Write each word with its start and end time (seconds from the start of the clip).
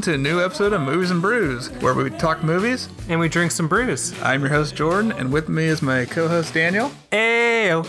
everyone 0.00 0.18
to 0.18 0.30
a 0.30 0.32
new 0.32 0.42
episode 0.42 0.72
of 0.72 0.80
Movies 0.80 1.10
and 1.10 1.20
Brews, 1.20 1.68
where 1.82 1.92
we 1.92 2.08
talk 2.08 2.42
movies. 2.42 2.88
and 3.10 3.20
we 3.20 3.28
drink 3.28 3.50
some 3.50 3.68
brews. 3.68 4.14
I'm 4.22 4.40
your 4.40 4.48
host 4.48 4.74
Jordan, 4.74 5.12
and 5.12 5.30
with 5.30 5.50
me 5.50 5.64
is 5.64 5.82
my 5.82 6.06
co-host 6.06 6.54
Daniel. 6.54 6.90
Ayo. 7.12 7.84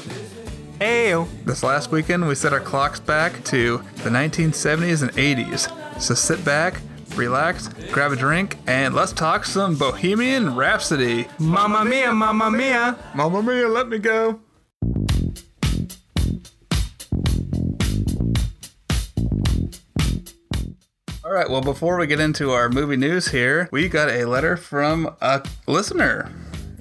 Ayo. 0.80 1.28
This 1.46 1.64
last 1.64 1.90
weekend, 1.90 2.28
we 2.28 2.36
set 2.36 2.52
our 2.52 2.60
clocks 2.60 3.00
back 3.00 3.42
to 3.46 3.78
the 4.04 4.10
1970s 4.10 5.04
and 5.04 5.12
80s. 5.14 6.02
So 6.02 6.14
sit 6.14 6.44
back, 6.44 6.82
relax, 7.16 7.70
grab 7.94 8.12
a 8.12 8.18
drink, 8.18 8.58
and 8.68 8.94
let's 8.94 9.14
talk 9.14 9.46
some 9.46 9.78
Bohemian 9.78 10.56
Rhapsody. 10.56 11.28
Mamma 11.40 11.86
mia, 11.86 12.12
mamma 12.12 12.52
mia. 12.52 12.98
Mamma 13.16 13.42
mia, 13.42 13.70
let 13.70 13.88
me 13.88 14.00
go. 14.00 14.42
All 21.32 21.38
right, 21.38 21.50
well, 21.50 21.62
before 21.62 21.96
we 21.96 22.08
get 22.08 22.20
into 22.20 22.52
our 22.52 22.68
movie 22.68 22.98
news 22.98 23.30
here, 23.30 23.70
we 23.72 23.88
got 23.88 24.10
a 24.10 24.26
letter 24.26 24.58
from 24.58 25.16
a 25.22 25.42
listener. 25.66 26.30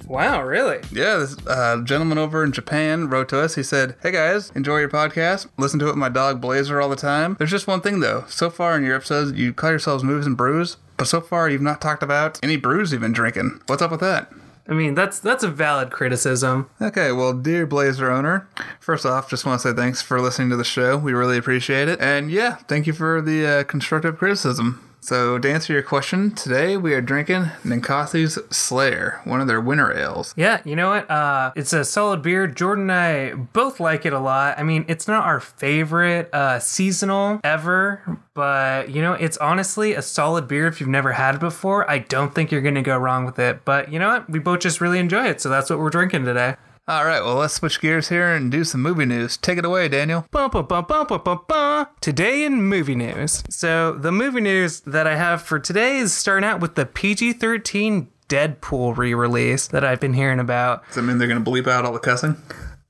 Wow, 0.05 0.43
really? 0.43 0.79
Yeah, 0.91 1.15
this 1.19 1.37
uh, 1.47 1.81
gentleman 1.85 2.17
over 2.17 2.43
in 2.43 2.51
Japan 2.51 3.07
wrote 3.07 3.29
to 3.29 3.39
us. 3.39 3.55
He 3.55 3.63
said, 3.63 3.95
Hey 4.03 4.11
guys, 4.11 4.51
enjoy 4.53 4.79
your 4.79 4.89
podcast. 4.89 5.47
Listen 5.57 5.79
to 5.79 5.85
it 5.85 5.91
with 5.91 5.95
my 5.95 6.09
dog 6.09 6.41
Blazer 6.41 6.81
all 6.81 6.89
the 6.89 6.97
time. 6.97 7.37
There's 7.39 7.49
just 7.49 7.65
one 7.65 7.79
thing 7.79 8.01
though. 8.01 8.25
So 8.27 8.49
far 8.49 8.75
in 8.75 8.83
your 8.83 8.97
episodes, 8.97 9.39
you 9.39 9.53
call 9.53 9.69
yourselves 9.69 10.03
Movies 10.03 10.27
and 10.27 10.35
Brews, 10.35 10.75
but 10.97 11.07
so 11.07 11.21
far 11.21 11.49
you've 11.49 11.61
not 11.61 11.79
talked 11.79 12.03
about 12.03 12.37
any 12.43 12.57
brews 12.57 12.91
you've 12.91 12.99
been 12.99 13.13
drinking. 13.13 13.61
What's 13.67 13.81
up 13.81 13.91
with 13.91 14.01
that? 14.01 14.33
I 14.67 14.73
mean, 14.73 14.93
that's 14.93 15.19
that's 15.19 15.43
a 15.43 15.49
valid 15.49 15.91
criticism. 15.91 16.69
Okay, 16.81 17.11
well, 17.11 17.33
dear 17.33 17.65
Blazer 17.65 18.11
owner, 18.11 18.47
first 18.79 19.05
off, 19.05 19.29
just 19.29 19.45
want 19.45 19.61
to 19.61 19.69
say 19.69 19.75
thanks 19.75 20.01
for 20.01 20.21
listening 20.21 20.49
to 20.51 20.55
the 20.55 20.63
show. 20.63 20.97
We 20.97 21.13
really 21.13 21.37
appreciate 21.37 21.87
it. 21.87 21.99
And 21.99 22.31
yeah, 22.31 22.55
thank 22.67 22.87
you 22.87 22.93
for 22.93 23.21
the 23.21 23.45
uh, 23.45 23.63
constructive 23.63 24.17
criticism. 24.17 24.90
So, 25.03 25.39
to 25.39 25.51
answer 25.51 25.73
your 25.73 25.81
question, 25.81 26.29
today 26.35 26.77
we 26.77 26.93
are 26.93 27.01
drinking 27.01 27.45
Ninkasi's 27.63 28.37
Sleigh'r, 28.51 29.25
one 29.25 29.41
of 29.41 29.47
their 29.47 29.59
winter 29.59 29.91
ales. 29.91 30.31
Yeah, 30.37 30.61
you 30.63 30.75
know 30.75 30.89
what? 30.89 31.09
Uh, 31.09 31.51
it's 31.55 31.73
a 31.73 31.83
solid 31.83 32.21
beer. 32.21 32.45
Jordan 32.45 32.91
and 32.91 32.91
I 32.91 33.33
both 33.33 33.79
like 33.79 34.05
it 34.05 34.13
a 34.13 34.19
lot. 34.19 34.59
I 34.59 34.63
mean, 34.63 34.85
it's 34.87 35.07
not 35.07 35.25
our 35.25 35.39
favorite 35.39 36.29
uh, 36.31 36.59
seasonal 36.59 37.39
ever, 37.43 38.19
but 38.35 38.91
you 38.91 39.01
know, 39.01 39.13
it's 39.13 39.37
honestly 39.37 39.93
a 39.93 40.03
solid 40.03 40.47
beer 40.47 40.67
if 40.67 40.79
you've 40.79 40.87
never 40.87 41.13
had 41.13 41.33
it 41.33 41.41
before. 41.41 41.89
I 41.89 41.97
don't 41.97 42.35
think 42.35 42.51
you're 42.51 42.61
gonna 42.61 42.83
go 42.83 42.95
wrong 42.95 43.25
with 43.25 43.39
it. 43.39 43.65
But 43.65 43.91
you 43.91 43.97
know 43.97 44.09
what? 44.09 44.29
We 44.29 44.37
both 44.37 44.59
just 44.59 44.81
really 44.81 44.99
enjoy 44.99 45.25
it, 45.25 45.41
so 45.41 45.49
that's 45.49 45.71
what 45.71 45.79
we're 45.79 45.89
drinking 45.89 46.25
today. 46.25 46.57
All 46.91 47.05
right, 47.05 47.23
well, 47.23 47.35
let's 47.35 47.53
switch 47.53 47.79
gears 47.79 48.09
here 48.09 48.33
and 48.33 48.51
do 48.51 48.65
some 48.65 48.81
movie 48.81 49.05
news. 49.05 49.37
Take 49.37 49.57
it 49.57 49.63
away, 49.63 49.87
Daniel. 49.87 50.27
Bum, 50.29 50.51
bum, 50.51 50.65
bum, 50.65 50.83
bum, 50.89 51.07
bum, 51.07 51.21
bum, 51.23 51.39
bum. 51.47 51.87
Today 52.01 52.43
in 52.43 52.63
movie 52.63 52.95
news. 52.95 53.45
So, 53.49 53.93
the 53.93 54.11
movie 54.11 54.41
news 54.41 54.81
that 54.81 55.07
I 55.07 55.15
have 55.15 55.41
for 55.41 55.57
today 55.57 55.99
is 55.99 56.13
starting 56.13 56.45
out 56.45 56.59
with 56.59 56.75
the 56.75 56.85
PG 56.85 57.31
13 57.31 58.09
Deadpool 58.27 58.97
re 58.97 59.13
release 59.13 59.67
that 59.67 59.85
I've 59.85 60.01
been 60.01 60.15
hearing 60.15 60.41
about. 60.41 60.85
Does 60.87 60.95
that 60.95 61.03
mean 61.03 61.17
they're 61.17 61.29
going 61.29 61.41
to 61.41 61.49
bleep 61.49 61.65
out 61.65 61.85
all 61.85 61.93
the 61.93 61.99
cussing? 61.99 62.35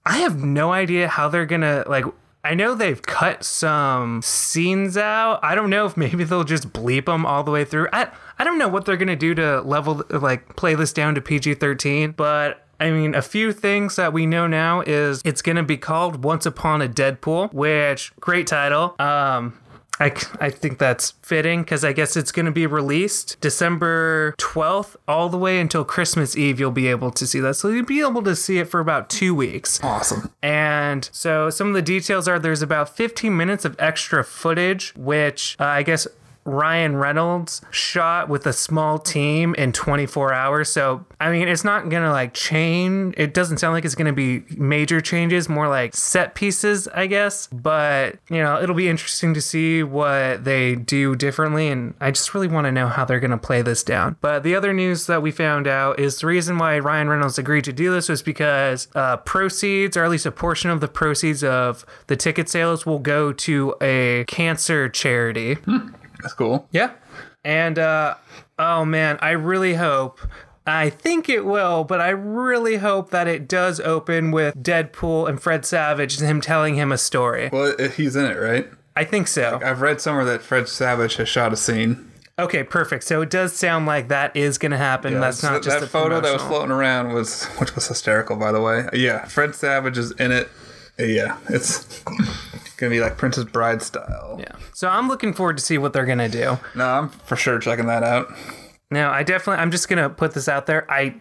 I 0.03 0.18
have 0.18 0.44
no 0.44 0.74
idea 0.74 1.08
how 1.08 1.30
they're 1.30 1.46
gonna, 1.46 1.84
like, 1.88 2.06
I 2.44 2.56
know 2.56 2.74
they've 2.74 3.03
cut 3.03 3.44
some 3.44 4.24
scenes 4.24 4.97
out. 4.97 5.40
I 5.44 5.53
don't 5.53 5.70
know 5.70 5.86
if 5.86 5.96
maybe 5.96 6.24
they'll 6.24 6.44
just 6.44 6.74
bleep 6.74 7.06
them 7.06 7.24
all 7.24 7.44
the 7.44 7.52
way 7.52 7.66
through. 7.66 7.88
I, 7.94 8.08
I 8.40 8.46
don't 8.46 8.58
know 8.58 8.68
what 8.68 8.86
they're 8.86 8.97
gonna 8.97 9.16
do 9.16 9.36
to 9.36 9.62
level, 9.62 10.02
like, 10.09 10.56
play 10.56 10.74
this 10.74 10.92
down 10.92 11.14
to 11.14 11.22
PG 11.22 11.53
13, 11.53 12.14
but 12.14 12.66
I 12.81 12.90
mean, 12.90 13.14
a 13.14 13.22
few 13.22 13.53
things 13.53 13.96
that 13.97 14.12
we 14.12 14.25
know 14.25 14.47
now 14.47 14.81
is 14.81 15.22
it's 15.24 15.44
going 15.44 15.58
to 15.58 15.64
be 15.64 15.78
called 15.78 16.24
Once 16.24 16.47
Upon 16.47 16.81
a 16.81 16.90
Deadpool, 16.90 17.53
which 17.53 18.12
great 18.19 18.47
title. 18.47 18.96
Um, 18.97 19.59
I, 20.00 20.12
I 20.40 20.50
think 20.50 20.80
that's 20.80 21.12
fitting 21.22 21.62
because 21.62 21.86
I 21.86 21.94
guess 21.94 22.18
it's 22.18 22.31
going 22.31 22.47
to 22.47 22.52
be 22.52 22.66
released 22.66 23.40
December 23.40 24.34
12th 24.40 24.96
all 25.08 25.30
the 25.30 25.38
way 25.38 25.59
until 25.59 25.86
Christmas 25.86 26.36
Eve. 26.36 26.59
You'll 26.59 26.72
be 26.72 26.88
able 26.88 27.12
to 27.12 27.28
see 27.28 27.40
that. 27.41 27.53
So 27.53 27.70
you'll 27.70 27.86
be 27.86 28.02
able 28.02 28.24
to 28.24 28.36
see 28.36 28.58
it 28.58 28.66
for 28.66 28.80
about 28.80 29.12
two 29.12 29.36
weeks. 29.36 29.80
Awesome. 29.84 30.34
And 30.41 31.08
so 31.14 31.52
some 31.52 31.68
of 31.68 31.75
the 31.75 31.84
details 31.84 32.28
are 32.28 32.40
there's 32.40 32.64
about 32.64 32.90
15 32.97 33.38
minutes 33.38 33.64
of 33.64 33.75
extra 33.78 34.24
footage, 34.24 34.91
which 34.96 35.56
uh, 35.59 35.66
I 35.66 35.84
guess 35.84 36.08
Ryan 36.44 36.96
Reynolds 36.96 37.62
shot 37.69 38.29
with 38.29 38.46
a 38.46 38.53
small 38.53 38.97
team 38.97 39.53
in 39.56 39.72
24 39.72 40.34
hours. 40.34 40.72
So, 40.72 41.06
I 41.19 41.31
mean, 41.31 41.47
it's 41.47 41.63
not 41.63 41.90
going 41.90 42.03
to 42.03 42.12
like 42.12 42.34
change. 42.34 43.13
It 43.18 43.34
doesn't 43.34 43.57
sound 43.57 43.74
like 43.74 43.85
it's 43.85 43.96
going 43.96 44.07
to 44.07 44.13
be 44.13 44.44
major 44.57 45.02
changes, 45.02 45.47
more 45.47 45.68
like 45.68 45.96
set 45.96 46.34
pieces, 46.34 46.88
I 46.90 47.07
guess. 47.07 47.47
But, 47.47 48.18
you 48.29 48.38
know, 48.38 48.62
it'll 48.62 48.75
be 48.75 48.90
interesting 48.90 49.34
to 49.35 49.41
see 49.41 49.84
what 49.84 50.44
they 50.44 50.75
do 50.75 51.16
differently. 51.16 51.68
And 51.68 51.94
I 52.00 52.12
just 52.12 52.34
really 52.34 52.47
want 52.47 52.66
to 52.66 52.72
know 52.72 52.88
how 52.88 53.06
they're 53.06 53.19
going 53.19 53.31
to 53.31 53.38
play 53.38 53.62
this 53.62 53.84
down. 53.84 54.18
But 54.22 54.44
the 54.44 54.56
other 54.56 54.73
news 54.73 55.06
that 55.08 55.22
we 55.22 55.31
found 55.31 55.68
out 55.68 56.00
is 56.00 56.19
the 56.19 56.28
reason 56.28 56.58
why 56.58 56.79
Ryan 56.79 57.09
Reynolds 57.09 57.38
agreed 57.38 57.66
to 57.66 57.73
do 57.73 57.91
this 57.94 58.09
was 58.09 58.22
because 58.23 58.88
uh, 58.96 59.18
proceeds, 59.18 59.96
or 59.96 60.03
at 60.03 60.09
least 60.09 60.25
a 60.25 60.31
portion 60.31 60.72
of 60.72 60.81
the 60.81 60.88
proceeds 60.88 61.44
of 61.44 61.85
the 62.08 62.16
ticket 62.16 62.50
sales, 62.50 62.85
will 62.85 63.00
go 63.00 63.31
to 63.31 63.75
a 63.81 64.25
cancer 64.28 64.90
charity. 64.90 65.58
That's 66.22 66.34
cool. 66.34 66.68
Yeah. 66.72 66.92
And 67.44 67.80
uh 67.80 68.16
oh 68.59 68.86
man, 68.86 69.18
I 69.22 69.32
really 69.32 69.76
hope 69.76 70.20
I 70.66 70.90
think 70.92 71.28
it 71.28 71.44
will, 71.44 71.84
but 71.84 72.00
I 72.00 72.09
really 72.09 72.78
hope 72.78 73.09
that 73.09 73.28
it 73.28 73.48
does 73.48 73.80
open 73.80 74.32
with 74.32 74.62
Deadpool 74.62 75.28
and 75.28 75.42
Fred 75.42 75.66
Savage 75.66 76.20
and 76.20 76.28
him 76.28 76.40
telling 76.40 76.76
him 76.76 76.92
a 76.92 76.98
story. 76.98 77.50
Well, 77.52 77.76
he's 77.96 78.16
in 78.16 78.26
it, 78.26 78.38
right? 78.38 78.70
I 78.96 79.04
think 79.04 79.28
so. 79.28 79.59
I've 79.64 79.82
read 79.82 80.02
somewhere 80.02 80.26
that 80.26 80.42
Fred 80.42 80.68
Savage 80.68 81.16
has 81.16 81.28
shot 81.28 81.52
a 81.52 81.58
scene. 81.58 82.12
Okay, 82.38 82.64
perfect. 82.64 83.03
So 83.03 83.22
it 83.22 83.30
does 83.30 83.53
sound 83.53 83.86
like 83.86 84.08
that 84.09 84.36
is 84.36 84.58
going 84.58 84.72
to 84.72 84.78
happen. 84.78 85.20
That's 85.20 85.44
not 85.44 85.53
that, 85.53 85.64
just 85.64 85.80
that 85.80 85.86
a 85.86 85.90
photo 85.90 86.20
that 86.22 86.34
was 86.34 86.42
floating 86.44 86.72
around 86.72 87.14
was, 87.14 87.46
which 87.59 87.76
was 87.76 87.88
hysterical, 87.88 88.36
by 88.36 88.52
the 88.52 88.62
way. 88.62 88.88
Yeah, 88.94 89.26
Fred 89.26 89.56
Savage 89.56 89.98
is 89.98 90.12
in 90.12 90.32
it. 90.32 90.50
Yeah, 90.98 91.38
it's 91.50 92.03
gonna 92.81 92.90
be 92.90 93.00
like 93.00 93.18
Princess 93.18 93.46
Bride 93.46 93.81
style. 93.81 94.38
Yeah. 94.40 94.56
So 94.74 94.90
I'm 94.90 95.08
looking 95.08 95.34
forward 95.34 95.58
to 95.58 95.64
see 95.64 95.78
what 95.78 95.94
they're 95.94 96.06
to 96.19 96.28
do. 96.28 96.59
No, 96.75 96.86
I'm 96.86 97.09
for 97.09 97.38
sure 97.38 97.59
checking 97.59 97.86
that 97.88 98.03
out. 98.03 98.34
Now, 98.90 99.12
I 99.12 99.24
definitely, 99.24 99.62
I'm 99.62 99.72
just 99.72 99.88
to 100.03 100.09
put 100.09 100.34
this 100.34 100.50
out 100.50 100.66
there. 100.66 100.90
I 100.91 101.16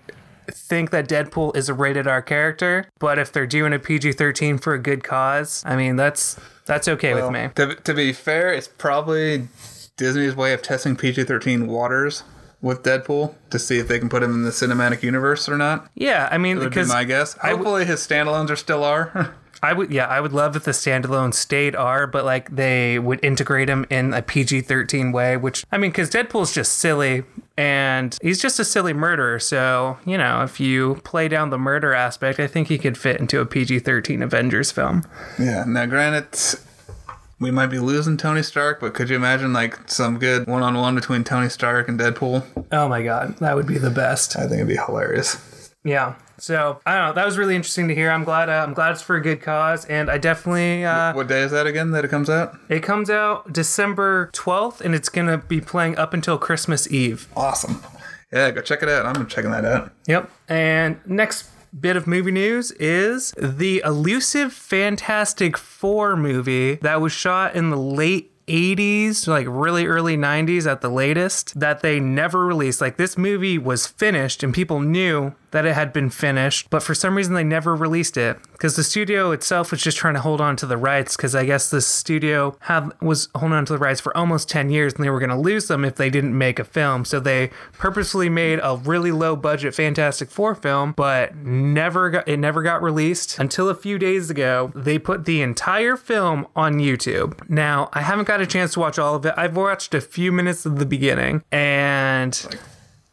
think 0.50 0.90
that 0.90 1.08
Deadpool 1.08 1.56
is 1.56 1.68
a 1.68 1.74
rated 1.74 2.08
R 2.08 2.20
character, 2.20 2.88
but 2.98 3.18
if 3.18 3.30
they're 3.30 3.46
doing 3.46 3.72
a 3.72 3.78
PG 3.78 4.12
13 4.12 4.58
for 4.58 4.74
a 4.74 4.78
good 4.78 5.04
cause, 5.04 5.62
I 5.64 5.76
mean, 5.76 5.94
that's 5.94 6.36
that's 6.66 6.88
okay 6.88 7.14
with 7.14 7.30
me. 7.30 7.48
To, 7.54 7.76
to 7.76 7.94
be 7.94 8.12
fair, 8.12 8.52
it's 8.52 8.68
probably 8.68 9.48
Disney's 9.96 10.34
way 10.34 10.52
of 10.52 10.62
testing 10.62 10.96
PG-13 10.96 11.66
waters 11.66 12.22
with 12.62 12.82
Deadpool 12.82 13.34
to 13.50 13.58
see 13.58 13.78
if 13.78 13.88
they 13.88 13.98
can 13.98 14.08
put 14.08 14.22
him 14.22 14.32
in 14.32 14.42
the 14.44 14.50
cinematic 14.50 15.02
universe 15.02 15.48
or 15.48 15.56
not. 15.56 15.90
Yeah, 15.94 16.28
I 16.30 16.38
mean, 16.38 16.58
Would 16.58 16.64
be 16.64 16.68
because 16.70 16.88
my 16.88 17.04
guess. 17.04 17.36
I 17.42 17.50
w- 17.50 17.58
Hopefully, 17.58 17.84
his 17.86 18.06
standalones 18.06 18.50
are 18.50 18.56
still 18.56 18.84
are. 18.84 19.34
I 19.62 19.72
would, 19.72 19.92
yeah, 19.92 20.06
I 20.06 20.20
would 20.20 20.32
love 20.32 20.56
if 20.56 20.64
the 20.64 20.70
standalone 20.70 21.34
stayed 21.34 21.76
R, 21.76 22.06
but 22.06 22.24
like 22.24 22.54
they 22.54 22.98
would 22.98 23.22
integrate 23.24 23.68
him 23.68 23.86
in 23.90 24.14
a 24.14 24.22
PG 24.22 24.62
13 24.62 25.12
way, 25.12 25.36
which, 25.36 25.64
I 25.70 25.78
mean, 25.78 25.90
because 25.90 26.10
Deadpool's 26.10 26.54
just 26.54 26.74
silly 26.74 27.24
and 27.56 28.16
he's 28.22 28.40
just 28.40 28.58
a 28.58 28.64
silly 28.64 28.94
murderer. 28.94 29.38
So, 29.38 29.98
you 30.06 30.16
know, 30.16 30.42
if 30.42 30.60
you 30.60 30.94
play 31.04 31.28
down 31.28 31.50
the 31.50 31.58
murder 31.58 31.92
aspect, 31.92 32.40
I 32.40 32.46
think 32.46 32.68
he 32.68 32.78
could 32.78 32.96
fit 32.96 33.20
into 33.20 33.40
a 33.40 33.46
PG 33.46 33.80
13 33.80 34.22
Avengers 34.22 34.70
film. 34.72 35.04
yeah. 35.38 35.64
Now, 35.66 35.84
granted, 35.84 36.58
we 37.38 37.50
might 37.50 37.66
be 37.66 37.78
losing 37.78 38.16
Tony 38.16 38.42
Stark, 38.42 38.80
but 38.80 38.94
could 38.94 39.10
you 39.10 39.16
imagine 39.16 39.52
like 39.52 39.90
some 39.90 40.18
good 40.18 40.46
one-on-one 40.46 40.94
between 40.94 41.24
Tony 41.24 41.48
Stark 41.48 41.88
and 41.88 41.98
Deadpool? 42.00 42.66
Oh 42.72 42.88
my 42.88 43.02
God, 43.02 43.36
that 43.38 43.56
would 43.56 43.66
be 43.66 43.78
the 43.78 43.90
best. 43.90 44.36
I 44.36 44.42
think 44.42 44.54
it'd 44.54 44.68
be 44.68 44.76
hilarious. 44.76 45.70
Yeah. 45.84 46.14
So 46.40 46.80
I 46.86 46.96
don't 46.96 47.06
know. 47.08 47.12
That 47.14 47.26
was 47.26 47.38
really 47.38 47.54
interesting 47.54 47.88
to 47.88 47.94
hear. 47.94 48.10
I'm 48.10 48.24
glad. 48.24 48.48
Uh, 48.48 48.64
I'm 48.66 48.74
glad 48.74 48.92
it's 48.92 49.02
for 49.02 49.16
a 49.16 49.22
good 49.22 49.40
cause, 49.42 49.84
and 49.84 50.10
I 50.10 50.18
definitely. 50.18 50.84
Uh, 50.84 51.12
What 51.14 51.28
day 51.28 51.42
is 51.42 51.50
that 51.52 51.66
again 51.66 51.90
that 51.92 52.04
it 52.04 52.08
comes 52.08 52.28
out? 52.30 52.56
it 52.68 52.82
comes 52.82 53.10
out 53.10 53.52
December 53.52 54.30
12th, 54.32 54.80
and 54.80 54.94
it's 54.94 55.08
gonna 55.08 55.38
be 55.38 55.60
playing 55.60 55.96
up 55.98 56.14
until 56.14 56.38
Christmas 56.38 56.90
Eve. 56.90 57.28
Awesome. 57.36 57.82
Yeah, 58.32 58.50
go 58.52 58.60
check 58.62 58.82
it 58.82 58.88
out. 58.88 59.06
I'm 59.06 59.26
checking 59.26 59.50
that 59.50 59.64
out. 59.64 59.92
Yep. 60.06 60.30
And 60.48 60.98
next 61.04 61.48
bit 61.78 61.96
of 61.96 62.06
movie 62.06 62.30
news 62.32 62.70
is 62.72 63.32
the 63.38 63.82
elusive 63.84 64.52
Fantastic 64.52 65.56
Four 65.56 66.16
movie 66.16 66.76
that 66.76 67.00
was 67.00 67.12
shot 67.12 67.54
in 67.54 67.70
the 67.70 67.76
late 67.76 68.32
80s, 68.50 69.26
like 69.26 69.46
really 69.48 69.86
early 69.86 70.16
90s 70.16 70.70
at 70.70 70.80
the 70.80 70.88
latest, 70.88 71.58
that 71.58 71.80
they 71.80 72.00
never 72.00 72.44
released. 72.44 72.80
Like 72.80 72.96
this 72.96 73.16
movie 73.16 73.58
was 73.58 73.86
finished 73.86 74.42
and 74.42 74.52
people 74.52 74.80
knew 74.80 75.34
that 75.50 75.66
it 75.66 75.74
had 75.74 75.92
been 75.92 76.10
finished, 76.10 76.70
but 76.70 76.82
for 76.82 76.94
some 76.94 77.16
reason 77.16 77.34
they 77.34 77.44
never 77.44 77.74
released 77.74 78.16
it 78.16 78.38
because 78.52 78.76
the 78.76 78.84
studio 78.84 79.32
itself 79.32 79.70
was 79.70 79.82
just 79.82 79.96
trying 79.96 80.14
to 80.14 80.20
hold 80.20 80.40
on 80.40 80.54
to 80.56 80.66
the 80.66 80.76
rights 80.76 81.16
because 81.16 81.34
I 81.34 81.44
guess 81.44 81.70
the 81.70 81.80
studio 81.80 82.56
had 82.60 82.90
was 83.00 83.28
holding 83.34 83.56
on 83.56 83.64
to 83.66 83.72
the 83.72 83.78
rights 83.78 84.00
for 84.00 84.16
almost 84.16 84.48
10 84.48 84.70
years 84.70 84.94
and 84.94 85.04
they 85.04 85.10
were 85.10 85.18
going 85.18 85.30
to 85.30 85.36
lose 85.38 85.68
them 85.68 85.84
if 85.84 85.96
they 85.96 86.10
didn't 86.10 86.36
make 86.36 86.58
a 86.58 86.64
film. 86.64 87.04
So 87.04 87.18
they 87.18 87.50
purposefully 87.72 88.28
made 88.28 88.60
a 88.62 88.76
really 88.76 89.12
low 89.12 89.34
budget 89.34 89.74
Fantastic 89.74 90.30
Four 90.30 90.54
film, 90.54 90.92
but 90.96 91.34
never 91.36 92.10
got 92.10 92.28
it 92.28 92.36
never 92.36 92.62
got 92.62 92.82
released 92.82 93.38
until 93.38 93.68
a 93.68 93.74
few 93.74 93.98
days 93.98 94.30
ago. 94.30 94.70
They 94.74 94.98
put 94.98 95.24
the 95.24 95.42
entire 95.42 95.96
film 95.96 96.46
on 96.54 96.74
YouTube. 96.74 97.48
Now, 97.48 97.88
I 97.92 98.02
haven't 98.02 98.28
got 98.28 98.39
a 98.42 98.46
chance 98.46 98.72
to 98.74 98.80
watch 98.80 98.98
all 98.98 99.14
of 99.14 99.24
it. 99.26 99.34
I've 99.36 99.56
watched 99.56 99.94
a 99.94 100.00
few 100.00 100.32
minutes 100.32 100.66
of 100.66 100.78
the 100.78 100.86
beginning 100.86 101.42
and 101.52 102.40
like 102.50 102.60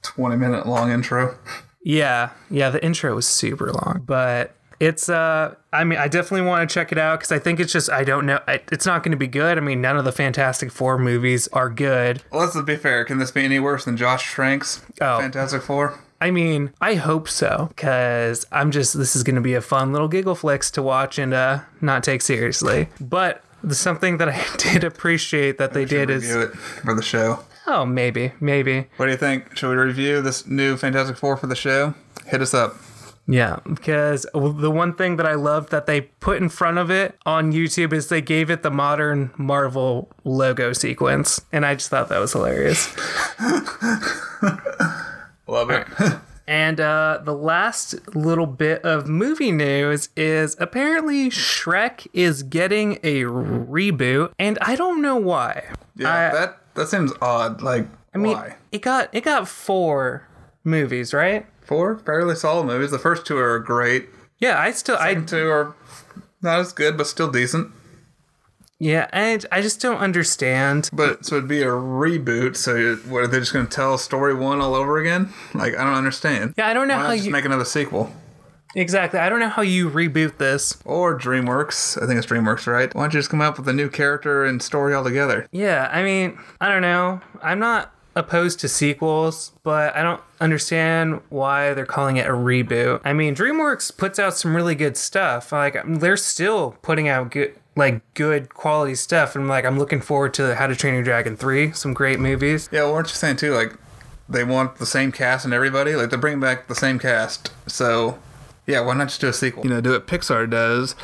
20 0.02 0.36
minute 0.38 0.66
long 0.68 0.92
intro. 0.92 1.38
yeah, 1.84 2.32
yeah, 2.50 2.70
the 2.70 2.84
intro 2.84 3.16
was 3.16 3.28
super 3.28 3.72
long, 3.72 4.04
but 4.06 4.54
it's 4.80 5.10
uh 5.10 5.56
I 5.74 5.84
mean, 5.84 5.98
I 5.98 6.08
definitely 6.08 6.48
want 6.48 6.70
to 6.70 6.74
check 6.74 6.92
it 6.92 6.98
out 7.00 7.20
cuz 7.20 7.32
I 7.32 7.40
think 7.40 7.60
it's 7.60 7.74
just 7.74 7.90
I 7.90 8.04
don't 8.04 8.26
know 8.28 8.40
I, 8.48 8.62
it's 8.72 8.86
not 8.86 9.02
going 9.04 9.12
to 9.12 9.18
be 9.18 9.28
good. 9.28 9.58
I 9.58 9.62
mean, 9.62 9.82
none 9.82 9.98
of 9.98 10.06
the 10.06 10.12
Fantastic 10.12 10.72
4 10.72 10.98
movies 11.00 11.48
are 11.54 11.70
good. 11.70 12.22
Well, 12.32 12.42
let's 12.46 12.60
be 12.62 12.76
fair. 12.76 13.04
Can 13.06 13.18
this 13.18 13.32
be 13.32 13.44
any 13.44 13.60
worse 13.60 13.86
than 13.86 13.98
Josh 13.98 14.34
Trank's 14.34 14.82
Oh. 15.02 15.20
Fantastic 15.20 15.62
Four? 15.64 16.00
I 16.20 16.32
mean, 16.32 16.74
I 16.82 16.96
hope 16.96 17.28
so 17.28 17.70
cuz 17.76 18.46
I'm 18.52 18.70
just 18.72 18.96
this 18.98 19.16
is 19.16 19.24
going 19.24 19.36
to 19.36 19.42
be 19.42 19.54
a 19.56 19.62
fun 19.62 19.92
little 19.94 20.08
giggle 20.08 20.36
flicks 20.36 20.70
to 20.72 20.82
watch 20.84 21.18
and 21.18 21.34
uh 21.34 21.60
not 21.82 22.04
take 22.04 22.22
seriously. 22.22 22.90
But 23.02 23.42
something 23.70 24.18
that 24.18 24.30
I 24.30 24.44
did 24.58 24.84
appreciate 24.84 25.58
that 25.58 25.74
they 25.74 25.86
did 25.86 26.10
is 26.10 26.34
it 26.34 26.52
for 26.56 26.94
the 26.94 27.02
show. 27.02 27.40
oh, 27.68 27.86
maybe, 27.86 28.34
maybe. 28.40 28.88
What 28.98 29.08
do 29.08 29.12
you 29.12 29.18
think? 29.18 29.56
Should 29.58 29.70
we 29.70 29.76
review 29.76 30.22
this 30.22 30.48
new 30.48 30.78
Fantastic 30.78 31.18
Four 31.18 31.38
for 31.38 31.48
the 31.48 31.56
show? 31.56 31.94
Hit 32.28 32.42
us 32.42 32.54
up. 32.54 32.76
Yeah, 33.30 33.60
because 33.68 34.26
the 34.34 34.72
one 34.72 34.94
thing 34.94 35.18
that 35.18 35.26
I 35.26 35.34
loved 35.34 35.70
that 35.72 35.86
they 35.86 36.00
put 36.00 36.38
in 36.38 36.48
front 36.48 36.78
of 36.78 36.90
it 36.90 37.18
on 37.26 37.52
YouTube 37.52 37.92
is 37.92 38.08
they 38.08 38.22
gave 38.22 38.50
it 38.50 38.64
the 38.64 38.72
modern 38.72 39.32
Marvel 39.38 40.10
logo 40.24 40.72
sequence, 40.72 41.42
and 41.52 41.66
I 41.66 41.76
just 41.76 41.90
thought 41.90 42.08
that 42.08 42.20
was 42.20 42.32
hilarious. 42.32 42.88
Love 45.48 45.70
it. 45.72 45.88
And 46.48 46.80
uh, 46.80 47.20
the 47.26 47.34
last 47.34 48.16
little 48.16 48.46
bit 48.46 48.82
of 48.84 49.08
movie 49.08 49.52
news 49.52 50.08
is 50.16 50.56
apparently 50.60 51.30
Shrek 51.30 52.08
is 52.14 52.44
getting 52.44 52.94
a 53.04 53.24
reboot, 53.24 54.32
and 54.40 54.58
I 54.62 54.76
don't 54.78 55.02
know 55.02 55.18
why. 55.18 55.66
yeah, 55.96 56.10
I- 56.10 56.34
that 56.34 56.58
that 56.76 56.88
seems 56.88 57.12
odd. 57.22 57.62
Like, 57.62 57.86
I 58.16 58.18
mean, 58.18 58.34
why? 58.38 58.56
it 58.72 58.82
got 58.82 59.10
it 59.14 59.26
got 59.26 59.48
four 59.48 60.28
movies, 60.64 61.14
right? 61.14 61.46
Four 61.62 61.98
fairly 61.98 62.36
solid 62.36 62.66
movies. 62.66 62.92
The 62.92 63.00
first 63.00 63.26
two 63.26 63.38
are 63.38 63.60
great. 63.60 64.08
Yeah, 64.40 64.58
I 64.60 64.72
still 64.72 64.96
I 65.00 65.16
two 65.16 65.50
are 65.50 65.76
not 66.42 66.60
as 66.60 66.72
good, 66.72 66.96
but 66.98 67.08
still 67.08 67.30
decent. 67.30 67.72
Yeah, 68.80 69.08
and 69.12 69.46
I 69.52 69.62
just 69.62 69.82
don't 69.82 69.98
understand. 69.98 70.90
But 70.94 71.26
so 71.26 71.38
it'd 71.38 71.50
be 71.50 71.62
a 71.62 71.68
reboot. 71.68 72.56
So 72.56 72.96
what 73.12 73.24
are 73.24 73.28
they 73.28 73.40
just 73.40 73.54
going 73.54 73.66
to 73.66 73.72
tell 73.72 73.98
story 73.98 74.34
one 74.34 74.62
all 74.62 74.76
over 74.76 74.98
again? 74.98 75.34
Like, 75.54 75.76
I 75.76 75.84
don't 75.84 75.94
understand. 75.96 76.54
Yeah, 76.58 76.68
I 76.68 76.74
don't 76.74 76.88
know 76.88 76.98
Why 76.98 77.04
how 77.04 77.14
just 77.14 77.26
you 77.26 77.32
make 77.32 77.46
another 77.46 77.66
sequel? 77.66 78.12
exactly. 78.76 79.20
I 79.20 79.30
don't 79.30 79.40
know 79.40 79.50
how 79.50 79.64
you 79.64 79.90
reboot 79.90 80.38
this. 80.38 80.78
Or 80.86 81.18
DreamWorks. 81.18 82.02
I 82.02 82.06
think 82.06 82.18
it's 82.20 82.28
DreamWorks, 82.28 82.68
right? 82.68 82.94
Why 82.94 83.04
don't 83.04 83.14
you 83.14 83.20
just 83.20 83.30
come 83.30 83.42
up 83.42 83.58
with 83.58 83.68
a 83.68 83.74
new 83.74 83.90
character 83.90 84.46
and 84.46 84.62
story 84.62 84.94
altogether? 84.94 85.48
Yeah, 85.52 85.90
I 85.92 86.04
mean, 86.04 86.38
I 86.62 86.70
don't 86.70 86.84
know. 86.84 87.22
I'm 87.42 87.60
not 87.60 87.94
opposed 88.16 88.60
to 88.60 88.68
sequels, 88.68 89.52
but 89.64 89.96
I 89.96 90.02
don't 90.04 90.22
understand 90.42 91.22
why 91.30 91.74
they're 91.74 91.86
calling 91.86 92.18
it 92.18 92.26
a 92.28 92.32
reboot. 92.32 93.02
I 93.06 93.14
mean, 93.14 93.36
DreamWorks 93.36 93.96
puts 93.96 94.20
out 94.20 94.36
some 94.36 94.56
really 94.56 94.76
good 94.76 94.98
stuff. 94.98 95.52
Like 95.52 95.78
they're 95.86 96.18
still 96.18 96.76
putting 96.82 97.08
out 97.08 97.32
good 97.32 97.56
like 97.78 98.02
good 98.16 98.54
quality 98.54 98.96
stuff 98.96 99.36
and 99.36 99.48
like 99.48 99.64
I'm 99.64 99.78
looking 99.78 100.02
forward 100.02 100.34
to 100.36 100.56
How 100.56 100.68
to 100.68 100.76
Train 100.76 100.96
Your 100.96 101.04
Dragon 101.04 101.38
3, 101.38 101.72
some 101.72 101.94
great 101.94 102.20
movies. 102.20 102.68
Yeah, 102.72 102.84
well, 102.84 102.94
weren't 102.94 103.08
you 103.08 103.16
saying 103.16 103.38
too, 103.38 103.54
like, 103.54 103.74
they 104.28 104.44
want 104.44 104.78
the 104.78 104.86
same 104.86 105.12
cast 105.14 105.46
and 105.46 105.54
everybody? 105.54 105.96
Like, 105.96 106.10
they're 106.10 106.20
bringing 106.20 106.42
back 106.42 106.68
the 106.68 106.76
same 106.76 107.00
cast. 107.00 107.52
So, 107.66 108.20
yeah, 108.66 108.82
why 108.82 108.96
not 108.96 109.08
just 109.08 109.22
do 109.22 109.30
a 109.30 109.34
sequel? 109.34 109.64
You 109.64 109.70
know, 109.70 109.80
do 109.80 109.92
what 109.92 110.08
Pixar 110.08 110.50
does 110.50 110.96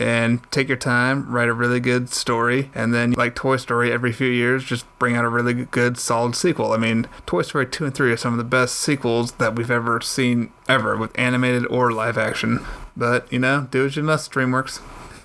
and 0.00 0.40
take 0.52 0.68
your 0.68 0.76
time, 0.76 1.28
write 1.30 1.48
a 1.48 1.52
really 1.52 1.80
good 1.80 2.08
story, 2.08 2.70
and 2.72 2.94
then, 2.94 3.10
like 3.12 3.34
Toy 3.34 3.56
Story, 3.56 3.90
every 3.90 4.12
few 4.12 4.28
years, 4.28 4.62
just 4.62 4.86
bring 5.00 5.16
out 5.16 5.24
a 5.24 5.28
really 5.28 5.52
good, 5.52 5.98
solid 5.98 6.36
sequel. 6.36 6.72
I 6.72 6.76
mean, 6.76 7.08
Toy 7.26 7.42
Story 7.42 7.66
2 7.66 7.86
and 7.86 7.94
3 7.94 8.12
are 8.12 8.16
some 8.16 8.32
of 8.32 8.38
the 8.38 8.44
best 8.44 8.76
sequels 8.76 9.32
that 9.32 9.56
we've 9.56 9.72
ever 9.72 10.00
seen, 10.00 10.52
ever, 10.68 10.96
with 10.96 11.18
animated 11.18 11.66
or 11.66 11.90
live 11.90 12.16
action. 12.16 12.64
But, 12.96 13.30
you 13.32 13.40
know, 13.40 13.66
do 13.72 13.84
what 13.84 13.96
you 13.96 14.04
must, 14.04 14.30
DreamWorks. 14.30 14.80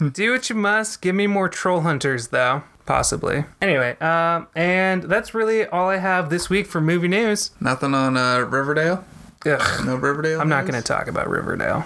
Do 0.14 0.32
what 0.32 0.50
you 0.50 0.56
must. 0.56 1.02
Give 1.02 1.16
me 1.16 1.28
more 1.28 1.50
troll 1.50 1.82
hunters 1.82 2.30
though. 2.30 2.64
Possibly. 2.86 3.46
Anyway, 3.62 3.98
um, 4.00 4.48
and 4.56 5.04
that's 5.04 5.34
really 5.34 5.66
all 5.66 5.90
I 5.90 5.98
have 5.98 6.30
this 6.30 6.50
week 6.50 6.68
for 6.68 6.82
movie 6.82 7.08
news. 7.08 7.52
Nothing 7.62 7.94
on 7.94 8.18
uh, 8.18 8.40
Riverdale? 8.40 9.06
Ugh, 9.46 9.86
No 9.86 9.96
Riverdale? 9.96 10.42
I'm 10.42 10.50
not 10.50 10.64
news? 10.66 10.72
going 10.72 10.84
to 10.84 10.88
talk 10.88 11.08
about 11.08 11.30
Riverdale. 11.30 11.86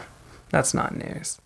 That's 0.50 0.74
not 0.74 0.96
news. 0.96 1.40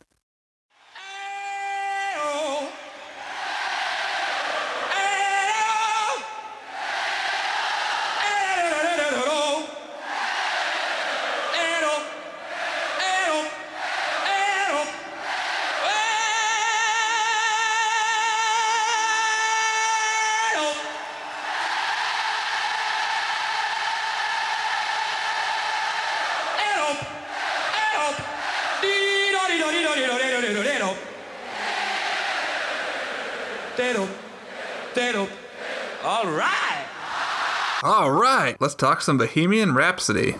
Talk 38.81 39.03
some 39.03 39.19
Bohemian 39.19 39.75
Rhapsody. 39.75 40.33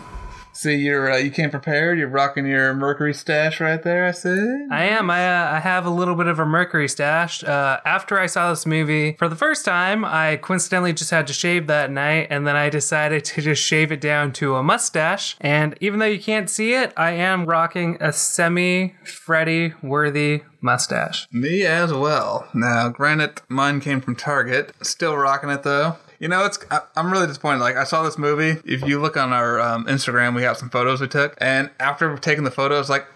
See, 0.52 0.74
you're 0.78 1.12
uh, 1.12 1.18
you 1.18 1.30
came 1.30 1.52
prepared. 1.52 2.00
You're 2.00 2.08
rocking 2.08 2.48
your 2.48 2.74
Mercury 2.74 3.14
stash 3.14 3.60
right 3.62 3.84
there. 3.84 4.08
I 4.08 4.12
see. 4.14 4.66
I 4.72 4.86
am. 4.86 5.12
I, 5.12 5.28
uh, 5.28 5.52
I 5.58 5.60
have 5.60 5.86
a 5.86 5.92
little 5.92 6.16
bit 6.16 6.26
of 6.26 6.40
a 6.40 6.46
Mercury 6.48 6.88
stash. 6.90 7.44
Uh, 7.44 7.80
after 7.86 8.18
I 8.18 8.26
saw 8.26 8.50
this 8.50 8.66
movie 8.66 9.14
for 9.20 9.30
the 9.30 9.36
first 9.36 9.64
time, 9.64 10.04
I 10.04 10.38
coincidentally 10.38 10.92
just 10.92 11.12
had 11.12 11.28
to 11.28 11.34
shave 11.34 11.68
that 11.68 11.92
night, 11.92 12.30
and 12.32 12.48
then 12.48 12.56
I 12.56 12.72
decided 12.72 13.26
to 13.26 13.44
just 13.44 13.62
shave 13.62 13.92
it 13.92 14.02
down 14.02 14.34
to 14.34 14.56
a 14.56 14.64
mustache. 14.64 15.38
And 15.40 15.78
even 15.80 16.00
though 16.00 16.08
you 16.08 16.20
can't 16.20 16.50
see 16.50 16.74
it, 16.74 16.94
I 16.98 17.12
am 17.12 17.46
rocking 17.46 17.98
a 18.02 18.12
semi 18.12 18.96
Freddie 19.04 19.76
worthy 19.84 20.42
mustache. 20.62 21.28
Me 21.32 21.64
as 21.64 21.94
well. 21.94 22.48
Now, 22.56 22.90
granted, 22.90 23.44
mine 23.50 23.82
came 23.82 24.02
from 24.02 24.16
Target. 24.16 24.74
Still 24.82 25.16
rocking 25.16 25.52
it 25.52 25.62
though. 25.62 25.98
You 26.22 26.28
know, 26.28 26.46
it's 26.46 26.60
I, 26.70 26.82
I'm 26.96 27.12
really 27.12 27.26
disappointed. 27.26 27.62
Like 27.62 27.78
I 27.78 27.84
saw 27.84 28.04
this 28.04 28.16
movie. 28.16 28.62
If 28.64 28.88
you 28.88 29.02
look 29.02 29.18
on 29.18 29.34
our 29.34 29.60
um, 29.60 29.88
Instagram, 29.88 30.36
we 30.36 30.44
have 30.44 30.56
some 30.56 30.70
photos 30.70 31.02
we 31.02 31.08
took, 31.08 31.36
and 31.40 31.72
after 31.80 32.16
taking 32.20 32.44
the 32.44 32.52
photos, 32.52 32.92
like 32.92 33.08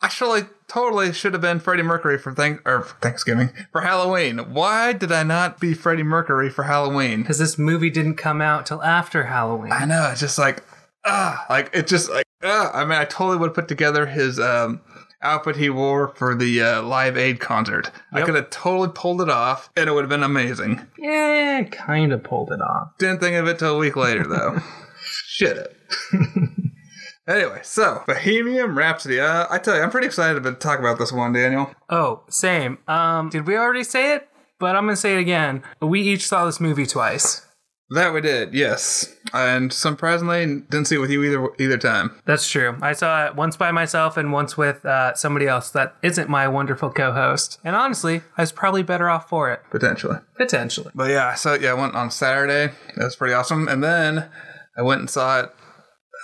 I 0.00 0.08
surely 0.08 0.44
totally 0.66 1.12
should 1.12 1.34
have 1.34 1.42
been 1.42 1.60
Freddie 1.60 1.82
Mercury 1.82 2.16
for 2.16 2.32
thank 2.32 2.66
or 2.66 2.80
for 2.80 2.98
Thanksgiving 3.00 3.50
for 3.72 3.82
Halloween. 3.82 4.38
Why 4.54 4.94
did 4.94 5.12
I 5.12 5.22
not 5.22 5.60
be 5.60 5.74
Freddie 5.74 6.02
Mercury 6.02 6.48
for 6.48 6.62
Halloween? 6.62 7.20
Because 7.20 7.38
this 7.38 7.58
movie 7.58 7.90
didn't 7.90 8.14
come 8.14 8.40
out 8.40 8.64
till 8.64 8.82
after 8.82 9.24
Halloween. 9.24 9.72
I 9.72 9.84
know. 9.84 10.08
It's 10.10 10.20
just 10.20 10.38
like, 10.38 10.64
ah, 11.04 11.44
like 11.50 11.68
it 11.74 11.86
just 11.86 12.08
like, 12.08 12.24
ah. 12.42 12.70
I 12.72 12.84
mean, 12.86 12.98
I 12.98 13.04
totally 13.04 13.36
would 13.36 13.48
have 13.48 13.54
put 13.54 13.68
together 13.68 14.06
his 14.06 14.40
um 14.40 14.80
outfit 15.22 15.56
he 15.56 15.70
wore 15.70 16.08
for 16.08 16.34
the 16.34 16.62
uh, 16.62 16.82
Live 16.82 17.16
Aid 17.16 17.40
concert. 17.40 17.90
I 18.12 18.22
could 18.22 18.34
have 18.34 18.50
totally 18.50 18.90
pulled 18.94 19.20
it 19.20 19.30
off, 19.30 19.70
and 19.76 19.88
it 19.88 19.92
would 19.92 20.02
have 20.02 20.10
been 20.10 20.22
amazing. 20.22 20.86
Yeah, 20.98 21.62
kind 21.64 22.12
of 22.12 22.22
pulled 22.22 22.50
it 22.52 22.60
off. 22.60 22.96
Didn't 22.98 23.20
think 23.20 23.36
of 23.36 23.46
it 23.46 23.58
till 23.58 23.76
a 23.76 23.78
week 23.78 23.96
later, 23.96 24.26
though. 24.26 24.58
Shit 25.26 25.56
it. 25.56 25.76
anyway, 27.28 27.60
so 27.62 28.02
Bohemian 28.06 28.74
Rhapsody. 28.74 29.20
Uh, 29.20 29.46
I 29.50 29.58
tell 29.58 29.76
you, 29.76 29.82
I'm 29.82 29.90
pretty 29.90 30.06
excited 30.06 30.42
to 30.42 30.52
talk 30.52 30.78
about 30.78 30.98
this 30.98 31.12
one, 31.12 31.32
Daniel. 31.32 31.72
Oh, 31.88 32.22
same. 32.28 32.78
Um, 32.88 33.30
did 33.30 33.46
we 33.46 33.56
already 33.56 33.84
say 33.84 34.14
it? 34.14 34.28
But 34.58 34.74
I'm 34.74 34.84
gonna 34.84 34.96
say 34.96 35.14
it 35.14 35.20
again. 35.20 35.62
We 35.82 36.00
each 36.00 36.26
saw 36.26 36.46
this 36.46 36.60
movie 36.60 36.86
twice. 36.86 37.45
That 37.90 38.12
we 38.12 38.20
did, 38.20 38.52
yes. 38.52 39.14
And 39.32 39.72
surprisingly, 39.72 40.44
didn't 40.44 40.86
see 40.86 40.96
it 40.96 40.98
with 40.98 41.10
you 41.10 41.22
either 41.22 41.48
either 41.60 41.78
time. 41.78 42.20
That's 42.24 42.48
true. 42.48 42.76
I 42.82 42.92
saw 42.92 43.26
it 43.26 43.36
once 43.36 43.56
by 43.56 43.70
myself 43.70 44.16
and 44.16 44.32
once 44.32 44.56
with 44.56 44.84
uh, 44.84 45.14
somebody 45.14 45.46
else 45.46 45.70
that 45.70 45.94
isn't 46.02 46.28
my 46.28 46.48
wonderful 46.48 46.90
co-host. 46.90 47.60
And 47.62 47.76
honestly, 47.76 48.22
I 48.36 48.42
was 48.42 48.50
probably 48.50 48.82
better 48.82 49.08
off 49.08 49.28
for 49.28 49.52
it. 49.52 49.60
Potentially. 49.70 50.18
Potentially. 50.34 50.90
But 50.94 51.10
yeah, 51.10 51.34
so 51.34 51.54
yeah, 51.54 51.70
I 51.70 51.74
went 51.74 51.94
on 51.94 52.10
Saturday. 52.10 52.72
That 52.96 53.04
was 53.04 53.16
pretty 53.16 53.34
awesome. 53.34 53.68
And 53.68 53.84
then 53.84 54.28
I 54.76 54.82
went 54.82 55.00
and 55.00 55.10
saw 55.10 55.42
it 55.42 55.54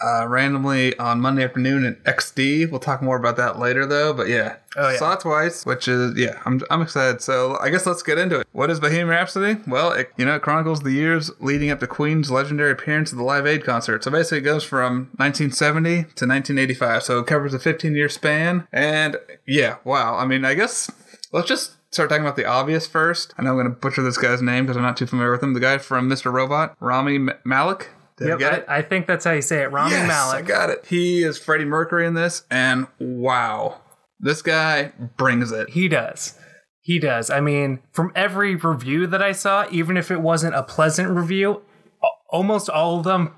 uh, 0.04 0.26
randomly 0.28 0.98
on 0.98 1.20
Monday 1.20 1.44
afternoon 1.44 1.84
in 1.84 1.94
XD. 1.96 2.70
We'll 2.70 2.80
talk 2.80 3.02
more 3.02 3.16
about 3.16 3.36
that 3.36 3.58
later, 3.58 3.86
though. 3.86 4.12
But 4.12 4.28
yeah, 4.28 4.56
Oh, 4.76 4.88
yeah. 4.90 4.96
saw 4.98 5.12
it 5.12 5.20
twice, 5.20 5.66
which 5.66 5.86
is 5.88 6.16
yeah, 6.16 6.40
I'm 6.46 6.60
I'm 6.70 6.80
excited. 6.82 7.20
So 7.20 7.58
I 7.60 7.68
guess 7.70 7.86
let's 7.86 8.02
get 8.02 8.18
into 8.18 8.40
it. 8.40 8.46
What 8.52 8.70
is 8.70 8.80
Bohemian 8.80 9.08
Rhapsody? 9.08 9.60
Well, 9.66 9.92
it 9.92 10.10
you 10.16 10.24
know 10.24 10.34
it 10.36 10.42
chronicles 10.42 10.80
the 10.80 10.92
years 10.92 11.30
leading 11.40 11.70
up 11.70 11.80
to 11.80 11.86
Queen's 11.86 12.30
legendary 12.30 12.72
appearance 12.72 13.12
at 13.12 13.18
the 13.18 13.24
Live 13.24 13.46
Aid 13.46 13.64
concert. 13.64 14.02
So 14.04 14.10
basically, 14.10 14.38
it 14.38 14.42
goes 14.42 14.64
from 14.64 15.10
1970 15.16 15.94
to 15.94 16.26
1985. 16.26 17.02
So 17.02 17.18
it 17.20 17.26
covers 17.26 17.54
a 17.54 17.58
15 17.58 17.94
year 17.94 18.08
span. 18.08 18.66
And 18.72 19.16
yeah, 19.46 19.76
wow. 19.84 20.16
I 20.16 20.26
mean, 20.26 20.44
I 20.44 20.54
guess 20.54 20.90
let's 21.32 21.48
just. 21.48 21.72
Start 21.92 22.08
talking 22.08 22.24
about 22.24 22.36
the 22.36 22.46
obvious 22.46 22.86
first. 22.86 23.34
I 23.36 23.42
know 23.42 23.50
I'm 23.50 23.56
going 23.56 23.66
to 23.66 23.70
butcher 23.78 24.02
this 24.02 24.16
guy's 24.16 24.40
name 24.40 24.64
because 24.64 24.78
I'm 24.78 24.82
not 24.82 24.96
too 24.96 25.04
familiar 25.04 25.30
with 25.30 25.42
him. 25.42 25.52
The 25.52 25.60
guy 25.60 25.76
from 25.76 26.08
Mr. 26.08 26.32
Robot, 26.32 26.74
Rami 26.80 27.18
Malek. 27.44 27.90
Did 28.22 28.32
I 28.32 28.38
Yep? 28.50 28.64
I, 28.68 28.76
I 28.78 28.82
think 28.82 29.06
that's 29.06 29.24
how 29.24 29.32
you 29.32 29.42
say 29.42 29.62
it. 29.62 29.72
Rami 29.72 29.90
Yes, 29.92 30.04
I 30.04 30.06
Malek. 30.06 30.46
got 30.46 30.70
it. 30.70 30.84
He 30.86 31.22
is 31.22 31.38
Freddie 31.38 31.64
Mercury 31.64 32.06
in 32.06 32.14
this, 32.14 32.44
and 32.50 32.86
wow, 32.98 33.80
this 34.20 34.42
guy 34.42 34.92
brings 35.16 35.52
it. 35.52 35.70
He 35.70 35.88
does. 35.88 36.38
He 36.80 36.98
does. 36.98 37.30
I 37.30 37.40
mean, 37.40 37.80
from 37.92 38.10
every 38.14 38.56
review 38.56 39.06
that 39.06 39.22
I 39.22 39.32
saw, 39.32 39.66
even 39.70 39.96
if 39.96 40.10
it 40.10 40.20
wasn't 40.20 40.54
a 40.56 40.62
pleasant 40.64 41.10
review, 41.10 41.62
almost 42.28 42.68
all 42.68 42.98
of 42.98 43.04
them 43.04 43.34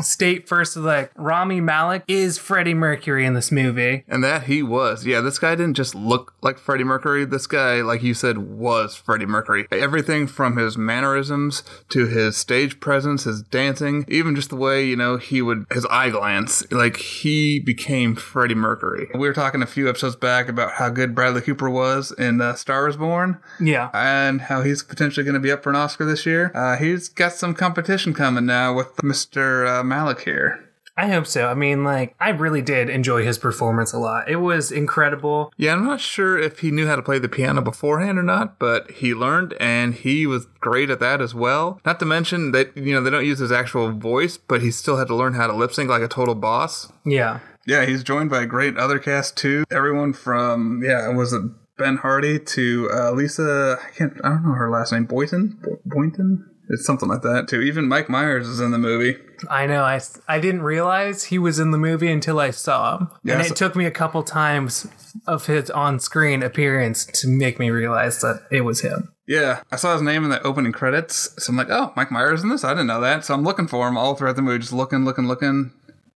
state 0.00 0.48
first 0.48 0.76
like 0.76 1.10
Rami 1.16 1.60
Malek 1.60 2.02
is 2.06 2.38
Freddie 2.38 2.74
Mercury 2.74 3.24
in 3.24 3.34
this 3.34 3.50
movie. 3.50 4.04
And 4.08 4.22
that 4.24 4.44
he 4.44 4.62
was. 4.62 5.06
Yeah, 5.06 5.20
this 5.20 5.38
guy 5.38 5.54
didn't 5.54 5.74
just 5.74 5.94
look 5.94 6.34
like 6.42 6.58
Freddie 6.58 6.84
Mercury. 6.84 7.24
This 7.24 7.46
guy, 7.46 7.80
like 7.82 8.02
you 8.02 8.14
said, 8.14 8.38
was 8.38 8.94
Freddie 8.96 9.26
Mercury. 9.26 9.66
Everything 9.72 10.26
from 10.26 10.56
his 10.56 10.76
mannerisms 10.76 11.62
to 11.90 12.06
his 12.06 12.36
stage 12.36 12.80
presence, 12.80 13.24
his 13.24 13.42
dancing, 13.42 14.04
even 14.08 14.34
just 14.36 14.50
the 14.50 14.56
way, 14.56 14.84
you 14.84 14.96
know, 14.96 15.16
he 15.16 15.40
would, 15.42 15.66
his 15.72 15.86
eye 15.86 16.10
glance, 16.10 16.70
like 16.70 16.96
he 16.96 17.58
became 17.58 18.14
Freddie 18.14 18.54
Mercury. 18.54 19.08
We 19.14 19.26
were 19.26 19.32
talking 19.34 19.62
a 19.62 19.66
few 19.66 19.88
episodes 19.88 20.16
back 20.16 20.48
about 20.48 20.72
how 20.72 20.88
good 20.90 21.14
Bradley 21.14 21.40
Cooper 21.40 21.70
was 21.70 22.12
in 22.12 22.40
uh, 22.40 22.54
Star 22.54 22.88
is 22.88 22.96
Born 22.96 23.38
Yeah. 23.60 23.90
and 23.94 24.42
how 24.42 24.62
he's 24.62 24.82
potentially 24.82 25.24
going 25.24 25.34
to 25.34 25.40
be 25.40 25.50
up 25.52 25.62
for 25.62 25.70
an 25.70 25.76
Oscar 25.76 26.04
this 26.04 26.26
year. 26.26 26.52
Uh, 26.54 26.76
he's 26.76 27.08
got 27.08 27.32
some 27.32 27.54
competition 27.54 28.12
coming 28.14 28.46
now 28.46 28.74
with 28.74 28.94
Mr. 28.96 29.65
Uh, 29.66 29.82
Malek 29.82 30.20
here. 30.20 30.62
I 30.98 31.08
hope 31.08 31.26
so. 31.26 31.48
I 31.48 31.52
mean, 31.52 31.84
like, 31.84 32.14
I 32.18 32.30
really 32.30 32.62
did 32.62 32.88
enjoy 32.88 33.22
his 33.22 33.36
performance 33.36 33.92
a 33.92 33.98
lot. 33.98 34.30
It 34.30 34.36
was 34.36 34.72
incredible. 34.72 35.52
Yeah, 35.58 35.74
I'm 35.74 35.84
not 35.84 36.00
sure 36.00 36.38
if 36.38 36.60
he 36.60 36.70
knew 36.70 36.86
how 36.86 36.96
to 36.96 37.02
play 37.02 37.18
the 37.18 37.28
piano 37.28 37.60
beforehand 37.60 38.18
or 38.18 38.22
not, 38.22 38.58
but 38.58 38.90
he 38.90 39.12
learned 39.12 39.52
and 39.60 39.92
he 39.92 40.26
was 40.26 40.46
great 40.58 40.88
at 40.88 41.00
that 41.00 41.20
as 41.20 41.34
well. 41.34 41.82
Not 41.84 42.00
to 42.00 42.06
mention 42.06 42.52
that, 42.52 42.74
you 42.74 42.94
know, 42.94 43.02
they 43.02 43.10
don't 43.10 43.26
use 43.26 43.40
his 43.40 43.52
actual 43.52 43.92
voice, 43.92 44.38
but 44.38 44.62
he 44.62 44.70
still 44.70 44.96
had 44.96 45.08
to 45.08 45.14
learn 45.14 45.34
how 45.34 45.46
to 45.46 45.52
lip 45.52 45.74
sync 45.74 45.90
like 45.90 46.00
a 46.02 46.08
total 46.08 46.34
boss. 46.34 46.90
Yeah. 47.04 47.40
Yeah, 47.66 47.84
he's 47.84 48.02
joined 48.02 48.30
by 48.30 48.42
a 48.42 48.46
great 48.46 48.78
other 48.78 48.98
cast 48.98 49.36
too. 49.36 49.64
Everyone 49.70 50.14
from, 50.14 50.82
yeah, 50.82 51.08
was 51.08 51.34
it 51.34 51.42
Ben 51.76 51.98
Hardy 51.98 52.38
to 52.38 52.88
uh, 52.90 53.10
Lisa, 53.12 53.78
I 53.84 53.90
can't, 53.90 54.14
I 54.24 54.30
don't 54.30 54.44
know 54.44 54.54
her 54.54 54.70
last 54.70 54.92
name, 54.92 55.04
Boynton? 55.04 55.58
Bo- 55.62 55.80
Boynton? 55.84 56.48
It's 56.70 56.86
something 56.86 57.08
like 57.08 57.20
that 57.22 57.48
too. 57.48 57.60
Even 57.60 57.86
Mike 57.86 58.08
Myers 58.08 58.48
is 58.48 58.60
in 58.60 58.70
the 58.70 58.78
movie. 58.78 59.18
I 59.50 59.66
know. 59.66 59.82
I, 59.82 60.00
I 60.28 60.38
didn't 60.40 60.62
realize 60.62 61.24
he 61.24 61.38
was 61.38 61.58
in 61.58 61.70
the 61.70 61.78
movie 61.78 62.10
until 62.10 62.38
I 62.40 62.50
saw 62.50 62.98
him. 62.98 63.08
Yeah, 63.24 63.34
and 63.38 63.46
so- 63.46 63.52
it 63.52 63.56
took 63.56 63.76
me 63.76 63.84
a 63.86 63.90
couple 63.90 64.22
times 64.22 64.86
of 65.26 65.46
his 65.46 65.70
on 65.70 65.98
screen 66.00 66.42
appearance 66.42 67.06
to 67.06 67.28
make 67.28 67.58
me 67.58 67.70
realize 67.70 68.20
that 68.20 68.46
it 68.50 68.62
was 68.62 68.80
him. 68.82 69.12
Yeah, 69.26 69.62
I 69.72 69.76
saw 69.76 69.92
his 69.94 70.02
name 70.02 70.22
in 70.24 70.30
the 70.30 70.40
opening 70.46 70.70
credits, 70.72 71.30
so 71.42 71.50
I'm 71.50 71.56
like, 71.56 71.70
oh, 71.70 71.92
Mike 71.96 72.12
Myers 72.12 72.42
in 72.44 72.48
this? 72.48 72.62
I 72.62 72.70
didn't 72.70 72.86
know 72.86 73.00
that. 73.00 73.24
So 73.24 73.34
I'm 73.34 73.42
looking 73.42 73.66
for 73.66 73.88
him 73.88 73.98
all 73.98 74.14
throughout 74.14 74.36
the 74.36 74.42
movie, 74.42 74.58
just 74.60 74.72
looking, 74.72 75.04
looking, 75.04 75.26
looking. 75.26 75.72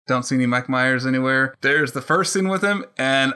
Don't 0.06 0.22
see 0.24 0.36
any 0.36 0.46
Mike 0.46 0.68
Myers 0.68 1.04
anywhere. 1.06 1.54
There's 1.60 1.92
the 1.92 2.00
first 2.02 2.32
scene 2.32 2.48
with 2.48 2.62
him, 2.62 2.84
and 2.96 3.34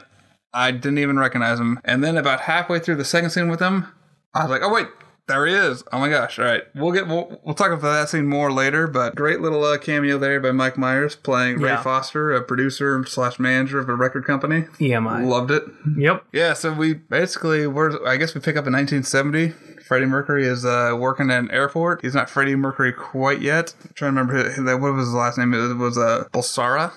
I 0.53 0.71
didn't 0.71 0.99
even 0.99 1.19
recognize 1.19 1.59
him. 1.59 1.79
And 1.83 2.01
then 2.03 2.15
about 2.15 2.41
halfway 2.41 2.79
through 2.79 2.95
the 2.95 3.03
second 3.05 3.31
scene 3.31 3.49
with 3.49 3.59
him, 3.59 3.87
I 4.33 4.43
was 4.43 4.49
like, 4.51 4.61
oh 4.63 4.73
wait, 4.73 4.87
there 5.27 5.45
he 5.45 5.53
is. 5.53 5.83
Oh 5.91 5.99
my 5.99 6.09
gosh! 6.09 6.37
All 6.39 6.45
right, 6.45 6.63
we'll 6.75 6.91
get 6.91 7.07
we'll, 7.07 7.39
we'll 7.43 7.55
talk 7.55 7.71
about 7.71 7.81
that 7.93 8.09
scene 8.09 8.27
more 8.27 8.51
later. 8.51 8.87
But 8.87 9.15
great 9.15 9.41
little 9.41 9.63
uh, 9.63 9.77
cameo 9.77 10.17
there 10.17 10.39
by 10.39 10.51
Mike 10.51 10.77
Myers 10.77 11.15
playing 11.15 11.59
Ray 11.59 11.69
Yeah. 11.69 11.81
Foster, 11.81 12.31
a 12.33 12.41
producer 12.41 13.03
slash 13.05 13.39
manager 13.39 13.79
of 13.79 13.89
a 13.89 13.95
record 13.95 14.25
company. 14.25 14.61
EMI. 14.79 15.25
Loved 15.25 15.51
it. 15.51 15.63
Yep. 15.97 16.25
Yeah, 16.31 16.53
so 16.53 16.73
we 16.73 16.93
basically 16.93 17.65
we're 17.67 18.05
I 18.07 18.17
guess 18.17 18.35
we 18.35 18.41
pick 18.41 18.55
up 18.55 18.67
in 18.67 18.73
1970. 18.73 19.53
Freddie 19.85 20.07
Mercury 20.07 20.47
is 20.47 20.65
uh, 20.65 20.95
working 20.97 21.29
at 21.29 21.37
an 21.39 21.51
airport. 21.51 22.01
He's 22.01 22.15
not 22.15 22.27
Freddie 22.27 22.55
Mercury 22.55 22.91
quite 22.91 23.39
yet. 23.39 23.75
I'm 23.83 23.91
trying 23.93 24.15
to 24.15 24.19
remember 24.19 24.49
his, 24.49 24.57
what 24.81 24.93
was 24.93 25.05
his 25.05 25.13
last 25.13 25.37
name. 25.37 25.53
It 25.53 25.75
was 25.75 25.95
uh, 25.95 26.23
Bulsara. 26.33 26.91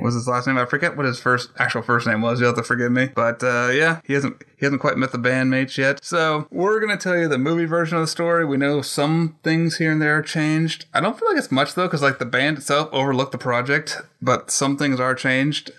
Was 0.00 0.14
his 0.14 0.28
last 0.28 0.46
name? 0.46 0.56
I 0.56 0.64
forget 0.64 0.96
what 0.96 1.06
his 1.06 1.20
first 1.20 1.50
actual 1.58 1.82
first 1.82 2.06
name 2.06 2.22
was. 2.22 2.40
You'll 2.40 2.50
have 2.50 2.56
to 2.56 2.62
forgive 2.62 2.92
me. 2.92 3.10
But 3.14 3.42
uh, 3.42 3.70
yeah, 3.72 4.00
he 4.04 4.14
hasn't 4.14 4.42
he 4.56 4.64
hasn't 4.64 4.80
quite 4.80 4.96
met 4.96 5.12
the 5.12 5.18
bandmates 5.18 5.76
yet. 5.76 6.02
So 6.02 6.46
we're 6.50 6.80
gonna 6.80 6.96
tell 6.96 7.18
you 7.18 7.28
the 7.28 7.38
movie 7.38 7.64
version 7.64 7.96
of 7.96 8.02
the 8.02 8.08
story. 8.08 8.44
We 8.44 8.56
know 8.56 8.82
some 8.82 9.36
things 9.42 9.78
here 9.78 9.92
and 9.92 10.00
there 10.00 10.16
are 10.16 10.22
changed. 10.22 10.86
I 10.94 11.00
don't 11.00 11.18
feel 11.18 11.28
like 11.28 11.38
it's 11.38 11.52
much 11.52 11.74
though, 11.74 11.86
because 11.86 12.02
like 12.02 12.18
the 12.18 12.24
band 12.24 12.58
itself 12.58 12.88
overlooked 12.92 13.32
the 13.32 13.38
project, 13.38 13.98
but 14.20 14.50
some 14.50 14.76
things 14.76 15.00
are 15.00 15.14
changed. 15.14 15.70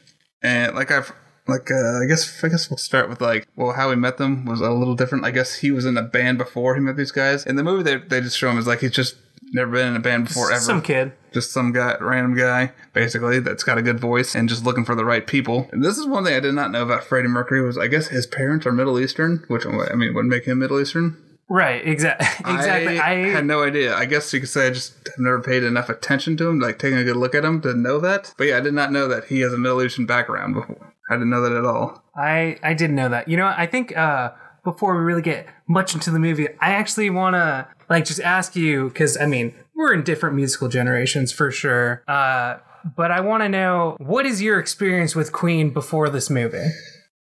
And 0.42 0.76
like 0.76 0.92
I've 0.92 1.14
like 1.48 1.70
uh, 1.72 2.00
I 2.02 2.06
guess 2.08 2.44
I 2.44 2.50
guess 2.50 2.70
we'll 2.70 2.78
start 2.78 3.10
with 3.10 3.22
like 3.22 3.48
well 3.56 3.74
how 3.74 3.90
we 3.90 3.96
met 3.96 4.18
them 4.18 4.46
was 4.46 4.62
a 4.62 4.72
little 4.72 4.96
different. 4.96 5.26
I 5.26 5.32
guess 5.32 5.56
he 5.56 5.72
was 5.72 5.86
in 5.86 5.98
a 5.98 6.02
band 6.02 6.38
before 6.38 6.76
he 6.76 6.82
met 6.82 6.96
these 6.98 7.12
guys. 7.12 7.46
In 7.46 7.56
the 7.56 7.64
movie 7.64 7.84
they 7.84 7.98
they 7.98 8.22
just 8.22 8.38
show 8.38 8.50
him 8.50 8.58
as 8.58 8.68
like 8.68 8.80
he's 8.80 8.92
just 8.92 9.16
never 9.54 9.72
been 9.72 9.88
in 9.90 9.96
a 9.96 10.00
band 10.00 10.28
before 10.28 10.52
ever. 10.52 10.62
Some 10.62 10.82
kid. 10.82 11.14
Just 11.34 11.52
some 11.52 11.72
guy, 11.72 11.98
random 12.00 12.36
guy, 12.36 12.72
basically 12.94 13.40
that's 13.40 13.64
got 13.64 13.78
a 13.78 13.82
good 13.82 14.00
voice 14.00 14.36
and 14.36 14.48
just 14.48 14.64
looking 14.64 14.86
for 14.86 14.96
the 14.96 15.06
right 15.06 15.26
people. 15.26 15.70
And 15.72 15.84
this 15.84 15.98
is 15.98 16.06
one 16.06 16.26
thing 16.26 16.36
I 16.36 16.40
did 16.40 16.54
not 16.54 16.72
know 16.72 16.84
about 16.84 17.04
Freddie 17.04 17.28
Mercury 17.28 17.62
was 17.62 17.78
I 17.78 17.88
guess 17.88 18.08
his 18.08 18.28
parents 18.28 18.66
are 18.66 18.72
Middle 18.72 19.00
Eastern, 19.00 19.44
which 19.48 19.66
I 19.66 19.96
mean 19.96 20.14
would 20.14 20.26
make 20.26 20.46
him 20.46 20.60
Middle 20.60 20.80
Eastern. 20.80 21.18
Right. 21.50 21.86
Exactly. 21.86 22.28
Exactly. 22.54 23.00
I, 23.00 23.12
I, 23.12 23.16
had 23.30 23.46
no 23.46 23.64
idea. 23.64 23.96
I 23.96 24.06
guess 24.06 24.32
you 24.34 24.40
could 24.40 24.50
say 24.50 24.68
I 24.68 24.70
just 24.70 24.94
have 25.08 25.20
never 25.20 25.42
paid 25.42 25.64
enough 25.64 25.90
attention 25.90 26.38
to 26.38 26.48
him, 26.48 26.60
like 26.60 26.80
taking 26.80 26.98
a 26.98 27.04
good 27.04 27.16
look 27.16 27.36
at 27.36 27.44
him 27.44 27.62
to 27.62 27.74
know 27.74 28.00
that. 28.00 28.34
But 28.38 28.48
yeah, 28.48 28.58
I 28.58 28.60
did 28.62 28.74
not 28.74 28.92
know 28.92 29.08
that 29.08 29.26
he 29.26 29.42
has 29.42 29.54
a 29.54 29.58
Middle 29.58 29.82
Eastern 29.82 30.06
background 30.06 30.54
before. 30.54 30.94
I 31.10 31.16
didn't 31.16 31.30
know 31.30 31.42
that 31.42 31.52
at 31.52 31.66
all. 31.66 32.02
I 32.16 32.58
I 32.64 32.74
didn't 32.74 32.96
know 32.96 33.10
that. 33.10 33.28
You 33.28 33.38
know. 33.38 33.54
I 33.56 33.66
think 33.66 33.96
uh, 33.96 34.32
before 34.64 34.98
we 34.98 35.04
really 35.04 35.22
get 35.22 35.48
much 35.68 35.94
into 35.94 36.12
the 36.12 36.20
movie, 36.20 36.48
I 36.60 36.72
actually 36.72 37.10
want 37.10 37.36
to 37.36 37.68
like 37.90 38.06
just 38.06 38.20
ask 38.20 38.56
you 38.56 38.90
because 38.90 39.18
I 39.18 39.26
mean 39.26 39.54
we're 39.76 39.94
in 39.94 40.04
different 40.04 40.36
musical 40.36 40.70
generations 40.70 41.32
for 41.32 41.52
sure. 41.52 42.04
Uh, 42.08 42.58
but 42.96 43.12
I 43.12 43.22
want 43.22 43.44
to 43.44 43.50
know 43.50 43.96
what 44.00 44.26
is 44.26 44.42
your 44.42 44.60
experience 44.60 45.16
with 45.16 45.32
Queen 45.32 45.70
before 45.72 46.10
this 46.10 46.30
movie? 46.30 46.70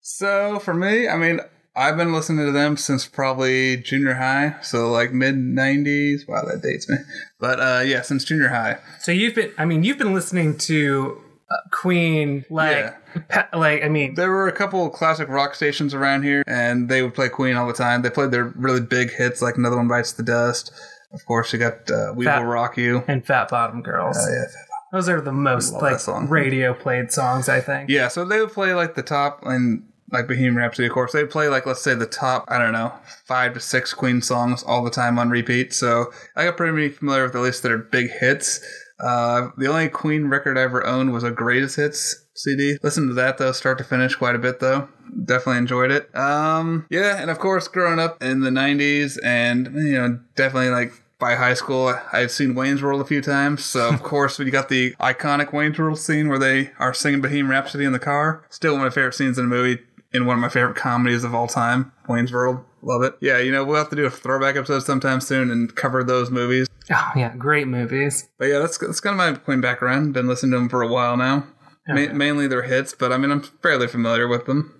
So 0.01 0.59
for 0.59 0.73
me, 0.73 1.07
I 1.07 1.17
mean, 1.17 1.39
I've 1.75 1.97
been 1.97 2.13
listening 2.13 2.45
to 2.45 2.51
them 2.51 2.77
since 2.77 3.05
probably 3.05 3.77
junior 3.77 4.13
high, 4.13 4.55
so 4.61 4.89
like 4.91 5.11
mid 5.11 5.35
'90s. 5.35 6.27
Wow, 6.27 6.45
that 6.45 6.61
dates 6.61 6.87
me. 6.87 6.97
But 7.39 7.59
uh, 7.59 7.81
yeah, 7.85 8.01
since 8.01 8.23
junior 8.23 8.47
high. 8.47 8.77
So 8.99 9.11
you've 9.11 9.35
been, 9.35 9.51
I 9.57 9.65
mean, 9.65 9.83
you've 9.83 9.97
been 9.97 10.13
listening 10.13 10.57
to 10.59 11.21
uh, 11.49 11.55
Queen 11.71 12.43
like, 12.49 12.75
Yeah. 12.77 13.21
pa- 13.29 13.49
like 13.57 13.83
I 13.83 13.89
mean, 13.89 14.15
There 14.15 14.31
were 14.31 14.47
a 14.47 14.51
couple 14.51 14.85
of 14.85 14.93
classic 14.93 15.27
rock 15.29 15.55
stations 15.55 15.93
around 15.93 16.23
here, 16.23 16.43
and 16.47 16.89
they 16.89 17.01
would 17.01 17.13
play 17.13 17.29
Queen 17.29 17.55
all 17.55 17.67
the 17.67 17.73
time. 17.73 18.01
They 18.01 18.09
played 18.09 18.31
their 18.31 18.45
really 18.55 18.81
big 18.81 19.11
hits, 19.11 19.41
like 19.41 19.55
"Another 19.57 19.77
One 19.77 19.87
Bites 19.87 20.13
the 20.13 20.23
Dust." 20.23 20.71
Of 21.13 21.25
course, 21.25 21.53
you 21.53 21.59
got 21.59 21.89
uh, 21.91 22.13
"We 22.15 22.25
Fat- 22.25 22.39
Will 22.41 22.47
Rock 22.47 22.77
You." 22.77 23.03
and 23.07 23.25
Fat 23.25 23.49
Bottom 23.49 23.81
Girls. 23.81 24.17
Oh, 24.19 24.31
yeah, 24.33 24.45
Those 24.91 25.07
are 25.09 25.21
the 25.21 25.31
most 25.31 25.73
like 25.73 25.99
radio 26.29 26.73
played 26.73 27.11
songs, 27.11 27.47
I 27.47 27.61
think. 27.61 27.89
Yeah, 27.89 28.07
so 28.09 28.25
they 28.25 28.39
would 28.39 28.51
play 28.51 28.73
like 28.73 28.95
the 28.95 29.03
top 29.03 29.41
and 29.45 29.83
like 30.11 30.27
Bohemian 30.27 30.55
Rhapsody, 30.55 30.87
of 30.87 30.93
course. 30.93 31.13
They'd 31.13 31.29
play 31.29 31.47
like 31.47 31.65
let's 31.65 31.81
say 31.81 31.93
the 31.95 32.05
top, 32.05 32.45
I 32.47 32.57
don't 32.57 32.73
know, 32.73 32.93
five 33.25 33.53
to 33.53 33.59
six 33.59 33.93
Queen 33.93 34.21
songs 34.21 34.61
all 34.63 34.83
the 34.83 34.91
time 34.91 35.17
on 35.19 35.29
repeat. 35.29 35.73
So 35.73 36.11
I 36.35 36.45
got 36.45 36.57
pretty 36.57 36.89
familiar 36.89 37.23
with 37.25 37.35
at 37.35 37.41
least 37.41 37.63
their 37.63 37.77
big 37.77 38.09
hits. 38.19 38.59
Uh, 38.99 39.49
the 39.57 39.67
only 39.67 39.89
Queen 39.89 40.27
record 40.27 40.57
I 40.57 40.61
ever 40.61 40.85
owned 40.85 41.11
was 41.11 41.23
a 41.23 41.31
greatest 41.31 41.75
hits 41.75 42.25
CD. 42.33 42.77
Listened 42.81 43.09
to 43.09 43.13
that 43.15 43.37
though, 43.37 43.51
start 43.51 43.77
to 43.79 43.83
finish, 43.83 44.15
quite 44.15 44.35
a 44.35 44.39
bit 44.39 44.59
though. 44.59 44.87
Definitely 45.23 45.57
enjoyed 45.57 45.91
it. 45.91 46.15
Um, 46.15 46.85
yeah, 46.89 47.21
and 47.21 47.29
of 47.29 47.39
course, 47.39 47.67
growing 47.67 47.99
up 47.99 48.21
in 48.23 48.41
the 48.41 48.49
'90s, 48.49 49.17
and 49.23 49.67
you 49.75 49.93
know, 49.93 50.19
definitely 50.35 50.69
like 50.69 50.91
by 51.19 51.35
high 51.35 51.53
school, 51.53 51.95
I've 52.11 52.31
seen 52.31 52.55
Wayne's 52.55 52.83
World 52.83 53.01
a 53.01 53.05
few 53.05 53.21
times. 53.21 53.63
So, 53.63 53.89
of 53.89 54.03
course, 54.03 54.37
when 54.37 54.47
you 54.47 54.51
got 54.51 54.69
the 54.69 54.91
iconic 54.99 55.53
Wayne's 55.53 55.79
World 55.79 55.99
scene 55.99 56.27
where 56.27 56.39
they 56.39 56.71
are 56.79 56.93
singing 56.93 57.21
Bohemian 57.21 57.47
Rhapsody 57.47 57.85
in 57.85 57.93
the 57.93 57.99
car, 57.99 58.45
still 58.49 58.73
one 58.73 58.81
of 58.81 58.91
my 58.91 58.93
favorite 58.93 59.13
scenes 59.13 59.37
in 59.37 59.45
a 59.45 59.47
movie, 59.47 59.81
in 60.13 60.25
one 60.25 60.37
of 60.37 60.41
my 60.41 60.49
favorite 60.49 60.75
comedies 60.75 61.23
of 61.23 61.33
all 61.33 61.47
time, 61.47 61.91
Wayne's 62.07 62.31
World. 62.31 62.63
Love 62.81 63.01
it. 63.01 63.15
Yeah, 63.19 63.39
you 63.39 63.51
know, 63.51 63.63
we'll 63.63 63.77
have 63.77 63.89
to 63.89 63.95
do 63.95 64.05
a 64.05 64.09
throwback 64.09 64.55
episode 64.55 64.81
sometime 64.81 65.19
soon 65.19 65.49
and 65.49 65.73
cover 65.75 66.03
those 66.03 66.29
movies. 66.29 66.67
Oh 66.91 67.11
yeah, 67.15 67.35
great 67.35 67.67
movies. 67.67 68.29
But 68.37 68.45
yeah, 68.45 68.59
that's 68.59 68.77
that's 68.77 68.99
kind 68.99 69.13
of 69.13 69.17
my 69.17 69.39
Queen 69.39 69.61
background. 69.61 70.13
Been 70.13 70.27
listening 70.27 70.51
to 70.51 70.57
them 70.57 70.69
for 70.69 70.81
a 70.81 70.87
while 70.87 71.17
now. 71.17 71.47
Oh, 71.89 71.93
Ma- 71.93 72.13
mainly 72.13 72.47
their 72.47 72.63
hits, 72.63 72.93
but 72.93 73.11
I 73.11 73.17
mean, 73.17 73.31
I'm 73.31 73.41
fairly 73.41 73.87
familiar 73.87 74.27
with 74.27 74.45
them. 74.45 74.71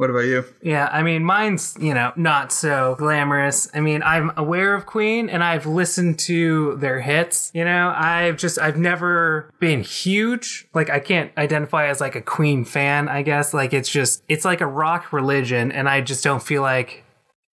What 0.00 0.08
about 0.08 0.20
you? 0.20 0.46
Yeah, 0.62 0.88
I 0.90 1.02
mean, 1.02 1.24
mine's, 1.24 1.76
you 1.78 1.92
know, 1.92 2.10
not 2.16 2.52
so 2.52 2.94
glamorous. 2.98 3.68
I 3.74 3.80
mean, 3.80 4.02
I'm 4.02 4.32
aware 4.34 4.74
of 4.74 4.86
Queen 4.86 5.28
and 5.28 5.44
I've 5.44 5.66
listened 5.66 6.18
to 6.20 6.76
their 6.76 7.02
hits. 7.02 7.50
You 7.52 7.66
know, 7.66 7.92
I've 7.94 8.38
just, 8.38 8.58
I've 8.58 8.78
never 8.78 9.52
been 9.60 9.82
huge. 9.82 10.66
Like, 10.72 10.88
I 10.88 11.00
can't 11.00 11.36
identify 11.36 11.88
as 11.88 12.00
like 12.00 12.14
a 12.14 12.22
Queen 12.22 12.64
fan, 12.64 13.10
I 13.10 13.20
guess. 13.20 13.52
Like, 13.52 13.74
it's 13.74 13.90
just, 13.90 14.24
it's 14.26 14.46
like 14.46 14.62
a 14.62 14.66
rock 14.66 15.12
religion 15.12 15.70
and 15.70 15.86
I 15.86 16.00
just 16.00 16.24
don't 16.24 16.42
feel 16.42 16.62
like 16.62 17.04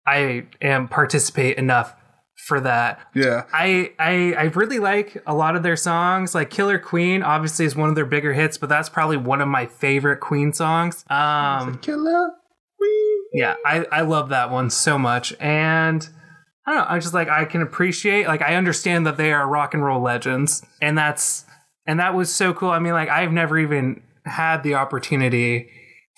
I 0.05 0.45
am 0.61 0.87
participate 0.87 1.57
enough 1.57 1.97
for 2.47 2.61
that. 2.61 3.01
Yeah. 3.13 3.43
I, 3.51 3.91
I 3.99 4.33
I 4.33 4.43
really 4.55 4.79
like 4.79 5.21
a 5.27 5.35
lot 5.35 5.55
of 5.57 5.63
their 5.63 5.75
songs. 5.75 6.33
Like 6.33 6.49
Killer 6.49 6.79
Queen, 6.79 7.21
obviously, 7.21 7.65
is 7.65 7.75
one 7.75 7.89
of 7.89 7.95
their 7.95 8.05
bigger 8.05 8.33
hits, 8.33 8.57
but 8.57 8.69
that's 8.69 8.87
probably 8.87 9.17
one 9.17 9.41
of 9.41 9.49
my 9.49 9.65
favorite 9.65 10.21
Queen 10.21 10.53
songs. 10.53 11.03
Um, 11.09 11.77
Killer 11.79 12.29
Queen. 12.77 13.19
yeah, 13.33 13.55
I, 13.65 13.85
I 13.91 14.01
love 14.01 14.29
that 14.29 14.49
one 14.49 14.69
so 14.69 14.97
much. 14.97 15.33
And 15.41 16.07
I 16.65 16.71
don't 16.71 16.79
know, 16.79 16.85
I'm 16.87 17.01
just 17.01 17.13
like 17.13 17.27
I 17.27 17.43
can 17.43 17.61
appreciate 17.61 18.27
like 18.27 18.41
I 18.41 18.55
understand 18.55 19.05
that 19.07 19.17
they 19.17 19.33
are 19.33 19.47
rock 19.47 19.73
and 19.73 19.83
roll 19.83 20.01
legends. 20.01 20.65
And 20.81 20.97
that's 20.97 21.45
and 21.85 21.99
that 21.99 22.15
was 22.15 22.33
so 22.33 22.53
cool. 22.53 22.69
I 22.69 22.79
mean, 22.79 22.93
like 22.93 23.09
I've 23.09 23.33
never 23.33 23.59
even 23.59 24.01
had 24.25 24.63
the 24.63 24.75
opportunity 24.75 25.69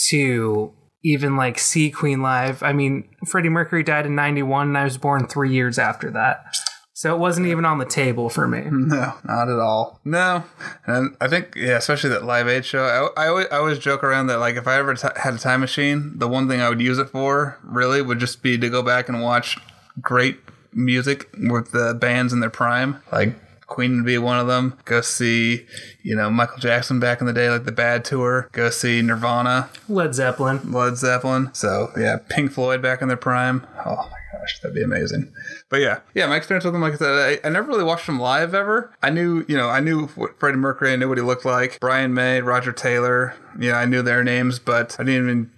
to 0.10 0.74
even 1.04 1.36
like 1.36 1.58
see 1.60 1.92
Queen 1.92 2.22
live. 2.22 2.62
I 2.64 2.74
mean, 2.74 3.10
Freddie 3.26 3.50
Mercury 3.50 3.84
died 3.84 4.06
in 4.06 4.16
91 4.16 4.68
and 4.68 4.78
I 4.78 4.84
was 4.84 4.98
born 4.98 5.28
3 5.28 5.52
years 5.52 5.80
after 5.80 6.12
that. 6.12 6.46
So 6.94 7.16
it 7.16 7.18
wasn't 7.18 7.48
even 7.48 7.64
on 7.64 7.78
the 7.78 7.86
table 7.86 8.28
for 8.28 8.46
me. 8.46 8.64
No, 8.70 9.14
not 9.24 9.48
at 9.48 9.58
all. 9.58 10.02
No, 10.04 10.44
and 10.86 11.16
I 11.22 11.30
think 11.30 11.54
yeah, 11.56 11.78
especially 11.78 12.10
that 12.10 12.26
Live 12.26 12.50
Aid 12.50 12.66
show. 12.66 12.84
I, 13.16 13.24
I, 13.24 13.28
always, 13.30 13.48
I 13.50 13.56
always 13.56 13.80
joke 13.80 14.04
around 14.04 14.28
that 14.28 14.40
like 14.40 14.58
if 14.58 14.68
I 14.68 14.78
ever 14.78 14.94
t- 14.96 15.08
had 15.16 15.34
a 15.34 15.38
time 15.38 15.62
machine, 15.62 16.20
the 16.20 16.28
one 16.28 16.50
thing 16.50 16.60
I 16.60 16.68
would 16.68 16.82
use 16.82 16.98
it 16.98 17.10
for 17.10 17.58
really 17.64 18.02
would 18.02 18.20
just 18.20 18.44
be 18.44 18.58
to 18.58 18.70
go 18.70 18.84
back 18.84 19.08
and 19.08 19.22
watch 19.22 19.58
great 20.02 20.40
music 20.74 21.30
with 21.38 21.72
the 21.72 21.94
bands 21.94 22.34
in 22.34 22.42
their 22.42 22.50
prime, 22.50 23.02
like. 23.14 23.34
Queen 23.70 23.98
would 23.98 24.06
be 24.06 24.18
one 24.18 24.40
of 24.40 24.48
them. 24.48 24.78
Go 24.86 25.02
see, 25.02 25.66
you 26.04 26.16
know, 26.16 26.30
Michael 26.30 26.58
Jackson 26.58 27.00
back 27.00 27.22
in 27.22 27.28
the 27.28 27.34
day, 27.34 27.50
like 27.50 27.64
the 27.64 27.72
Bad 27.72 28.04
Tour. 28.04 28.50
Go 28.52 28.70
see 28.70 29.02
Nirvana, 29.02 29.70
Led 29.88 30.14
Zeppelin. 30.16 30.72
Led 30.72 30.98
Zeppelin. 30.98 31.54
So 31.54 31.92
yeah, 31.98 32.18
Pink 32.30 32.52
Floyd 32.52 32.82
back 32.82 33.02
in 33.02 33.08
their 33.08 33.18
prime. 33.18 33.66
Oh 33.86 33.96
my 33.96 34.40
gosh, 34.40 34.60
that'd 34.60 34.76
be 34.76 34.84
amazing. 34.84 35.32
But 35.70 35.82
yeah, 35.82 36.00
yeah, 36.14 36.26
my 36.28 36.36
experience 36.36 36.66
with 36.66 36.74
them, 36.74 36.82
like 36.82 36.94
I 36.94 36.98
said, 36.98 37.40
I, 37.44 37.48
I 37.48 37.50
never 37.52 37.68
really 37.68 37.84
watched 37.84 38.08
them 38.08 38.20
live 38.20 38.54
ever. 38.54 38.94
I 39.02 39.12
knew, 39.12 39.46
you 39.48 39.56
know, 39.56 39.70
I 39.70 39.80
knew 39.80 40.08
what 40.08 40.40
Freddie 40.40 40.58
Mercury, 40.58 40.92
I 40.92 40.96
knew 40.96 41.08
what 41.08 41.18
he 41.18 41.24
looked 41.24 41.46
like. 41.46 41.80
Brian 41.80 42.14
May, 42.14 42.42
Roger 42.42 42.72
Taylor, 42.72 43.36
yeah, 43.60 43.76
I 43.76 43.86
knew 43.86 44.02
their 44.02 44.24
names, 44.24 44.60
but 44.60 44.96
I 45.00 45.04
didn't 45.04 45.24
even. 45.24 45.52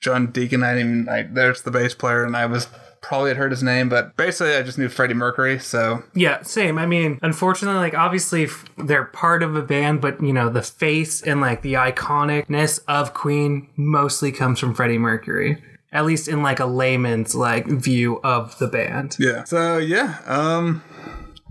John 0.00 0.28
Deacon, 0.28 0.62
I 0.62 0.74
didn't 0.74 1.00
even. 1.00 1.08
I, 1.08 1.22
there's 1.24 1.62
the 1.62 1.72
bass 1.72 1.92
player, 1.92 2.22
and 2.22 2.36
I 2.36 2.46
was 2.46 2.68
probably 3.00 3.30
had 3.30 3.36
heard 3.36 3.50
his 3.50 3.62
name, 3.62 3.88
but 3.88 4.16
basically 4.16 4.54
I 4.54 4.62
just 4.62 4.78
knew 4.78 4.88
Freddie 4.88 5.14
Mercury. 5.14 5.58
So 5.58 6.02
Yeah, 6.14 6.42
same. 6.42 6.78
I 6.78 6.86
mean, 6.86 7.18
unfortunately, 7.22 7.78
like 7.80 7.94
obviously 7.94 8.44
f- 8.44 8.64
they're 8.76 9.04
part 9.04 9.42
of 9.42 9.56
a 9.56 9.62
band, 9.62 10.00
but 10.00 10.22
you 10.22 10.32
know 10.32 10.48
the 10.48 10.62
face 10.62 11.22
and 11.22 11.40
like 11.40 11.62
the 11.62 11.74
iconicness 11.74 12.80
of 12.88 13.14
Queen 13.14 13.68
mostly 13.76 14.32
comes 14.32 14.58
from 14.58 14.74
Freddie 14.74 14.98
Mercury. 14.98 15.62
At 15.90 16.04
least 16.04 16.28
in 16.28 16.42
like 16.42 16.60
a 16.60 16.66
layman's 16.66 17.34
like 17.34 17.66
view 17.66 18.20
of 18.22 18.58
the 18.58 18.66
band. 18.68 19.16
yeah, 19.18 19.44
so 19.44 19.78
yeah, 19.78 20.18
um, 20.26 20.82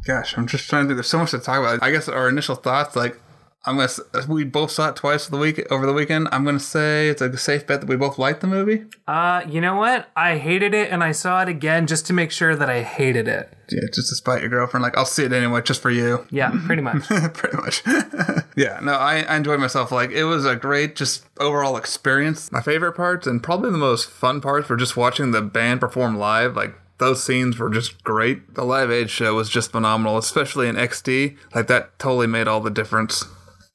gosh, 0.06 0.38
I'm 0.38 0.46
just 0.46 0.70
trying 0.70 0.84
to. 0.84 0.90
think. 0.90 0.98
There's 0.98 1.08
so 1.08 1.18
much 1.18 1.32
to 1.32 1.40
talk 1.40 1.60
about. 1.60 1.82
I 1.82 1.90
guess 1.92 2.08
our 2.08 2.30
initial 2.30 2.56
thoughts, 2.56 2.96
like. 2.96 3.20
I'm 3.66 3.76
gonna. 3.76 3.90
We 4.30 4.46
both 4.46 4.72
saw 4.72 4.90
it 4.90 4.96
twice 4.96 5.28
the 5.28 5.38
week 5.38 5.66
over 5.70 5.86
the 5.86 5.92
weekend. 5.92 6.30
I'm 6.32 6.46
gonna 6.46 6.60
say 6.60 7.10
it's 7.10 7.22
a 7.22 7.38
safe 7.38 7.68
bet 7.68 7.82
that 7.82 7.90
we 7.90 7.98
both 7.98 8.18
liked 8.18 8.40
the 8.40 8.48
movie. 8.48 8.86
Uh, 9.08 9.44
you 9.48 9.60
know 9.60 9.76
what? 9.76 10.10
I 10.16 10.38
hated 10.38 10.74
it, 10.74 10.90
and 10.90 11.04
I 11.04 11.12
saw 11.12 11.42
it 11.42 11.50
again 11.50 11.86
just 11.86 12.08
to 12.08 12.14
make 12.14 12.32
sure 12.32 12.56
that 12.56 12.70
I 12.70 12.82
hated 12.84 13.28
it. 13.28 13.54
Yeah, 13.70 13.82
just 13.94 14.08
to 14.10 14.16
spite 14.16 14.40
your 14.40 14.50
girlfriend. 14.50 14.84
Like 14.84 14.98
I'll 14.98 15.06
see 15.06 15.26
it 15.26 15.34
anyway, 15.34 15.62
just 15.64 15.82
for 15.82 15.92
you. 15.92 16.26
Yeah, 16.32 16.52
pretty 16.66 16.82
much. 16.82 17.04
pretty 17.34 17.58
much. 17.58 17.84
yeah, 18.56 18.80
no, 18.82 18.94
I, 18.94 19.24
I 19.24 19.36
enjoyed 19.36 19.60
myself. 19.60 19.92
Like 19.92 20.12
it 20.12 20.24
was 20.24 20.46
a 20.46 20.56
great, 20.56 20.96
just 20.96 21.26
overall 21.40 21.76
experience. 21.76 22.50
My 22.54 22.62
favorite 22.62 22.94
parts 22.94 23.28
and 23.28 23.44
probably 23.44 23.72
the 23.72 23.78
most 23.78 24.10
fun 24.10 24.40
parts 24.40 24.70
were 24.70 24.78
just 24.78 24.96
watching 24.96 25.32
the 25.32 25.42
band 25.42 25.82
perform 25.82 26.18
live. 26.18 26.56
Like 26.56 26.74
those 27.00 27.24
scenes 27.24 27.60
were 27.60 27.70
just 27.70 28.04
great. 28.04 28.56
The 28.56 28.64
Live 28.64 28.92
Aid 28.92 29.10
show 29.10 29.36
was 29.36 29.50
just 29.50 29.72
phenomenal, 29.72 30.18
especially 30.18 30.70
in 30.70 30.76
XD. 30.76 31.38
Like 31.54 31.68
that 31.68 32.00
totally 32.00 32.28
made 32.28 32.48
all 32.48 32.62
the 32.62 32.72
difference. 32.72 33.26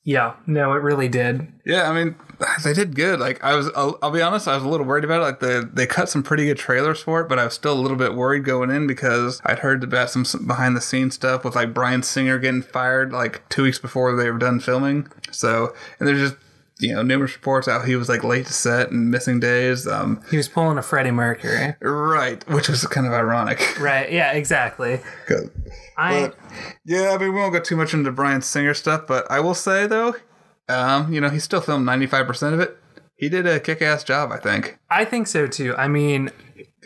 Yeah, 0.05 0.35
no, 0.47 0.73
it 0.73 0.83
really 0.83 1.09
did. 1.09 1.47
Yeah, 1.65 1.89
I 1.89 1.93
mean, 1.93 2.17
they 2.65 2.73
did 2.73 2.95
good. 2.97 3.21
Like 3.21 3.43
I 3.43 3.55
was, 3.55 3.71
I'll, 3.77 3.99
I'll 4.03 4.11
be 4.11 4.21
honest, 4.21 4.49
I 4.49 4.55
was 4.55 4.65
a 4.65 4.69
little 4.69 4.87
worried 4.87 5.05
about 5.05 5.21
it. 5.21 5.25
Like 5.25 5.41
the 5.41 5.69
they 5.73 5.87
cut 5.87 6.09
some 6.09 6.23
pretty 6.23 6.47
good 6.47 6.59
trailers 6.59 7.01
for 7.01 7.21
it, 7.21 7.29
but 7.29 7.39
I 7.39 7.45
was 7.45 7.55
still 7.55 7.73
a 7.73 7.81
little 7.81 7.97
bit 7.97 8.15
worried 8.15 8.45
going 8.45 8.71
in 8.71 8.87
because 8.87 9.41
I'd 9.45 9.61
heard 9.61 9.85
about 9.85 10.11
some 10.11 10.25
behind 10.47 10.77
the 10.77 10.81
scenes 10.81 11.15
stuff 11.15 11.45
with 11.45 11.55
like 11.55 11.73
Bryan 11.73 12.03
Singer 12.03 12.39
getting 12.39 12.63
fired 12.63 13.13
like 13.13 13.49
two 13.49 13.63
weeks 13.63 13.79
before 13.79 14.17
they 14.17 14.31
were 14.31 14.39
done 14.39 14.61
filming. 14.61 15.09
So 15.31 15.73
and 15.99 16.09
there's 16.09 16.31
just 16.31 16.43
you 16.83 16.95
know 16.95 17.03
numerous 17.03 17.35
reports 17.35 17.69
out 17.69 17.87
he 17.87 17.97
was 17.97 18.09
like 18.09 18.25
late 18.25 18.47
to 18.47 18.53
set 18.53 18.91
and 18.91 19.11
missing 19.11 19.41
days. 19.41 19.87
Um, 19.87 20.21
He 20.31 20.37
was 20.37 20.49
pulling 20.49 20.79
a 20.79 20.83
Freddie 20.83 21.11
Mercury. 21.13 21.75
right, 21.81 22.47
which 22.49 22.69
was 22.69 22.87
kind 22.87 23.07
of 23.07 23.13
ironic. 23.13 23.79
Right. 23.81 24.11
Yeah. 24.13 24.33
exactly. 24.33 25.01
I. 25.97 26.21
But 26.29 26.39
yeah, 26.85 27.11
I 27.15 27.19
mean, 27.19 27.33
we 27.33 27.41
won't 27.41 27.53
go 27.53 27.61
too 27.61 27.77
much 27.77 27.95
into 27.95 28.11
Bryan 28.13 28.43
Singer 28.43 28.75
stuff, 28.75 29.07
but 29.07 29.31
I 29.31 29.41
will 29.41 29.55
say 29.55 29.87
though, 29.87 30.15
um, 30.69 31.13
you 31.13 31.21
know, 31.21 31.29
he 31.29 31.39
still 31.39 31.61
filmed 31.61 31.87
ninety 31.87 32.07
five 32.07 32.27
percent 32.27 32.55
of 32.55 32.61
it. 32.61 32.77
He 33.17 33.29
did 33.29 33.47
a 33.47 33.61
kick 33.61 33.81
ass 33.83 34.03
job, 34.03 34.33
I 34.33 34.39
think. 34.39 34.79
I 34.91 35.05
think 35.05 35.29
so 35.29 35.47
too. 35.47 35.77
I 35.77 35.87
mean, 35.87 36.31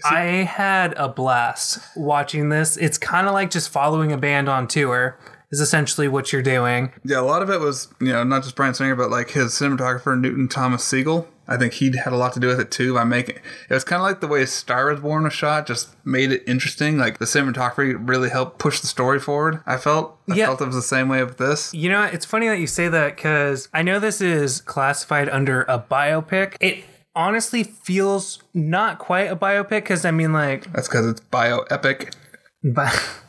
I 0.05 0.25
had 0.45 0.93
a 0.99 1.09
blast 1.09 1.79
watching 1.97 2.51
this. 2.51 2.77
It's 2.77 2.99
kind 2.99 3.27
of 3.27 3.33
like 3.33 3.51
just 3.51 3.71
following 3.71 4.13
a 4.13 4.19
band 4.19 4.49
on 4.49 4.69
tour, 4.69 5.19
is 5.51 5.61
essentially 5.61 6.09
what 6.09 6.33
you're 6.33 6.43
doing. 6.43 6.93
Yeah, 7.05 7.21
a 7.21 7.23
lot 7.23 7.43
of 7.43 7.51
it 7.51 7.61
was, 7.61 7.89
you 8.01 8.13
know, 8.13 8.25
not 8.25 8.43
just 8.43 8.57
Bryan 8.57 8.75
Singer, 8.75 8.97
but 8.97 9.11
like 9.11 9.31
his 9.31 9.53
cinematographer, 9.53 10.19
Newton 10.19 10.49
Thomas 10.49 10.83
Sigel. 10.85 11.29
I 11.49 11.57
think 11.57 11.75
he 11.75 11.97
had 11.97 12.13
a 12.13 12.17
lot 12.17 12.33
to 12.33 12.41
do 12.41 12.49
with 12.49 12.59
it 12.59 12.73
too 12.73 12.95
by 12.95 13.05
making 13.05 13.37
it 13.37 13.73
was 13.73 13.85
kind 13.85 14.01
of 14.01 14.03
like 14.03 14.21
the 14.21 14.27
way 14.27 14.45
Star 14.47 14.91
is 14.91 14.99
Born 14.99 15.23
was 15.23 15.33
shot, 15.33 15.65
just 15.69 15.95
made 16.05 16.33
it 16.33 16.43
interesting. 16.45 16.99
Like 16.99 17.19
the 17.19 17.25
cinematography 17.25 17.97
really 17.97 18.31
helped 18.31 18.59
push 18.59 18.81
the 18.81 18.89
story 18.89 19.21
forward. 19.21 19.61
I 19.65 19.77
felt, 19.77 20.19
I 20.29 20.35
Yeah. 20.35 20.47
felt 20.47 20.61
it 20.63 20.67
was 20.67 20.75
the 20.75 20.83
same 20.83 21.09
way 21.09 21.23
with 21.23 21.37
this. 21.39 21.73
You 21.73 21.89
know, 21.89 22.03
it's 22.03 22.25
funny 22.27 22.49
that 22.49 22.59
you 22.59 22.67
say 22.67 22.89
that 22.89 23.15
because 23.15 23.69
I 23.73 23.83
know 23.83 24.01
this 24.01 24.21
is 24.21 24.61
classified 24.61 25.29
under 25.29 25.63
a 25.69 25.79
biopic. 25.79 26.57
It 26.61 26.83
honestly 27.15 27.63
feels 27.63 28.43
not 28.53 28.99
quite 28.99 29.31
a 29.31 29.37
biopic 29.37 29.69
because 29.71 30.05
I 30.05 30.11
mean, 30.11 30.33
like, 30.33 30.73
That's 30.73 30.89
because 30.89 31.07
it's 31.07 31.21
bio 31.21 31.61
epic. 31.71 32.13
but 32.75 32.93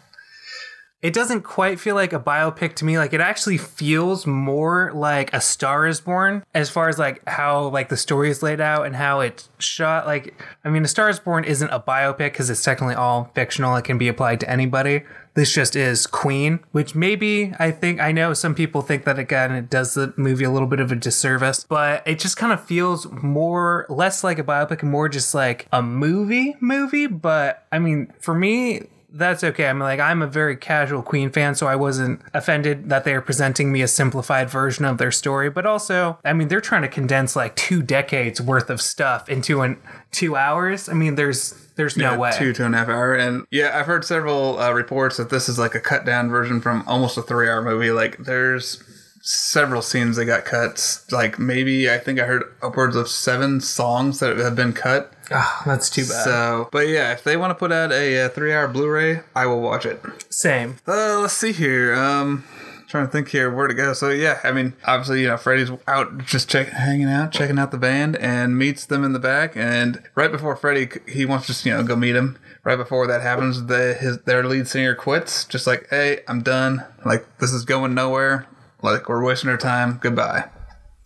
it 1.01 1.13
doesn't 1.13 1.41
quite 1.41 1.79
feel 1.79 1.93
like 1.93 2.11
a 2.11 2.19
biopic 2.19 2.73
to 2.75 2.85
me. 2.85 2.97
Like 2.97 3.13
it 3.13 3.21
actually 3.21 3.57
feels 3.57 4.25
more 4.25 4.91
like 4.93 5.31
a 5.31 5.39
star 5.39 5.85
is 5.85 6.01
born 6.01 6.43
as 6.55 6.69
far 6.69 6.89
as 6.89 6.97
like 6.97 7.21
how 7.27 7.67
like 7.67 7.89
the 7.89 7.97
story 7.97 8.29
is 8.31 8.41
laid 8.41 8.59
out 8.59 8.85
and 8.87 8.95
how 8.95 9.19
it's 9.19 9.49
shot. 9.59 10.07
Like 10.07 10.33
i 10.63 10.69
mean 10.69 10.83
a 10.83 10.87
star 10.87 11.09
is 11.09 11.19
born 11.19 11.43
isn't 11.43 11.69
a 11.69 11.79
biopic 11.79 12.17
because 12.17 12.49
it's 12.49 12.63
technically 12.63 12.95
all 12.95 13.31
fictional. 13.35 13.75
It 13.75 13.83
can 13.83 13.97
be 13.99 14.07
applied 14.07 14.39
to 14.39 14.49
anybody. 14.49 15.03
This 15.35 15.53
just 15.53 15.75
is 15.75 16.07
queen 16.07 16.61
which 16.71 16.95
maybe 16.95 17.53
i 17.59 17.69
think 17.69 17.99
i 18.01 18.11
know 18.11 18.33
some 18.33 18.55
people 18.55 18.81
think 18.81 19.05
that 19.05 19.19
again 19.19 19.51
it 19.51 19.69
does 19.69 19.93
the 19.93 20.11
movie 20.17 20.45
a 20.45 20.49
little 20.49 20.67
bit 20.67 20.79
of 20.79 20.91
a 20.91 20.95
disservice 20.95 21.63
but 21.63 22.01
it 22.07 22.17
just 22.17 22.37
kind 22.37 22.51
of 22.51 22.63
feels 22.65 23.05
more 23.21 23.85
less 23.87 24.23
like 24.23 24.39
a 24.39 24.43
biopic 24.43 24.81
and 24.81 24.89
more 24.89 25.07
just 25.07 25.35
like 25.35 25.67
a 25.71 25.83
movie 25.83 26.55
movie. 26.59 27.05
But 27.05 27.67
i 27.71 27.77
mean 27.77 28.11
for 28.19 28.33
me 28.33 28.87
that's 29.17 29.43
okay. 29.43 29.67
I'm 29.67 29.79
like 29.79 29.99
I'm 29.99 30.21
a 30.21 30.27
very 30.27 30.55
casual 30.55 31.01
Queen 31.01 31.29
fan, 31.29 31.55
so 31.55 31.67
I 31.67 31.75
wasn't 31.75 32.21
offended 32.33 32.89
that 32.89 33.03
they 33.03 33.13
are 33.13 33.21
presenting 33.21 33.71
me 33.71 33.81
a 33.81 33.87
simplified 33.87 34.49
version 34.49 34.85
of 34.85 34.97
their 34.97 35.11
story. 35.11 35.49
But 35.49 35.65
also, 35.65 36.19
I 36.23 36.33
mean, 36.33 36.47
they're 36.47 36.61
trying 36.61 36.83
to 36.83 36.87
condense 36.87 37.35
like 37.35 37.55
two 37.55 37.81
decades 37.81 38.39
worth 38.39 38.69
of 38.69 38.81
stuff 38.81 39.27
into 39.29 39.61
an 39.61 39.77
two 40.11 40.35
hours. 40.35 40.87
I 40.89 40.93
mean, 40.93 41.15
there's 41.15 41.53
there's 41.75 41.97
no 41.97 42.11
Yeah, 42.11 42.17
way. 42.17 42.31
Two, 42.37 42.53
two 42.53 42.63
and 42.63 42.75
a 42.75 42.77
half 42.79 42.89
hour. 42.89 43.13
And 43.13 43.45
yeah, 43.51 43.77
I've 43.77 43.85
heard 43.85 44.03
several 44.05 44.59
uh, 44.59 44.71
reports 44.71 45.17
that 45.17 45.29
this 45.29 45.47
is 45.49 45.59
like 45.59 45.75
a 45.75 45.79
cut 45.79 46.05
down 46.05 46.29
version 46.29 46.61
from 46.61 46.83
almost 46.87 47.17
a 47.17 47.21
three 47.21 47.49
hour 47.49 47.61
movie. 47.61 47.91
Like 47.91 48.17
there's 48.17 48.83
several 49.27 49.81
scenes 49.81 50.15
that 50.15 50.25
got 50.25 50.45
cut. 50.45 51.03
Like 51.11 51.37
maybe 51.37 51.91
I 51.91 51.97
think 51.97 52.17
I 52.19 52.25
heard 52.25 52.43
upwards 52.61 52.95
of 52.95 53.09
seven 53.09 53.59
songs 53.59 54.19
that 54.19 54.37
have 54.37 54.55
been 54.55 54.71
cut. 54.71 55.11
Ah, 55.31 55.63
that's 55.65 55.89
too 55.89 56.03
bad. 56.03 56.23
So, 56.23 56.69
but 56.71 56.87
yeah, 56.87 57.11
if 57.11 57.23
they 57.23 57.35
want 57.35 57.51
to 57.51 57.55
put 57.55 57.73
out 57.73 57.91
a, 57.91 58.25
uh 58.25 58.29
three 58.29 58.53
hour 58.53 58.69
Blu 58.69 58.89
ray, 58.89 59.21
I 59.35 59.45
will 59.45 59.59
watch 59.59 59.85
it. 59.85 60.01
Same. 60.29 60.77
Uh, 60.87 61.19
let's 61.19 61.33
see 61.33 61.51
here. 61.51 61.93
Um, 61.93 62.45
trying 62.87 63.05
to 63.05 63.11
think 63.11 63.27
here 63.27 63.53
where 63.53 63.67
to 63.67 63.73
go. 63.73 63.91
So 63.91 64.09
yeah, 64.11 64.39
I 64.45 64.53
mean, 64.53 64.73
obviously, 64.85 65.23
you 65.23 65.27
know, 65.27 65.35
Freddie's 65.35 65.71
out 65.89 66.25
just 66.25 66.49
check, 66.49 66.69
hanging 66.69 67.09
out, 67.09 67.33
checking 67.33 67.59
out 67.59 67.71
the 67.71 67.77
band, 67.77 68.15
and 68.15 68.57
meets 68.57 68.85
them 68.85 69.03
in 69.03 69.11
the 69.11 69.19
back. 69.19 69.57
And 69.57 70.01
right 70.15 70.31
before 70.31 70.55
Freddie, 70.55 71.01
he 71.05 71.25
wants 71.25 71.47
to 71.47 71.51
just 71.51 71.65
you 71.65 71.73
know 71.73 71.83
go 71.83 71.97
meet 71.97 72.15
him. 72.15 72.39
Right 72.63 72.77
before 72.77 73.07
that 73.07 73.21
happens, 73.21 73.65
the 73.65 73.93
his 73.93 74.19
their 74.19 74.45
lead 74.45 74.69
singer 74.69 74.95
quits, 74.95 75.43
just 75.43 75.67
like, 75.67 75.87
"Hey, 75.89 76.21
I'm 76.29 76.41
done. 76.41 76.85
Like 77.03 77.25
this 77.39 77.51
is 77.51 77.65
going 77.65 77.93
nowhere. 77.93 78.47
Like 78.91 79.09
we're 79.09 79.23
wasting 79.23 79.49
our 79.49 79.57
time. 79.57 79.99
Goodbye." 80.01 80.49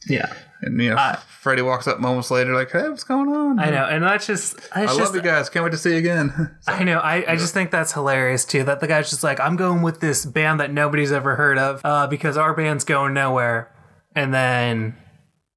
Yeah. 0.08 0.34
And 0.62 0.80
you 0.80 0.92
know, 0.92 1.16
Freddie 1.42 1.64
walks 1.64 1.88
up 1.88 2.00
moments 2.00 2.30
later, 2.30 2.54
like, 2.54 2.72
"Hey, 2.72 2.88
what's 2.88 3.04
going 3.04 3.30
on?" 3.30 3.60
I 3.60 3.72
know, 3.72 3.86
and 3.86 4.04
that's 4.04 4.28
just 4.28 4.60
I 4.76 4.86
just, 4.86 5.00
love 5.00 5.16
you 5.16 5.22
guys. 5.22 5.50
Can't 5.50 5.64
wait 5.64 5.72
to 5.72 5.78
see 5.78 5.92
you 5.92 5.98
again. 5.98 6.56
I 6.68 6.84
know. 6.84 7.00
I, 7.00 7.32
I 7.32 7.36
just 7.36 7.54
think 7.54 7.72
that's 7.72 7.94
hilarious 7.94 8.46
too. 8.46 8.64
That 8.64 8.80
the 8.80 8.88
guy's 8.88 9.10
just 9.10 9.24
like, 9.24 9.40
I'm 9.40 9.56
going 9.56 9.82
with 9.82 10.02
this 10.02 10.24
band 10.24 10.60
that 10.60 10.72
nobody's 10.72 11.12
ever 11.12 11.36
heard 11.36 11.58
of 11.58 11.82
uh, 11.84 12.06
because 12.06 12.38
our 12.38 12.54
band's 12.54 12.84
going 12.84 13.16
nowhere. 13.16 13.74
And 14.16 14.34
then, 14.34 14.96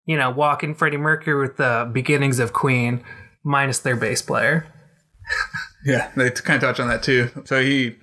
you 0.06 0.16
know, 0.16 0.30
walking 0.30 0.74
Freddie 0.74 0.96
Mercury 0.96 1.38
with 1.38 1.58
the 1.58 1.90
beginnings 1.92 2.38
of 2.38 2.54
Queen, 2.54 3.04
minus 3.44 3.78
their 3.80 3.96
bass 3.96 4.22
player. 4.22 4.66
yeah, 5.84 6.10
they 6.16 6.30
kind 6.30 6.62
of 6.62 6.68
touch 6.70 6.80
on 6.80 6.88
that 6.88 7.02
too. 7.02 7.30
So 7.44 7.60
he, 7.60 7.96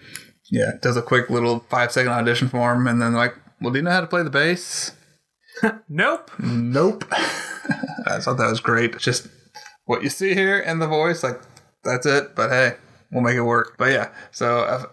yeah, 0.51 0.73
does 0.81 0.97
a 0.97 1.01
quick 1.01 1.31
little 1.31 1.61
five 1.69 1.91
second 1.91 2.11
audition 2.11 2.47
for 2.47 2.73
him, 2.73 2.85
and 2.85 3.01
then 3.01 3.13
like, 3.13 3.35
well, 3.61 3.71
do 3.71 3.79
you 3.79 3.83
know 3.83 3.91
how 3.91 4.01
to 4.01 4.07
play 4.07 4.23
the 4.23 4.29
bass? 4.29 4.93
Nope. 5.89 6.31
Nope. 6.39 7.05
I 7.11 8.19
thought 8.19 8.37
that 8.37 8.49
was 8.49 8.59
great. 8.61 8.97
Just 8.97 9.27
what 9.85 10.01
you 10.01 10.09
see 10.09 10.33
here 10.33 10.59
and 10.59 10.81
the 10.81 10.87
voice, 10.87 11.23
like 11.23 11.39
that's 11.83 12.05
it. 12.05 12.35
But 12.35 12.49
hey, 12.49 12.77
we'll 13.11 13.21
make 13.21 13.35
it 13.35 13.41
work. 13.41 13.75
But 13.77 13.91
yeah, 13.91 14.09
so 14.31 14.59
uh, 14.59 14.85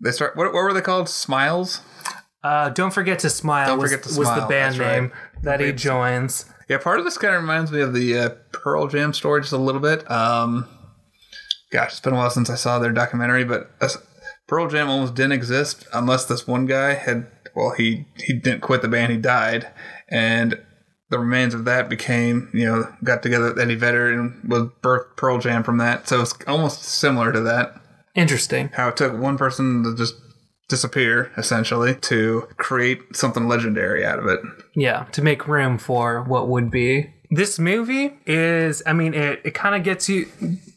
they 0.00 0.12
start. 0.12 0.36
What, 0.36 0.52
what 0.52 0.62
were 0.62 0.72
they 0.72 0.80
called? 0.80 1.08
Smiles. 1.08 1.80
Uh, 2.44 2.68
don't 2.68 2.92
forget 2.92 3.18
to 3.20 3.30
smile. 3.30 3.66
Don't 3.66 3.78
was, 3.80 3.90
forget 3.90 4.04
to 4.04 4.08
was 4.10 4.28
the 4.28 4.36
smile, 4.36 4.48
band 4.48 4.74
that's 4.74 4.78
right. 4.78 5.00
name 5.00 5.12
that 5.42 5.60
he 5.60 5.72
joins. 5.72 6.44
Yeah, 6.68 6.78
part 6.78 6.98
of 6.98 7.04
this 7.04 7.18
kind 7.18 7.34
of 7.34 7.40
reminds 7.40 7.72
me 7.72 7.80
of 7.80 7.92
the 7.92 8.18
uh, 8.18 8.28
Pearl 8.52 8.86
Jam 8.88 9.12
story 9.12 9.40
just 9.40 9.52
a 9.52 9.56
little 9.58 9.80
bit. 9.80 10.08
Um, 10.10 10.68
gosh, 11.72 11.92
it's 11.92 12.00
been 12.00 12.12
a 12.12 12.16
while 12.16 12.30
since 12.30 12.50
I 12.50 12.54
saw 12.54 12.78
their 12.78 12.92
documentary, 12.92 13.44
but 13.44 13.70
uh, 13.80 13.88
Pearl 14.46 14.68
Jam 14.68 14.88
almost 14.88 15.14
didn't 15.14 15.32
exist 15.32 15.86
unless 15.92 16.24
this 16.26 16.46
one 16.46 16.66
guy 16.66 16.94
had. 16.94 17.26
Well, 17.56 17.70
he 17.70 18.04
he 18.16 18.34
didn't 18.34 18.60
quit 18.60 18.82
the 18.82 18.88
band; 18.88 19.10
he 19.10 19.18
died, 19.18 19.68
and 20.08 20.60
the 21.08 21.18
remains 21.18 21.54
of 21.54 21.64
that 21.64 21.88
became, 21.88 22.50
you 22.52 22.66
know, 22.66 22.92
got 23.02 23.22
together 23.22 23.46
with 23.46 23.58
Eddie 23.58 23.76
Vedder 23.76 24.12
and 24.12 24.48
was 24.48 24.68
birthed 24.82 25.16
Pearl 25.16 25.38
Jam 25.38 25.62
from 25.62 25.78
that. 25.78 26.08
So 26.08 26.20
it's 26.20 26.34
almost 26.46 26.82
similar 26.82 27.32
to 27.32 27.40
that. 27.40 27.80
Interesting. 28.14 28.70
How 28.74 28.88
it 28.88 28.96
took 28.96 29.16
one 29.16 29.38
person 29.38 29.84
to 29.84 29.96
just 29.96 30.14
disappear, 30.68 31.32
essentially, 31.36 31.94
to 31.94 32.48
create 32.56 33.00
something 33.14 33.46
legendary 33.46 34.04
out 34.04 34.18
of 34.18 34.26
it. 34.26 34.40
Yeah, 34.74 35.04
to 35.12 35.22
make 35.22 35.46
room 35.46 35.78
for 35.78 36.22
what 36.22 36.48
would 36.48 36.70
be. 36.70 37.14
This 37.30 37.58
movie 37.58 38.18
is, 38.26 38.82
I 38.86 38.92
mean, 38.92 39.14
it, 39.14 39.40
it 39.44 39.54
kind 39.54 39.74
of 39.74 39.82
gets 39.82 40.08
you, 40.08 40.28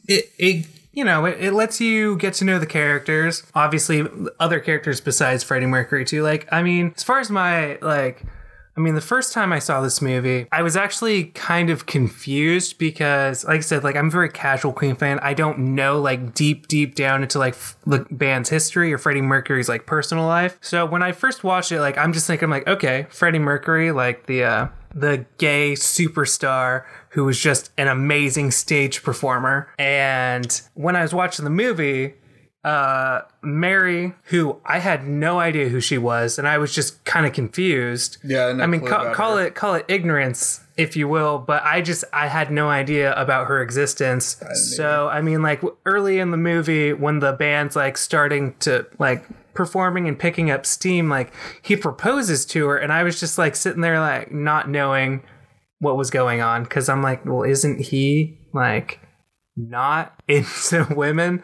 it, 0.07 0.25
it 0.37 0.65
you 0.99 1.05
know, 1.05 1.23
it, 1.23 1.41
it 1.41 1.53
lets 1.53 1.79
you 1.79 2.17
get 2.17 2.33
to 2.35 2.45
know 2.45 2.59
the 2.59 2.65
characters. 2.67 3.41
Obviously, 3.55 4.05
other 4.38 4.59
characters 4.59 4.99
besides 4.99 5.45
Freddie 5.45 5.65
Mercury, 5.65 6.03
too. 6.03 6.23
Like, 6.23 6.45
I 6.51 6.62
mean, 6.62 6.93
as 6.97 7.03
far 7.03 7.19
as 7.19 7.29
my, 7.29 7.77
like, 7.81 8.21
I 8.75 8.81
mean, 8.81 8.95
the 8.95 9.01
first 9.01 9.31
time 9.31 9.53
I 9.53 9.59
saw 9.59 9.79
this 9.79 10.01
movie, 10.01 10.47
I 10.51 10.62
was 10.62 10.75
actually 10.75 11.25
kind 11.25 11.69
of 11.69 11.85
confused 11.85 12.77
because, 12.77 13.45
like 13.45 13.57
I 13.57 13.62
said, 13.62 13.83
like 13.83 13.95
I'm 13.95 14.07
a 14.07 14.12
very 14.12 14.29
casual 14.29 14.73
Queen 14.73 14.95
fan. 14.95 15.19
I 15.19 15.33
don't 15.33 15.75
know 15.75 15.99
like 15.99 16.33
deep, 16.33 16.67
deep 16.67 16.95
down 16.95 17.23
into 17.23 17.39
like 17.39 17.53
f- 17.53 17.77
the 17.85 18.05
band's 18.12 18.49
history 18.49 18.93
or 18.93 18.97
Freddie 18.97 19.21
Mercury's 19.21 19.69
like 19.69 19.85
personal 19.85 20.25
life. 20.25 20.57
So 20.62 20.85
when 20.85 21.01
I 21.01 21.13
first 21.13 21.43
watched 21.43 21.71
it, 21.71 21.79
like 21.81 21.97
I'm 21.97 22.13
just 22.13 22.27
thinking, 22.27 22.49
like, 22.49 22.67
okay, 22.67 23.07
Freddie 23.09 23.39
Mercury, 23.39 23.91
like 23.91 24.27
the 24.27 24.43
uh, 24.43 24.67
the 24.93 25.25
gay 25.38 25.73
superstar 25.73 26.83
who 27.09 27.25
was 27.25 27.39
just 27.39 27.71
an 27.77 27.87
amazing 27.87 28.51
stage 28.51 29.03
performer. 29.03 29.69
And 29.77 30.61
when 30.73 30.95
I 30.95 31.01
was 31.01 31.13
watching 31.13 31.43
the 31.45 31.51
movie, 31.51 32.15
uh 32.63 33.21
Mary, 33.41 34.13
who 34.23 34.59
I 34.65 34.79
had 34.79 35.07
no 35.07 35.39
idea 35.39 35.69
who 35.69 35.79
she 35.79 35.97
was, 35.97 36.37
and 36.37 36.45
I 36.45 36.57
was 36.57 36.75
just 36.75 37.03
kind 37.05 37.25
of 37.25 37.31
confused. 37.31 38.17
Yeah, 38.21 38.51
no 38.51 38.63
I 38.63 38.67
mean, 38.67 38.85
ca- 38.85 39.13
call 39.13 39.37
her. 39.37 39.45
it 39.45 39.55
call 39.55 39.75
it 39.75 39.85
ignorance, 39.87 40.59
if 40.75 40.97
you 40.97 41.07
will, 41.07 41.37
but 41.39 41.63
I 41.63 41.81
just 41.81 42.03
I 42.11 42.27
had 42.27 42.51
no 42.51 42.69
idea 42.69 43.13
about 43.13 43.47
her 43.47 43.61
existence. 43.61 44.41
So 44.53 45.07
I 45.07 45.21
mean, 45.21 45.41
like 45.41 45.61
early 45.85 46.19
in 46.19 46.31
the 46.31 46.37
movie, 46.37 46.91
when 46.91 47.19
the 47.19 47.31
band's 47.31 47.77
like 47.77 47.97
starting 47.97 48.55
to 48.59 48.85
like 48.99 49.23
performing 49.53 50.09
and 50.09 50.19
picking 50.19 50.51
up 50.51 50.65
steam, 50.65 51.07
like 51.09 51.33
he 51.61 51.77
proposes 51.77 52.45
to 52.47 52.67
her, 52.67 52.77
and 52.77 52.91
I 52.91 53.03
was 53.03 53.21
just 53.21 53.37
like 53.37 53.55
sitting 53.55 53.81
there 53.81 54.01
like 54.01 54.33
not 54.33 54.69
knowing 54.69 55.23
what 55.79 55.97
was 55.97 56.09
going 56.09 56.41
on 56.41 56.63
because 56.63 56.89
I'm 56.89 57.01
like, 57.01 57.25
well, 57.25 57.43
isn't 57.43 57.79
he 57.81 58.37
like 58.53 58.99
not 59.55 60.13
into 60.27 60.85
women? 60.95 61.43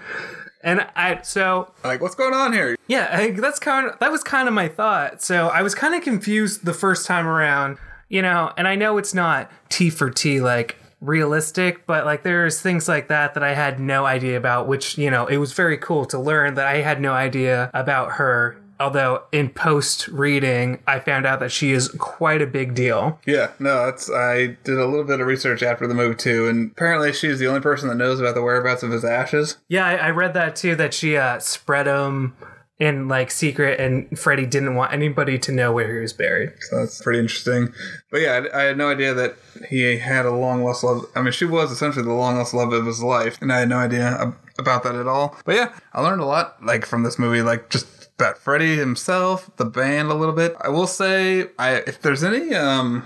And 0.63 0.88
I 0.95 1.21
so 1.21 1.71
Like, 1.84 2.02
what's 2.02 2.15
going 2.15 2.34
on 2.34 2.52
here? 2.52 2.76
yeah, 2.88 3.10
I, 3.12 3.32
that's 3.32 3.60
kind 3.60 3.88
of 3.88 4.00
that 4.00 4.12
was 4.12 4.24
kind 4.24 4.48
of 4.48 4.54
my 4.54 4.67
thought. 4.67 5.21
So 5.21 5.48
I 5.48 5.62
was 5.62 5.76
kind 5.76 5.93
of 5.93 6.02
confused 6.02 6.65
the 6.65 6.74
first 6.74 7.06
time 7.06 7.28
around, 7.28 7.78
you 8.10 8.21
know. 8.21 8.52
And 8.58 8.67
I 8.67 8.76
know 8.76 8.98
it's 8.98 9.13
not 9.13 9.52
T 9.69 9.89
for 9.91 10.10
T 10.10 10.41
like 10.41 10.78
realistic, 11.02 11.86
but 11.86 12.06
like 12.06 12.24
there's 12.24 12.62
things 12.62 12.88
like 12.88 13.10
that 13.10 13.36
that 13.36 13.43
I 13.43 13.54
had 13.54 13.80
no 13.80 14.06
idea 14.06 14.38
about. 14.38 14.67
Which 14.67 14.98
you 14.98 15.12
know, 15.12 15.28
it 15.28 15.38
was 15.38 15.54
very 15.54 15.78
cool 15.78 16.06
to 16.06 16.17
learn 16.19 16.56
that 16.56 16.65
I 16.65 16.78
had 16.78 17.00
no 17.00 17.13
idea 17.13 17.69
about 17.76 18.13
her. 18.13 18.58
Although 18.80 19.24
in 19.32 19.50
post 19.50 20.08
reading, 20.10 20.80
I 20.86 21.00
found 21.00 21.26
out 21.26 21.40
that 21.40 21.52
she 21.52 21.72
is 21.72 21.90
quite 21.98 22.42
a 22.42 22.48
big 22.48 22.76
deal. 22.76 23.20
Yeah, 23.26 23.52
no, 23.60 23.86
that's 23.86 24.12
I 24.12 24.58
did 24.64 24.78
a 24.78 24.86
little 24.86 25.06
bit 25.06 25.22
of 25.22 25.28
research 25.28 25.64
after 25.64 25.88
the 25.88 25.94
movie 25.94 26.16
too, 26.16 26.48
and 26.48 26.72
apparently 26.72 27.14
she's 27.14 27.40
the 27.40 27.48
only 27.48 27.62
person 27.62 27.88
that 27.90 27.96
knows 27.96 28.20
about 28.20 28.36
the 28.36 28.42
whereabouts 28.42 28.84
of 28.84 28.92
his 28.92 29.06
ashes. 29.06 29.58
Yeah, 29.70 29.86
I, 29.86 29.96
I 29.96 30.10
read 30.12 30.34
that 30.34 30.56
too. 30.56 30.76
That 30.76 30.94
she 30.94 31.16
uh, 31.16 31.40
spread 31.40 31.88
them 31.88 32.36
in 32.78 33.08
like 33.08 33.32
secret, 33.32 33.80
and 33.80 34.20
Freddie 34.20 34.46
didn't 34.46 34.76
want 34.76 34.92
anybody 34.92 35.40
to 35.40 35.52
know 35.52 35.72
where 35.72 35.94
he 35.94 36.00
was 36.00 36.12
buried. 36.12 36.52
So 36.60 36.80
that's 36.80 37.02
pretty 37.02 37.20
interesting. 37.20 37.74
But 38.12 38.22
yeah, 38.22 38.46
I, 38.54 38.60
I 38.60 38.64
had 38.64 38.78
no 38.78 38.90
idea 38.90 39.14
that 39.14 39.36
he 39.70 39.98
had 39.98 40.26
a 40.26 40.32
long 40.32 40.64
lost 40.64 40.84
love. 40.84 41.06
I 41.16 41.22
mean, 41.22 41.32
she 41.32 41.46
was 41.46 41.72
essentially 41.72 42.04
the 42.04 42.12
long 42.12 42.36
lost 42.36 42.54
love 42.54 42.74
of 42.74 42.86
his 42.86 43.02
life, 43.02 43.38
and 43.42 43.54
I 43.54 43.60
had 43.60 43.70
no 43.70 43.78
idea 43.78 44.34
about 44.60 44.84
that 44.84 44.96
at 44.96 45.08
all. 45.08 45.38
But 45.46 45.56
yeah, 45.56 45.74
I 45.94 46.02
learned 46.02 46.22
a 46.22 46.26
lot 46.26 46.64
like 46.64 46.86
from 46.86 47.04
this 47.04 47.18
movie, 47.18 47.42
like 47.42 47.70
just 47.70 47.88
about 48.17 48.38
Freddie 48.38 48.78
himself, 48.78 49.49
the 49.58 49.65
band 49.65 50.10
a 50.10 50.13
little 50.13 50.36
bit. 50.36 50.56
I 50.62 50.69
will 50.69 50.88
say, 50.88 51.49
I 51.60 51.75
if 51.88 52.01
there's 52.01 52.23
any 52.23 52.54
um 52.54 53.04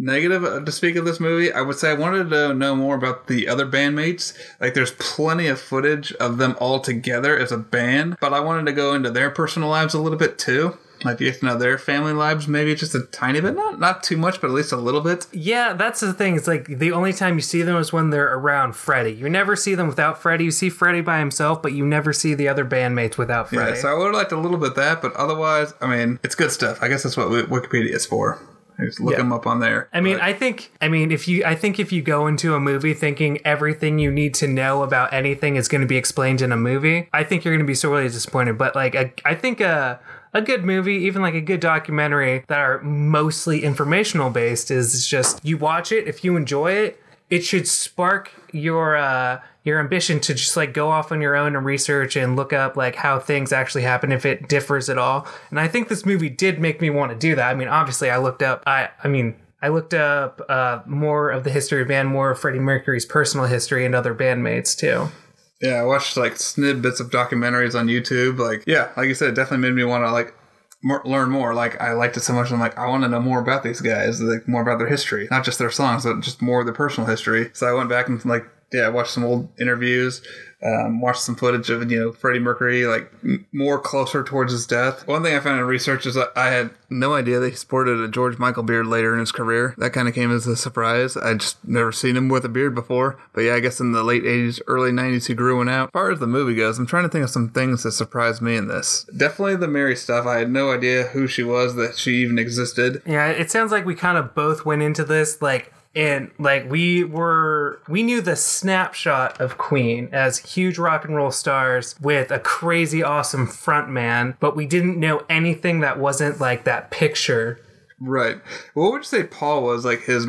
negative 0.00 0.64
to 0.64 0.72
speak 0.72 0.96
of 0.96 1.04
this 1.04 1.20
movie, 1.20 1.52
I 1.52 1.60
would 1.60 1.76
say 1.76 1.90
I 1.90 1.94
wanted 1.94 2.30
to 2.30 2.54
know 2.54 2.74
more 2.74 2.96
about 2.96 3.26
the 3.26 3.46
other 3.48 3.66
bandmates. 3.66 4.36
Like, 4.60 4.74
there's 4.74 4.92
plenty 4.92 5.46
of 5.46 5.60
footage 5.60 6.12
of 6.14 6.38
them 6.38 6.56
all 6.58 6.80
together 6.80 7.38
as 7.38 7.52
a 7.52 7.58
band, 7.58 8.16
but 8.20 8.32
I 8.32 8.40
wanted 8.40 8.66
to 8.66 8.72
go 8.72 8.94
into 8.94 9.10
their 9.10 9.30
personal 9.30 9.68
lives 9.68 9.94
a 9.94 10.00
little 10.00 10.18
bit 10.18 10.38
too. 10.38 10.78
Like, 11.04 11.18
be 11.18 11.24
get 11.26 11.40
to 11.40 11.46
know 11.46 11.56
their 11.56 11.78
family 11.78 12.12
lives, 12.12 12.46
maybe 12.46 12.74
just 12.74 12.94
a 12.94 13.00
tiny 13.06 13.40
bit, 13.40 13.54
not 13.54 13.78
not 13.80 14.02
too 14.02 14.16
much, 14.16 14.40
but 14.40 14.48
at 14.48 14.52
least 14.52 14.72
a 14.72 14.76
little 14.76 15.00
bit. 15.00 15.26
Yeah, 15.32 15.72
that's 15.72 16.00
the 16.00 16.12
thing. 16.12 16.36
It's 16.36 16.46
like 16.46 16.66
the 16.66 16.92
only 16.92 17.12
time 17.12 17.34
you 17.36 17.40
see 17.40 17.62
them 17.62 17.76
is 17.76 17.92
when 17.92 18.10
they're 18.10 18.34
around 18.34 18.74
Freddie. 18.76 19.12
You 19.12 19.28
never 19.28 19.56
see 19.56 19.74
them 19.74 19.86
without 19.88 20.20
Freddie. 20.20 20.44
You 20.44 20.50
see 20.50 20.68
Freddie 20.70 21.00
by 21.00 21.18
himself, 21.18 21.62
but 21.62 21.72
you 21.72 21.86
never 21.86 22.12
see 22.12 22.34
the 22.34 22.48
other 22.48 22.64
bandmates 22.64 23.16
without 23.16 23.50
Yeah, 23.52 23.74
so 23.74 23.88
I 23.88 23.94
would 23.94 24.06
have 24.06 24.14
liked 24.14 24.32
a 24.32 24.38
little 24.38 24.58
bit 24.58 24.70
of 24.70 24.74
that, 24.76 25.00
but 25.02 25.14
otherwise, 25.14 25.72
I 25.80 25.86
mean, 25.86 26.18
it's 26.22 26.34
good 26.34 26.50
stuff. 26.50 26.78
I 26.82 26.88
guess 26.88 27.02
that's 27.02 27.16
what 27.16 27.28
Wikipedia 27.28 27.94
is 27.94 28.04
for. 28.06 28.38
Just 28.78 28.98
look 29.00 29.12
Yeah. 29.12 29.18
them 29.18 29.32
up 29.32 29.46
on 29.46 29.60
there. 29.60 29.88
I 29.92 30.00
mean, 30.00 30.16
But- 30.16 30.24
I 30.24 30.32
think, 30.32 30.70
I 30.80 30.88
mean, 30.88 31.12
if 31.12 31.28
you, 31.28 31.44
I 31.44 31.54
think 31.54 31.78
if 31.78 31.92
you 31.92 32.00
go 32.00 32.26
into 32.26 32.54
a 32.54 32.60
movie 32.60 32.94
thinking 32.94 33.38
everything 33.44 33.98
you 33.98 34.10
need 34.10 34.32
to 34.36 34.46
know 34.48 34.82
about 34.82 35.12
anything 35.12 35.56
is 35.56 35.68
going 35.68 35.82
to 35.82 35.86
be 35.86 35.98
explained 35.98 36.40
in 36.40 36.50
a 36.50 36.56
movie, 36.56 37.08
I 37.12 37.22
think 37.24 37.44
you're 37.44 37.52
going 37.52 37.64
to 37.64 37.68
be 37.68 37.74
sorely 37.74 38.04
disappointed. 38.08 38.56
But 38.56 38.74
like, 38.74 38.94
a, 38.94 39.12
I 39.24 39.34
think 39.34 39.60
a, 39.60 40.00
a 40.32 40.40
good 40.40 40.64
movie, 40.64 40.94
even 40.94 41.22
like 41.22 41.34
a 41.34 41.40
good 41.40 41.60
documentary 41.60 42.44
that 42.48 42.58
are 42.58 42.80
mostly 42.82 43.64
informational 43.64 44.30
based, 44.30 44.70
is 44.70 45.06
just 45.06 45.44
you 45.44 45.58
watch 45.58 45.92
it. 45.92 46.06
If 46.06 46.24
you 46.24 46.36
enjoy 46.36 46.72
it, 46.72 47.02
it 47.28 47.44
should 47.44 47.66
spark 47.66 48.32
your 48.52 48.96
uh, 48.96 49.40
your 49.64 49.80
ambition 49.80 50.20
to 50.20 50.34
just 50.34 50.56
like 50.56 50.72
go 50.72 50.90
off 50.90 51.12
on 51.12 51.20
your 51.20 51.36
own 51.36 51.56
and 51.56 51.64
research 51.64 52.16
and 52.16 52.36
look 52.36 52.52
up 52.52 52.76
like 52.76 52.96
how 52.96 53.18
things 53.18 53.52
actually 53.52 53.82
happen 53.82 54.12
if 54.12 54.24
it 54.24 54.48
differs 54.48 54.88
at 54.88 54.98
all. 54.98 55.26
And 55.50 55.58
I 55.58 55.68
think 55.68 55.88
this 55.88 56.06
movie 56.06 56.30
did 56.30 56.60
make 56.60 56.80
me 56.80 56.90
want 56.90 57.12
to 57.12 57.18
do 57.18 57.34
that. 57.34 57.50
I 57.50 57.54
mean, 57.54 57.68
obviously, 57.68 58.10
I 58.10 58.18
looked 58.18 58.42
up. 58.42 58.62
I 58.66 58.90
I 59.02 59.08
mean. 59.08 59.36
I 59.62 59.68
looked 59.68 59.92
up 59.92 60.40
uh, 60.48 60.80
more 60.86 61.28
of 61.28 61.44
the 61.44 61.50
history 61.50 61.82
of 61.82 61.88
band, 61.88 62.08
more 62.08 62.30
of 62.30 62.38
Freddie 62.38 62.58
Mercury's 62.58 63.04
personal 63.04 63.44
history 63.44 63.84
and 63.84 63.94
other 63.94 64.14
bandmates 64.14 64.74
too. 64.74 65.12
Yeah, 65.60 65.74
I 65.74 65.82
watched 65.84 66.16
like 66.16 66.36
snippets 66.36 67.00
of 67.00 67.10
documentaries 67.10 67.78
on 67.78 67.86
YouTube. 67.86 68.38
Like, 68.38 68.64
yeah, 68.66 68.90
like 68.96 69.08
you 69.08 69.14
said, 69.14 69.28
it 69.28 69.34
definitely 69.34 69.68
made 69.68 69.76
me 69.76 69.84
want 69.84 70.04
to 70.04 70.10
like 70.10 70.34
more, 70.82 71.02
learn 71.04 71.30
more. 71.30 71.54
Like, 71.54 71.80
I 71.80 71.92
liked 71.92 72.16
it 72.16 72.20
so 72.20 72.32
much. 72.32 72.50
I'm 72.50 72.60
like, 72.60 72.78
I 72.78 72.88
want 72.88 73.02
to 73.02 73.08
know 73.08 73.20
more 73.20 73.40
about 73.40 73.62
these 73.62 73.80
guys, 73.80 74.20
like 74.20 74.48
more 74.48 74.62
about 74.62 74.78
their 74.78 74.88
history, 74.88 75.28
not 75.30 75.44
just 75.44 75.58
their 75.58 75.70
songs, 75.70 76.04
but 76.04 76.20
just 76.20 76.40
more 76.40 76.60
of 76.60 76.66
their 76.66 76.74
personal 76.74 77.08
history. 77.08 77.50
So 77.52 77.66
I 77.66 77.74
went 77.74 77.90
back 77.90 78.08
and 78.08 78.24
like 78.24 78.46
yeah, 78.72 78.88
watched 78.88 79.12
some 79.12 79.24
old 79.24 79.48
interviews, 79.58 80.22
um, 80.62 81.00
watched 81.00 81.22
some 81.22 81.36
footage 81.36 81.70
of 81.70 81.90
you 81.90 81.98
know 81.98 82.12
Freddie 82.12 82.38
Mercury 82.38 82.86
like 82.86 83.10
m- 83.24 83.46
more 83.52 83.78
closer 83.78 84.22
towards 84.22 84.52
his 84.52 84.66
death. 84.66 85.06
One 85.06 85.22
thing 85.22 85.34
I 85.34 85.40
found 85.40 85.58
in 85.58 85.66
research 85.66 86.06
is 86.06 86.16
I 86.16 86.48
had 86.48 86.70
no 86.90 87.14
idea 87.14 87.40
that 87.40 87.50
he 87.50 87.56
sported 87.56 87.98
a 87.98 88.08
George 88.08 88.38
Michael 88.38 88.62
beard 88.62 88.86
later 88.86 89.14
in 89.14 89.20
his 89.20 89.32
career. 89.32 89.74
That 89.78 89.92
kind 89.92 90.06
of 90.06 90.14
came 90.14 90.30
as 90.30 90.46
a 90.46 90.56
surprise. 90.56 91.16
I 91.16 91.34
just 91.34 91.64
never 91.66 91.92
seen 91.92 92.16
him 92.16 92.28
with 92.28 92.44
a 92.44 92.48
beard 92.48 92.74
before. 92.74 93.18
But 93.32 93.42
yeah, 93.42 93.54
I 93.54 93.60
guess 93.60 93.80
in 93.80 93.92
the 93.92 94.02
late 94.02 94.24
'80s, 94.24 94.60
early 94.66 94.90
'90s, 94.92 95.26
he 95.26 95.34
grew 95.34 95.56
one 95.56 95.68
out. 95.68 95.88
As 95.88 95.92
far 95.92 96.10
as 96.10 96.20
the 96.20 96.26
movie 96.26 96.54
goes, 96.54 96.78
I'm 96.78 96.86
trying 96.86 97.04
to 97.04 97.08
think 97.08 97.24
of 97.24 97.30
some 97.30 97.48
things 97.48 97.82
that 97.82 97.92
surprised 97.92 98.42
me 98.42 98.56
in 98.56 98.68
this. 98.68 99.04
Definitely 99.16 99.56
the 99.56 99.68
Mary 99.68 99.96
stuff. 99.96 100.26
I 100.26 100.38
had 100.38 100.50
no 100.50 100.70
idea 100.70 101.04
who 101.04 101.26
she 101.26 101.42
was, 101.42 101.74
that 101.76 101.96
she 101.96 102.16
even 102.16 102.38
existed. 102.38 103.02
Yeah, 103.06 103.28
it 103.28 103.50
sounds 103.50 103.72
like 103.72 103.86
we 103.86 103.94
kind 103.94 104.18
of 104.18 104.34
both 104.34 104.64
went 104.64 104.82
into 104.82 105.04
this 105.04 105.40
like 105.40 105.72
and 105.94 106.30
like 106.38 106.70
we 106.70 107.02
were 107.04 107.80
we 107.88 108.02
knew 108.02 108.20
the 108.20 108.36
snapshot 108.36 109.40
of 109.40 109.58
Queen 109.58 110.08
as 110.12 110.38
huge 110.38 110.78
rock 110.78 111.04
and 111.04 111.16
roll 111.16 111.30
stars 111.30 111.96
with 112.00 112.30
a 112.30 112.38
crazy 112.38 113.02
awesome 113.02 113.46
front 113.46 113.88
man, 113.88 114.36
but 114.40 114.56
we 114.56 114.66
didn't 114.66 114.98
know 114.98 115.24
anything 115.28 115.80
that 115.80 115.98
wasn't 115.98 116.40
like 116.40 116.64
that 116.64 116.90
picture. 116.90 117.58
Right. 118.00 118.36
What 118.74 118.92
would 118.92 118.98
you 118.98 119.04
say 119.04 119.24
Paul 119.24 119.64
was 119.64 119.84
like 119.84 120.02
his 120.02 120.26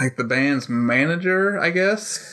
like 0.00 0.16
the 0.16 0.24
band's 0.24 0.68
manager, 0.68 1.58
I 1.58 1.70
guess? 1.70 2.32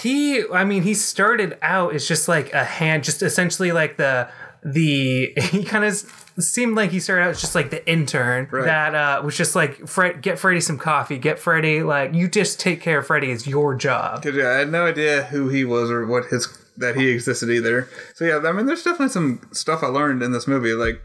He 0.00 0.44
I 0.52 0.64
mean 0.64 0.82
he 0.82 0.94
started 0.94 1.56
out 1.62 1.94
as 1.94 2.06
just 2.06 2.28
like 2.28 2.52
a 2.52 2.64
hand 2.64 3.04
just 3.04 3.22
essentially 3.22 3.72
like 3.72 3.96
the 3.96 4.28
the 4.64 5.32
he 5.50 5.64
kind 5.64 5.84
of 5.84 5.94
seemed 6.38 6.76
like 6.76 6.90
he 6.90 7.00
started 7.00 7.22
out 7.24 7.30
as 7.30 7.40
just 7.40 7.54
like 7.54 7.70
the 7.70 7.86
intern 7.90 8.48
Right. 8.50 8.64
that 8.64 8.94
uh, 8.94 9.22
was 9.24 9.36
just 9.36 9.54
like 9.54 9.86
Fred, 9.88 10.22
get 10.22 10.38
Freddie 10.38 10.60
some 10.60 10.78
coffee, 10.78 11.18
get 11.18 11.38
Freddie 11.38 11.82
like 11.82 12.14
you 12.14 12.28
just 12.28 12.60
take 12.60 12.80
care 12.80 12.98
of 12.98 13.06
Freddie. 13.06 13.30
It's 13.30 13.46
your 13.46 13.74
job. 13.74 14.24
yeah, 14.24 14.48
I 14.50 14.58
had 14.60 14.70
no 14.70 14.86
idea 14.86 15.24
who 15.24 15.48
he 15.48 15.64
was 15.64 15.90
or 15.90 16.06
what 16.06 16.26
his 16.26 16.48
that 16.76 16.96
he 16.96 17.08
existed 17.08 17.50
either. 17.50 17.88
So 18.14 18.24
yeah, 18.24 18.38
I 18.48 18.52
mean, 18.52 18.66
there's 18.66 18.82
definitely 18.82 19.10
some 19.10 19.40
stuff 19.52 19.82
I 19.82 19.88
learned 19.88 20.22
in 20.22 20.32
this 20.32 20.46
movie. 20.46 20.72
Like, 20.72 21.02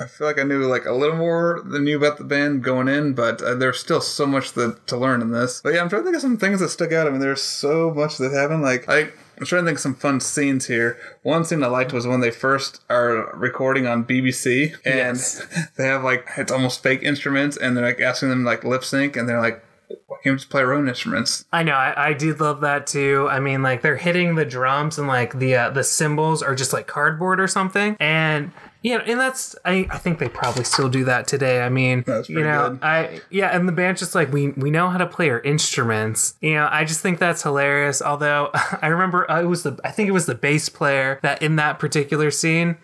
I 0.00 0.06
feel 0.06 0.26
like 0.26 0.38
I 0.38 0.42
knew 0.42 0.64
like 0.66 0.86
a 0.86 0.92
little 0.92 1.16
more 1.16 1.62
than 1.66 1.86
you 1.86 1.96
about 1.98 2.16
the 2.18 2.24
band 2.24 2.62
going 2.64 2.88
in, 2.88 3.12
but 3.14 3.42
uh, 3.42 3.54
there's 3.54 3.78
still 3.78 4.00
so 4.00 4.24
much 4.26 4.52
that, 4.52 4.86
to 4.86 4.96
learn 4.96 5.20
in 5.20 5.32
this. 5.32 5.60
But 5.62 5.74
yeah, 5.74 5.80
I'm 5.82 5.88
trying 5.90 6.02
to 6.02 6.04
think 6.06 6.16
of 6.16 6.22
some 6.22 6.38
things 6.38 6.60
that 6.60 6.68
stuck 6.70 6.92
out. 6.92 7.06
I 7.06 7.10
mean, 7.10 7.20
there's 7.20 7.42
so 7.42 7.92
much 7.94 8.16
that 8.18 8.32
happened. 8.32 8.62
Like, 8.62 8.88
I. 8.88 9.10
I'm 9.38 9.44
trying 9.46 9.62
to 9.62 9.66
think 9.66 9.76
of 9.78 9.82
some 9.82 9.94
fun 9.94 10.20
scenes 10.20 10.66
here. 10.66 10.98
One 11.22 11.44
scene 11.44 11.62
I 11.62 11.66
liked 11.66 11.92
was 11.92 12.06
when 12.06 12.20
they 12.20 12.30
first 12.30 12.80
are 12.88 13.30
recording 13.36 13.86
on 13.86 14.04
BBC 14.04 14.74
and 14.84 14.96
Yes. 14.96 15.46
they 15.76 15.86
have 15.86 16.02
like 16.04 16.26
it's 16.36 16.52
almost 16.52 16.82
fake 16.82 17.02
instruments 17.02 17.56
and 17.56 17.76
they're 17.76 17.84
like 17.84 18.00
asking 18.00 18.30
them 18.30 18.44
like 18.44 18.64
lip 18.64 18.84
sync 18.84 19.16
and 19.16 19.28
they're 19.28 19.40
like, 19.40 19.62
why 20.06 20.16
can't 20.24 20.34
we 20.34 20.38
just 20.38 20.50
play 20.50 20.62
our 20.62 20.72
own 20.72 20.88
instruments? 20.88 21.44
I 21.52 21.62
know, 21.62 21.74
I, 21.74 22.08
I 22.08 22.12
did 22.12 22.40
love 22.40 22.60
that 22.62 22.86
too. 22.86 23.28
I 23.30 23.38
mean, 23.38 23.62
like 23.62 23.82
they're 23.82 23.96
hitting 23.96 24.34
the 24.34 24.44
drums 24.44 24.98
and 24.98 25.06
like 25.06 25.38
the 25.38 25.54
uh, 25.54 25.70
the 25.70 25.84
cymbals 25.84 26.42
are 26.42 26.54
just 26.54 26.72
like 26.72 26.86
cardboard 26.86 27.38
or 27.40 27.46
something, 27.46 27.96
and 28.00 28.50
you 28.86 28.96
know, 28.96 29.02
and 29.04 29.18
that's 29.18 29.56
I, 29.64 29.84
I 29.90 29.98
think 29.98 30.20
they 30.20 30.28
probably 30.28 30.62
still 30.62 30.88
do 30.88 31.02
that 31.06 31.26
today. 31.26 31.60
I 31.60 31.68
mean, 31.68 32.04
you 32.28 32.40
know, 32.40 32.70
good. 32.70 32.78
I 32.84 33.20
yeah, 33.30 33.48
and 33.48 33.66
the 33.66 33.72
band's 33.72 33.98
just 33.98 34.14
like 34.14 34.32
we 34.32 34.50
we 34.50 34.70
know 34.70 34.90
how 34.90 34.98
to 34.98 35.08
play 35.08 35.28
our 35.28 35.40
instruments. 35.40 36.34
You 36.40 36.54
know, 36.54 36.68
I 36.70 36.84
just 36.84 37.00
think 37.00 37.18
that's 37.18 37.42
hilarious. 37.42 38.00
Although 38.00 38.50
I 38.54 38.86
remember 38.86 39.28
uh, 39.28 39.42
it 39.42 39.46
was 39.46 39.64
the 39.64 39.76
I 39.82 39.90
think 39.90 40.08
it 40.08 40.12
was 40.12 40.26
the 40.26 40.36
bass 40.36 40.68
player 40.68 41.18
that 41.24 41.42
in 41.42 41.56
that 41.56 41.80
particular 41.80 42.30
scene, 42.30 42.76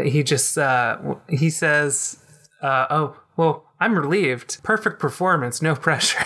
he 0.00 0.22
just 0.22 0.56
uh, 0.56 1.16
he 1.28 1.50
says, 1.50 2.22
uh, 2.62 2.86
"Oh 2.88 3.16
well." 3.36 3.66
I'm 3.82 3.98
relieved. 3.98 4.62
Perfect 4.62 5.00
performance, 5.00 5.60
no 5.60 5.74
pressure. 5.88 6.24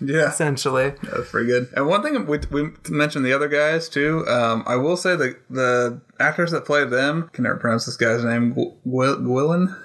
Yeah. 0.00 0.28
essentially. 0.28 0.94
That's 1.02 1.30
pretty 1.30 1.46
good. 1.48 1.68
And 1.74 1.86
one 1.86 2.02
thing 2.02 2.26
we, 2.26 2.38
we 2.50 2.70
mentioned 2.88 3.24
the 3.24 3.32
other 3.32 3.48
guys 3.48 3.88
too. 3.88 4.26
Um, 4.28 4.62
I 4.66 4.76
will 4.76 4.96
say 4.96 5.16
that 5.16 5.36
the 5.50 6.00
actors 6.20 6.50
that 6.52 6.64
play 6.64 6.84
them 6.84 7.30
can 7.32 7.44
never 7.44 7.56
pronounce 7.56 7.86
this 7.86 7.96
guy's 7.96 8.24
name. 8.24 8.54
Gw- 8.54 8.76
Gwilyn, 8.86 9.76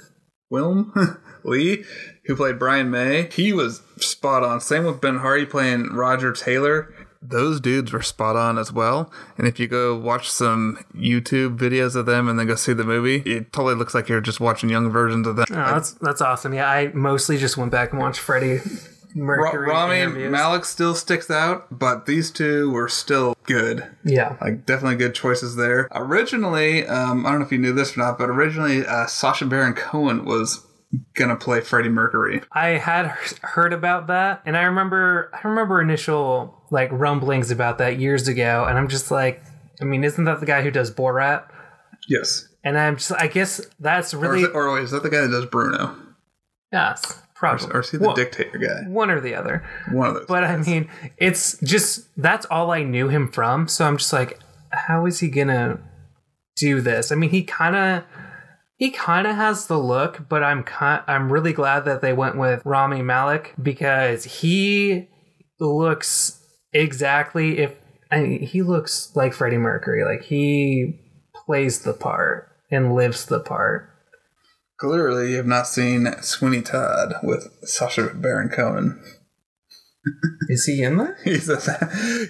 Wilm 0.52 1.20
Lee, 1.44 1.84
who 2.26 2.36
played 2.36 2.60
Brian 2.60 2.90
May. 2.92 3.30
He 3.32 3.54
was 3.54 3.82
spot 3.98 4.44
on. 4.44 4.62
Same 4.62 4.86
with 4.86 5.02
Ben 5.02 5.18
Hardy 5.18 5.46
playing 5.46 5.94
Roger 5.94 6.32
Taylor. 6.32 6.94
Those 7.26 7.62
dudes 7.62 7.94
were 7.94 8.02
spot 8.02 8.36
on 8.36 8.58
as 8.58 8.74
well. 8.74 9.10
And 9.38 9.48
if 9.48 9.58
you 9.58 9.68
go 9.70 9.96
watch 9.98 10.30
some 10.30 10.78
YouTube 10.94 11.58
videos 11.58 11.96
of 11.96 12.06
them 12.06 12.28
and 12.28 12.38
then 12.38 12.48
go 12.48 12.56
see 12.56 12.74
the 12.74 12.84
movie, 12.84 13.18
it 13.26 13.54
totally 13.54 13.76
looks 13.76 13.96
like 13.96 14.10
you're 14.10 14.20
just 14.20 14.42
watching 14.42 14.70
young 14.70 14.90
versions 14.90 15.26
of 15.26 15.38
them. 15.38 15.46
Oh, 15.50 15.56
that's 15.56 15.94
that's 15.94 16.20
awesome. 16.22 16.54
Yeah, 16.54 16.70
I 16.70 16.88
mostly 16.94 17.38
just 17.38 17.56
went 17.56 17.72
back 17.72 17.92
and 17.92 18.00
watched 18.02 18.20
Ra- 19.16 19.52
Rami 19.52 20.00
interviews. 20.00 20.32
Malek 20.32 20.66
still 20.66 20.96
sticks 20.96 21.30
out, 21.30 21.68
but 21.78 22.06
these 22.06 22.32
two 22.32 22.72
were 22.72 22.88
still 22.90 23.36
good. 23.44 23.86
yeah, 24.04 24.38
like 24.42 24.66
definitely 24.66 24.98
good 24.98 25.14
choices 25.16 25.56
there. 25.56 25.88
Originally, 25.92 26.86
um, 26.88 27.26
I 27.26 27.32
don't 27.32 27.40
know 27.40 27.46
if 27.46 27.52
you 27.52 27.58
knew 27.58 27.74
this 27.74 27.96
or 27.98 28.02
not, 28.02 28.18
but 28.18 28.30
originally 28.30 28.86
uh, 28.86 29.06
Sacha 29.08 29.46
Baron 29.46 29.74
Cohen 29.74 30.26
was 30.26 30.66
gonna 31.16 31.36
play 31.36 31.60
Freddie 31.62 31.90
Mercury. 31.90 32.42
I 32.52 32.70
had 32.70 33.08
heard 33.42 33.74
about 33.74 34.08
that, 34.08 34.42
and 34.46 34.56
I 34.56 34.64
remember 34.64 35.32
I 35.34 35.48
remember 35.48 35.82
initial 35.82 36.62
like 36.72 36.90
rumblings 36.92 37.52
about 37.52 37.78
that 37.80 38.00
years 38.00 38.28
ago, 38.28 38.66
and 38.68 38.78
I'm 38.78 38.88
just 38.88 39.12
like, 39.12 39.42
I 39.82 39.86
mean, 39.86 40.04
isn't 40.04 40.24
that 40.26 40.40
the 40.40 40.46
guy 40.46 40.62
who 40.64 40.72
does 40.72 40.92
Borat? 40.92 41.46
Yes, 42.10 42.48
And 42.66 42.78
I'm 42.78 42.98
just, 42.98 43.12
I 43.14 43.28
guess 43.28 43.62
that's 43.80 44.14
or 44.14 44.18
really 44.18 44.42
is, 44.42 44.50
it, 44.50 44.56
or 44.56 44.78
is 44.80 44.92
that 44.92 45.04
the 45.04 45.10
guy 45.10 45.22
that 45.22 45.30
does 45.32 45.46
Bruno, 45.46 45.96
yes, 46.72 47.22
probably, 47.36 47.72
or 47.72 47.82
is 47.82 47.92
he 47.92 47.98
the 47.98 48.08
one, 48.08 48.16
dictator 48.16 48.58
guy? 48.58 48.90
one 48.90 49.10
or 49.10 49.20
the 49.20 49.36
other. 49.36 49.64
One 49.92 50.10
of 50.10 50.14
those. 50.16 50.26
But 50.28 50.44
I 50.44 50.58
mean, 50.58 50.90
it's 51.18 51.60
just 51.60 52.08
that's 52.18 52.46
all 52.48 52.72
I 52.72 52.84
knew 52.84 53.08
him 53.10 53.32
from. 53.32 53.68
So 53.68 53.86
I'm 53.86 53.98
just 53.98 54.14
like, 54.14 54.40
how 54.72 55.06
is 55.06 55.20
he 55.20 55.30
gonna 55.30 55.80
do 56.56 56.82
this? 56.82 57.12
I 57.12 57.16
mean, 57.16 57.30
he 57.30 57.44
kind 57.44 57.76
of 57.76 58.04
he 58.78 58.92
kind 58.92 59.28
of 59.28 59.36
has 59.36 59.68
the 59.68 59.78
look, 59.78 60.28
but 60.28 60.44
I'm 60.44 60.64
kind 60.64 61.04
I'm 61.08 61.32
really 61.32 61.54
glad 61.54 61.86
that 61.86 62.02
they 62.02 62.14
went 62.14 62.38
with 62.38 62.62
Rami 62.66 63.02
Malek 63.02 63.54
because 63.62 64.24
he 64.26 65.10
looks 65.60 66.44
exactly 66.74 67.60
if 67.60 67.76
I 68.12 68.22
mean, 68.22 68.42
he 68.42 68.62
looks 68.62 69.12
like 69.16 69.34
Freddie 69.34 69.58
Mercury. 69.58 70.04
Like 70.04 70.24
he 70.24 71.00
plays 71.46 71.80
the 71.80 71.94
part 71.94 72.50
and 72.72 72.94
lives 72.94 73.26
the 73.26 73.40
part. 73.40 73.90
Clearly, 74.80 75.32
you 75.32 75.38
have 75.38 75.46
not 75.46 75.68
seen 75.68 76.08
Sweeney 76.22 76.62
Todd 76.62 77.14
with 77.24 77.48
Sacha 77.64 78.12
Baron 78.14 78.50
Cohen. 78.50 79.02
Is 80.50 80.66
he 80.66 80.84
in 80.84 80.98
there? 80.98 81.18
He's 81.24 81.48
a, 81.48 81.56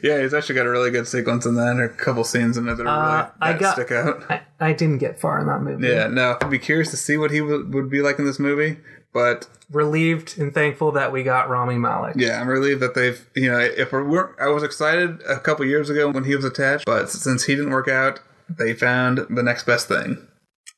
yeah, 0.03 0.21
he's 0.21 0.33
actually 0.35 0.53
got 0.55 0.67
a 0.67 0.69
really 0.69 0.91
good 0.91 1.07
sequence 1.07 1.45
in 1.47 1.55
that, 1.55 1.69
and 1.71 1.81
a 1.81 1.89
couple 1.89 2.23
scenes 2.23 2.55
in 2.57 2.67
it 2.69 2.75
that 2.75 2.85
are 2.85 3.01
really 3.07 3.21
Uh, 3.23 3.29
I 3.41 3.51
that 3.53 3.59
got- 3.59 3.73
stick 3.73 3.91
out. 3.91 4.23
I, 4.29 4.41
I 4.59 4.73
didn't 4.73 4.99
get 4.99 5.19
far 5.19 5.39
in 5.39 5.47
that 5.47 5.61
movie. 5.61 5.87
Yeah, 5.87 6.05
no, 6.07 6.37
I'd 6.39 6.51
be 6.51 6.59
curious 6.59 6.91
to 6.91 6.97
see 6.97 7.17
what 7.17 7.31
he 7.31 7.41
would, 7.41 7.73
would 7.73 7.89
be 7.89 8.01
like 8.01 8.19
in 8.19 8.25
this 8.25 8.37
movie, 8.39 8.77
but 9.13 9.47
Relieved 9.71 10.37
and 10.37 10.53
thankful 10.53 10.91
that 10.91 11.11
we 11.11 11.23
got 11.23 11.49
Rami 11.49 11.79
Malik. 11.79 12.13
Yeah, 12.15 12.39
I'm 12.39 12.47
relieved 12.47 12.79
that 12.81 12.93
they've, 12.93 13.27
you 13.35 13.49
know, 13.51 13.57
if 13.59 13.91
we're, 13.91 14.03
we're 14.07 14.39
I 14.39 14.49
was 14.49 14.61
excited 14.61 15.19
a 15.27 15.39
couple 15.39 15.65
years 15.65 15.89
ago 15.89 16.11
when 16.11 16.25
he 16.25 16.35
was 16.35 16.45
attached, 16.45 16.85
but 16.85 17.09
since 17.09 17.45
he 17.45 17.55
didn't 17.55 17.71
work 17.71 17.87
out, 17.87 18.19
they 18.47 18.73
found 18.75 19.25
the 19.31 19.41
next 19.41 19.65
best 19.65 19.87
thing. 19.87 20.27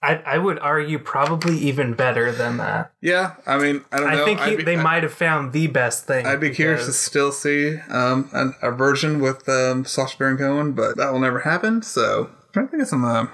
I, 0.05 0.35
I 0.35 0.37
would 0.37 0.59
argue 0.59 0.99
probably 0.99 1.57
even 1.57 1.93
better 1.93 2.31
than 2.31 2.57
that. 2.57 2.91
Yeah, 3.01 3.35
I 3.47 3.57
mean, 3.57 3.83
I 3.91 3.99
don't 3.99 4.11
know. 4.11 4.21
I 4.21 4.25
think 4.25 4.39
he, 4.41 4.55
be, 4.57 4.63
they 4.63 4.75
might 4.75 5.01
have 5.01 5.13
found 5.13 5.51
the 5.51 5.65
best 5.65 6.05
thing. 6.05 6.27
I'd 6.27 6.39
be 6.39 6.51
curious 6.51 6.85
to 6.85 6.93
still 6.93 7.31
see 7.31 7.77
um, 7.89 8.29
a, 8.31 8.69
a 8.69 8.71
version 8.71 9.19
with 9.19 9.49
um, 9.49 9.83
Sacha 9.83 10.15
Baron 10.17 10.37
Cohen, 10.37 10.73
but 10.73 10.97
that 10.97 11.11
will 11.11 11.19
never 11.19 11.39
happen. 11.39 11.81
So, 11.81 12.29
I'm 12.29 12.53
trying 12.53 12.67
to 12.67 12.71
think 12.71 12.83
of 12.83 12.89
some 12.89 13.03
uh, 13.03 13.25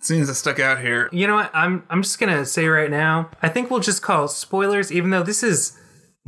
scenes 0.00 0.28
that 0.28 0.34
stuck 0.34 0.58
out 0.58 0.80
here. 0.80 1.10
You 1.12 1.26
know 1.26 1.34
what? 1.34 1.50
I'm 1.54 1.84
I'm 1.90 2.02
just 2.02 2.18
gonna 2.18 2.46
say 2.46 2.66
right 2.66 2.90
now. 2.90 3.30
I 3.42 3.50
think 3.50 3.70
we'll 3.70 3.80
just 3.80 4.00
call 4.02 4.28
spoilers, 4.28 4.90
even 4.90 5.10
though 5.10 5.22
this 5.22 5.42
is 5.42 5.78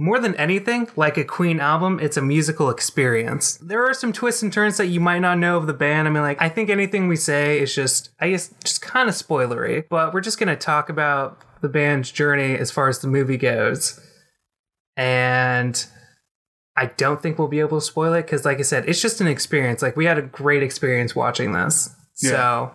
more 0.01 0.19
than 0.19 0.35
anything 0.37 0.89
like 0.97 1.19
a 1.19 1.25
Queen 1.25 1.61
album. 1.61 2.01
It's 2.01 2.17
a 2.17 2.23
musical 2.23 2.71
experience. 2.71 3.59
There 3.59 3.85
are 3.85 3.93
some 3.93 4.15
twists 4.15 4.43
and 4.43 4.51
turns 4.51 4.79
that 4.79 4.87
you 4.87 4.99
might 4.99 5.19
not 5.19 5.39
know 5.39 5.59
of 5.59 5.67
the 5.67 5.75
band. 5.75 6.09
I 6.09 6.11
mean, 6.11 6.23
like 6.23 6.41
I 6.41 6.49
think 6.49 6.71
anything 6.71 7.07
we 7.07 7.17
say 7.17 7.61
is 7.61 7.75
just, 7.75 8.09
I 8.19 8.31
guess, 8.31 8.53
just 8.65 8.81
kind 8.81 9.11
of 9.11 9.15
spoilery. 9.15 9.85
But 9.91 10.15
we're 10.15 10.23
just 10.23 10.39
gonna 10.39 10.57
talk 10.57 10.89
about 10.89 11.43
the 11.61 11.69
band's 11.69 12.11
journey 12.11 12.57
as 12.57 12.71
far 12.71 12.89
as 12.89 13.01
the 13.01 13.09
movie 13.09 13.37
goes, 13.37 14.01
and. 14.97 15.87
I 16.77 16.87
don't 16.87 17.21
think 17.21 17.39
we'll 17.39 17.49
be 17.49 17.61
able 17.61 17.79
to 17.79 17.85
spoil 17.85 18.15
it 18.15 18.23
because, 18.23 18.47
like 18.47 18.59
I 18.59 18.63
said, 18.63 18.89
it's 18.89 19.03
just 19.03 19.21
an 19.21 19.27
experience. 19.27 19.83
Like 19.83 19.97
we 19.97 20.07
had 20.07 20.17
a 20.17 20.23
great 20.23 20.63
experience 20.63 21.15
watching 21.15 21.53
this, 21.53 21.91
so 22.15 22.73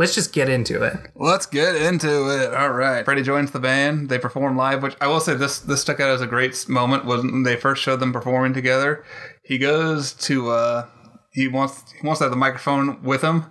let's 0.00 0.14
just 0.14 0.32
get 0.32 0.48
into 0.48 0.82
it. 0.82 0.96
Let's 1.14 1.46
get 1.46 1.76
into 1.76 2.08
it. 2.30 2.54
All 2.54 2.70
right. 2.70 3.04
Freddie 3.04 3.22
joins 3.22 3.50
the 3.52 3.60
band. 3.60 4.08
They 4.08 4.18
perform 4.18 4.56
live, 4.56 4.82
which 4.82 4.96
I 5.00 5.06
will 5.06 5.20
say 5.20 5.34
this 5.34 5.60
this 5.60 5.82
stuck 5.82 6.00
out 6.00 6.10
as 6.10 6.20
a 6.22 6.26
great 6.26 6.68
moment 6.68 7.04
when 7.04 7.42
they 7.42 7.54
first 7.56 7.82
showed 7.82 8.00
them 8.00 8.12
performing 8.12 8.54
together. 8.54 9.04
He 9.44 9.58
goes 9.58 10.12
to 10.14 10.50
uh 10.50 10.86
he 11.32 11.46
wants 11.46 11.92
he 11.92 12.04
wants 12.06 12.18
to 12.18 12.24
have 12.24 12.30
the 12.32 12.36
microphone 12.36 13.02
with 13.02 13.22
him, 13.22 13.44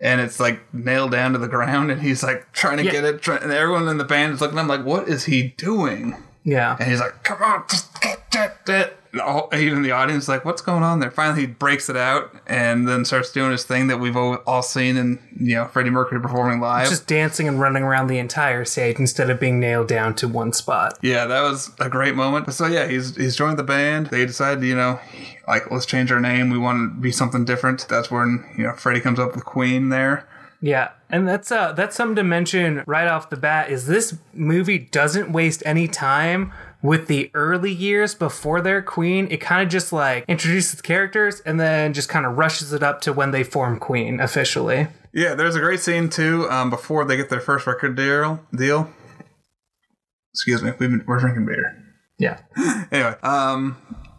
and 0.00 0.20
it's 0.20 0.40
like 0.40 0.72
nailed 0.72 1.10
down 1.10 1.32
to 1.32 1.38
the 1.38 1.48
ground, 1.48 1.90
and 1.90 2.00
he's 2.00 2.22
like 2.22 2.50
trying 2.52 2.78
to 2.78 2.84
Yeah. 2.84 2.92
get 2.92 3.04
it. 3.04 3.20
Try, 3.20 3.36
and 3.36 3.52
everyone 3.52 3.88
in 3.88 3.98
the 3.98 4.04
band 4.04 4.32
is 4.34 4.40
looking 4.40 4.56
at 4.56 4.62
him 4.62 4.68
like, 4.68 4.84
"What 4.86 5.06
is 5.08 5.24
he 5.24 5.54
doing?" 5.58 6.16
Yeah. 6.46 6.76
And 6.78 6.88
he's 6.88 7.00
like, 7.00 7.24
"Come 7.24 7.42
on, 7.42 7.64
just 7.68 7.92
get 8.00 8.96
all, 9.20 9.48
even 9.54 9.82
the 9.82 9.92
audience 9.92 10.28
like, 10.28 10.44
what's 10.44 10.62
going 10.62 10.82
on 10.82 11.00
there? 11.00 11.10
Finally, 11.10 11.40
he 11.42 11.46
breaks 11.46 11.88
it 11.88 11.96
out 11.96 12.34
and 12.46 12.86
then 12.88 13.04
starts 13.04 13.32
doing 13.32 13.50
his 13.50 13.64
thing 13.64 13.86
that 13.88 13.98
we've 13.98 14.16
all, 14.16 14.36
all 14.46 14.62
seen 14.62 14.96
in 14.96 15.18
you 15.38 15.54
know 15.54 15.66
Freddie 15.66 15.90
Mercury 15.90 16.20
performing 16.20 16.60
live. 16.60 16.88
Just 16.88 17.06
dancing 17.06 17.48
and 17.48 17.60
running 17.60 17.82
around 17.82 18.08
the 18.08 18.18
entire 18.18 18.64
stage 18.64 18.98
instead 18.98 19.30
of 19.30 19.40
being 19.40 19.60
nailed 19.60 19.88
down 19.88 20.14
to 20.16 20.28
one 20.28 20.52
spot. 20.52 20.98
yeah, 21.02 21.26
that 21.26 21.40
was 21.42 21.70
a 21.80 21.88
great 21.88 22.14
moment. 22.14 22.52
So 22.52 22.66
yeah, 22.66 22.86
he's 22.86 23.16
he's 23.16 23.36
joined 23.36 23.58
the 23.58 23.64
band. 23.64 24.08
They 24.08 24.24
decided, 24.26 24.62
you 24.64 24.76
know, 24.76 25.00
like 25.48 25.70
let's 25.70 25.86
change 25.86 26.12
our 26.12 26.20
name. 26.20 26.50
We 26.50 26.58
want 26.58 26.94
to 26.94 27.00
be 27.00 27.12
something 27.12 27.44
different. 27.44 27.86
That's 27.88 28.10
when 28.10 28.44
you 28.56 28.64
know 28.64 28.72
Freddie 28.74 29.00
comes 29.00 29.18
up 29.18 29.34
with 29.34 29.44
Queen 29.44 29.88
there. 29.88 30.28
Yeah, 30.60 30.90
and 31.10 31.28
that's 31.28 31.52
uh 31.52 31.72
that's 31.72 31.96
something 31.96 32.16
to 32.16 32.24
mention 32.24 32.82
right 32.86 33.06
off 33.06 33.30
the 33.30 33.36
bat 33.36 33.70
is 33.70 33.86
this 33.86 34.16
movie 34.32 34.78
doesn't 34.78 35.30
waste 35.32 35.62
any 35.66 35.86
time 35.86 36.52
with 36.82 37.08
the 37.08 37.30
early 37.34 37.72
years 37.72 38.14
before 38.14 38.60
their 38.60 38.80
queen. 38.82 39.28
It 39.30 39.40
kind 39.40 39.62
of 39.62 39.68
just 39.68 39.92
like 39.92 40.24
introduces 40.28 40.80
characters 40.80 41.40
and 41.40 41.58
then 41.60 41.92
just 41.92 42.08
kind 42.08 42.24
of 42.24 42.38
rushes 42.38 42.72
it 42.72 42.82
up 42.82 43.00
to 43.02 43.12
when 43.12 43.30
they 43.32 43.44
form 43.44 43.78
queen 43.78 44.20
officially. 44.20 44.88
Yeah, 45.12 45.34
there's 45.34 45.56
a 45.56 45.60
great 45.60 45.80
scene 45.80 46.08
too 46.08 46.48
um, 46.50 46.70
before 46.70 47.04
they 47.04 47.16
get 47.16 47.30
their 47.30 47.40
first 47.40 47.66
record 47.66 47.96
deal. 47.96 48.40
Deal. 48.54 48.90
Excuse 50.32 50.62
me, 50.62 50.70
we've 50.78 50.90
been, 50.90 51.04
we're 51.06 51.18
drinking 51.18 51.46
beer. 51.46 51.82
Yeah. 52.18 52.40
Anyway, 52.92 53.16
um, 53.22 53.76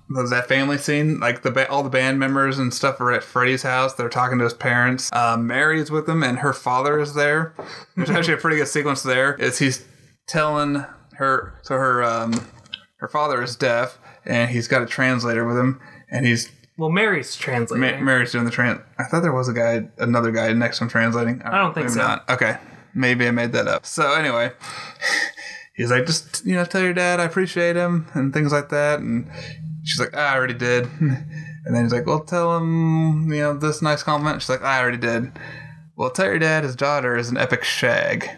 that 0.10 0.48
family 0.48 0.78
scene. 0.78 1.20
Like 1.20 1.42
the 1.44 1.52
ba- 1.52 1.70
all 1.70 1.84
the 1.84 1.90
band 1.90 2.20
members 2.20 2.58
and 2.60 2.74
stuff 2.74 3.00
are 3.02 3.12
at 3.12 3.24
Freddie's 3.24 3.64
house. 3.64 3.94
They're 3.94 4.10
talking 4.10 4.38
to 4.38 4.44
his 4.44 4.54
parents. 4.54 5.12
Um, 5.14 5.48
Mary 5.48 5.80
is 5.82 5.92
with 5.92 6.06
them, 6.06 6.24
and 6.24 6.40
her 6.40 6.54
father 6.54 7.00
is 7.00 7.14
there. 7.14 7.54
There's 7.96 8.10
actually 8.10 8.36
a 8.36 8.38
pretty 8.38 8.58
good 8.58 8.68
sequence 8.68 9.04
there. 9.04 9.36
Is 9.36 9.60
he's 9.60 9.86
telling 10.28 10.86
her 11.16 11.60
so 11.64 11.76
her 11.76 12.04
um 12.04 12.34
her 12.98 13.08
father 13.08 13.42
is 13.42 13.56
deaf, 13.56 14.00
and 14.26 14.50
he's 14.52 14.68
got 14.68 14.82
a 14.82 14.86
translator 14.86 15.46
with 15.46 15.58
him, 15.58 15.80
and 16.10 16.26
he's 16.26 16.52
Well, 16.78 16.90
Mary's 16.90 17.36
translating. 17.36 18.00
Ma- 18.00 18.04
Mary's 18.04 18.32
doing 18.32 18.46
the 18.46 18.52
trans. 18.52 18.82
I 18.98 19.04
thought 19.06 19.22
there 19.22 19.34
was 19.34 19.48
a 19.50 19.54
guy, 19.54 19.88
another 19.98 20.32
guy 20.32 20.52
next 20.54 20.78
to 20.78 20.86
him 20.86 20.90
translating. 20.90 21.42
I 21.44 21.58
don't 21.58 21.74
think 21.74 21.88
maybe 21.88 22.00
so. 22.00 22.08
Not. 22.08 22.30
Okay, 22.30 22.58
maybe 22.94 23.28
I 23.28 23.32
made 23.32 23.52
that 23.54 23.68
up. 23.68 23.86
So 23.86 24.14
anyway, 24.14 24.52
he's 25.76 25.92
like, 25.92 26.06
just 26.06 26.46
you 26.46 26.56
know, 26.56 26.66
tell 26.66 26.82
your 26.82 26.94
dad 26.94 27.20
I 27.20 27.24
appreciate 27.26 27.76
him 27.76 28.08
and 28.14 28.34
things 28.34 28.52
like 28.52 28.70
that. 28.70 29.00
And 29.00 29.30
she's 29.88 30.00
like, 30.00 30.12
"Ah, 30.14 30.34
I 30.34 30.36
already 30.36 30.54
did. 30.54 30.88
And 31.68 31.76
then 31.76 31.84
he's 31.84 31.92
like, 31.92 32.06
well, 32.06 32.22
tell 32.22 32.56
him 32.56 33.30
you 33.30 33.42
know 33.42 33.54
this 33.54 33.82
nice 33.82 34.02
compliment. 34.02 34.42
She's 34.42 34.48
like, 34.48 34.62
I 34.62 34.80
already 34.80 34.98
did. 34.98 35.34
Well, 35.98 36.10
tell 36.10 36.28
your 36.28 36.40
dad 36.40 36.64
his 36.64 36.78
daughter 36.78 37.18
is 37.18 37.30
an 37.30 37.36
epic 37.36 37.66
shag. 37.66 38.30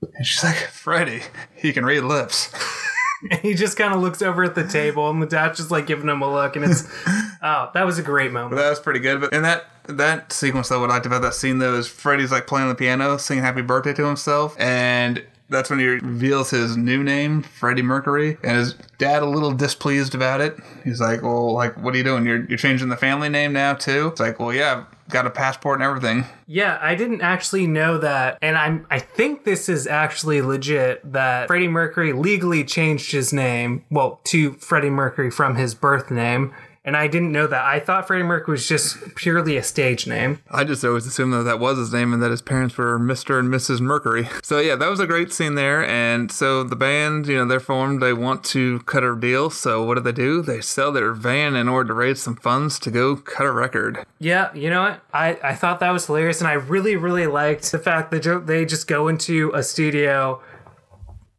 And 0.00 0.24
she's 0.24 0.44
like, 0.44 0.54
Freddie, 0.54 1.22
he 1.56 1.72
can 1.72 1.84
read 1.84 2.02
lips. 2.02 2.52
he 3.42 3.54
just 3.54 3.76
kind 3.76 3.92
of 3.92 4.00
looks 4.00 4.22
over 4.22 4.44
at 4.44 4.54
the 4.54 4.64
table 4.64 5.10
and 5.10 5.20
the 5.20 5.26
dad's 5.26 5.58
just 5.58 5.72
like 5.72 5.88
giving 5.88 6.08
him 6.08 6.22
a 6.22 6.32
look 6.32 6.54
and 6.54 6.64
it's 6.64 6.84
oh 7.42 7.68
that 7.74 7.84
was 7.84 7.98
a 7.98 8.02
great 8.02 8.30
moment 8.30 8.54
That 8.54 8.70
was 8.70 8.78
pretty 8.78 9.00
good. 9.00 9.20
But 9.20 9.32
in 9.32 9.42
that 9.42 9.64
that 9.88 10.32
sequence, 10.32 10.68
though, 10.68 10.80
what 10.80 10.90
I 10.90 10.94
liked 10.94 11.06
about 11.06 11.22
that 11.22 11.34
scene 11.34 11.58
though 11.58 11.74
is 11.74 11.88
Freddie's 11.88 12.30
like 12.30 12.46
playing 12.46 12.68
the 12.68 12.76
piano, 12.76 13.16
singing 13.16 13.42
"Happy 13.42 13.62
Birthday" 13.62 13.94
to 13.94 14.06
himself, 14.06 14.54
and 14.60 15.24
that's 15.48 15.70
when 15.70 15.78
he 15.78 15.86
reveals 15.86 16.50
his 16.50 16.76
new 16.76 17.02
name, 17.02 17.42
Freddie 17.42 17.82
Mercury, 17.82 18.36
and 18.42 18.56
his 18.58 18.74
dad 18.98 19.22
a 19.22 19.26
little 19.26 19.52
displeased 19.52 20.14
about 20.14 20.40
it. 20.40 20.56
He's 20.84 21.00
like, 21.00 21.22
"Well, 21.22 21.52
like, 21.52 21.76
what 21.82 21.94
are 21.94 21.98
you 21.98 22.04
doing? 22.04 22.26
You're 22.26 22.44
you're 22.46 22.58
changing 22.58 22.88
the 22.88 22.96
family 22.96 23.28
name 23.28 23.52
now 23.52 23.74
too?" 23.74 24.08
It's 24.08 24.20
like, 24.20 24.38
"Well, 24.38 24.52
yeah, 24.52 24.84
got 25.08 25.26
a 25.26 25.30
passport 25.30 25.80
and 25.80 25.84
everything." 25.84 26.24
yeah 26.50 26.78
i 26.80 26.94
didn't 26.94 27.20
actually 27.20 27.66
know 27.66 27.98
that 27.98 28.38
and 28.40 28.56
i'm 28.56 28.86
i 28.90 28.98
think 28.98 29.44
this 29.44 29.68
is 29.68 29.86
actually 29.86 30.40
legit 30.40 31.00
that 31.12 31.46
freddie 31.46 31.68
mercury 31.68 32.12
legally 32.14 32.64
changed 32.64 33.12
his 33.12 33.32
name 33.34 33.84
well 33.90 34.18
to 34.24 34.54
freddie 34.54 34.90
mercury 34.90 35.30
from 35.30 35.56
his 35.56 35.74
birth 35.74 36.10
name 36.10 36.52
and 36.84 36.96
i 36.96 37.06
didn't 37.06 37.32
know 37.32 37.46
that 37.46 37.64
i 37.64 37.78
thought 37.78 38.06
freddie 38.06 38.22
mercury 38.22 38.52
was 38.52 38.68
just 38.68 39.14
purely 39.14 39.56
a 39.56 39.62
stage 39.62 40.06
name 40.06 40.40
I 40.50 40.64
just 40.64 40.84
always 40.84 41.06
assumed 41.06 41.32
that 41.34 41.42
that 41.44 41.60
was 41.60 41.78
his 41.78 41.92
name 41.92 42.12
and 42.12 42.22
that 42.22 42.30
his 42.30 42.42
parents 42.42 42.76
were 42.76 42.98
Mr. 42.98 43.38
and 43.38 43.48
Mrs. 43.48 43.80
Mercury. 43.80 44.28
So 44.42 44.60
yeah, 44.60 44.76
that 44.76 44.88
was 44.88 44.98
a 44.98 45.06
great 45.06 45.30
scene 45.30 45.56
there. 45.56 45.84
And 45.84 46.32
so 46.32 46.64
the 46.64 46.76
band, 46.76 47.26
you 47.26 47.36
know, 47.36 47.44
they're 47.44 47.60
formed. 47.60 48.00
They 48.00 48.14
want 48.14 48.44
to 48.44 48.78
cut 48.80 49.04
a 49.04 49.14
deal. 49.14 49.50
So 49.50 49.84
what 49.84 49.96
do 49.96 50.00
they 50.00 50.12
do? 50.12 50.40
They 50.40 50.62
sell 50.62 50.90
their 50.90 51.12
van 51.12 51.54
in 51.54 51.68
order 51.68 51.88
to 51.88 51.94
raise 51.94 52.22
some 52.22 52.36
funds 52.36 52.78
to 52.80 52.90
go 52.90 53.16
cut 53.16 53.44
a 53.44 53.52
record. 53.52 54.06
Yeah, 54.18 54.54
you 54.54 54.70
know 54.70 54.82
what? 54.82 55.02
I, 55.12 55.38
I 55.42 55.54
thought 55.54 55.80
that 55.80 55.90
was 55.90 56.06
hilarious, 56.06 56.40
and 56.40 56.48
I 56.48 56.54
really, 56.54 56.96
really 56.96 57.26
liked 57.26 57.70
the 57.70 57.78
fact 57.78 58.10
that 58.10 58.46
they 58.46 58.64
just 58.64 58.86
go 58.86 59.08
into 59.08 59.52
a 59.54 59.62
studio, 59.62 60.40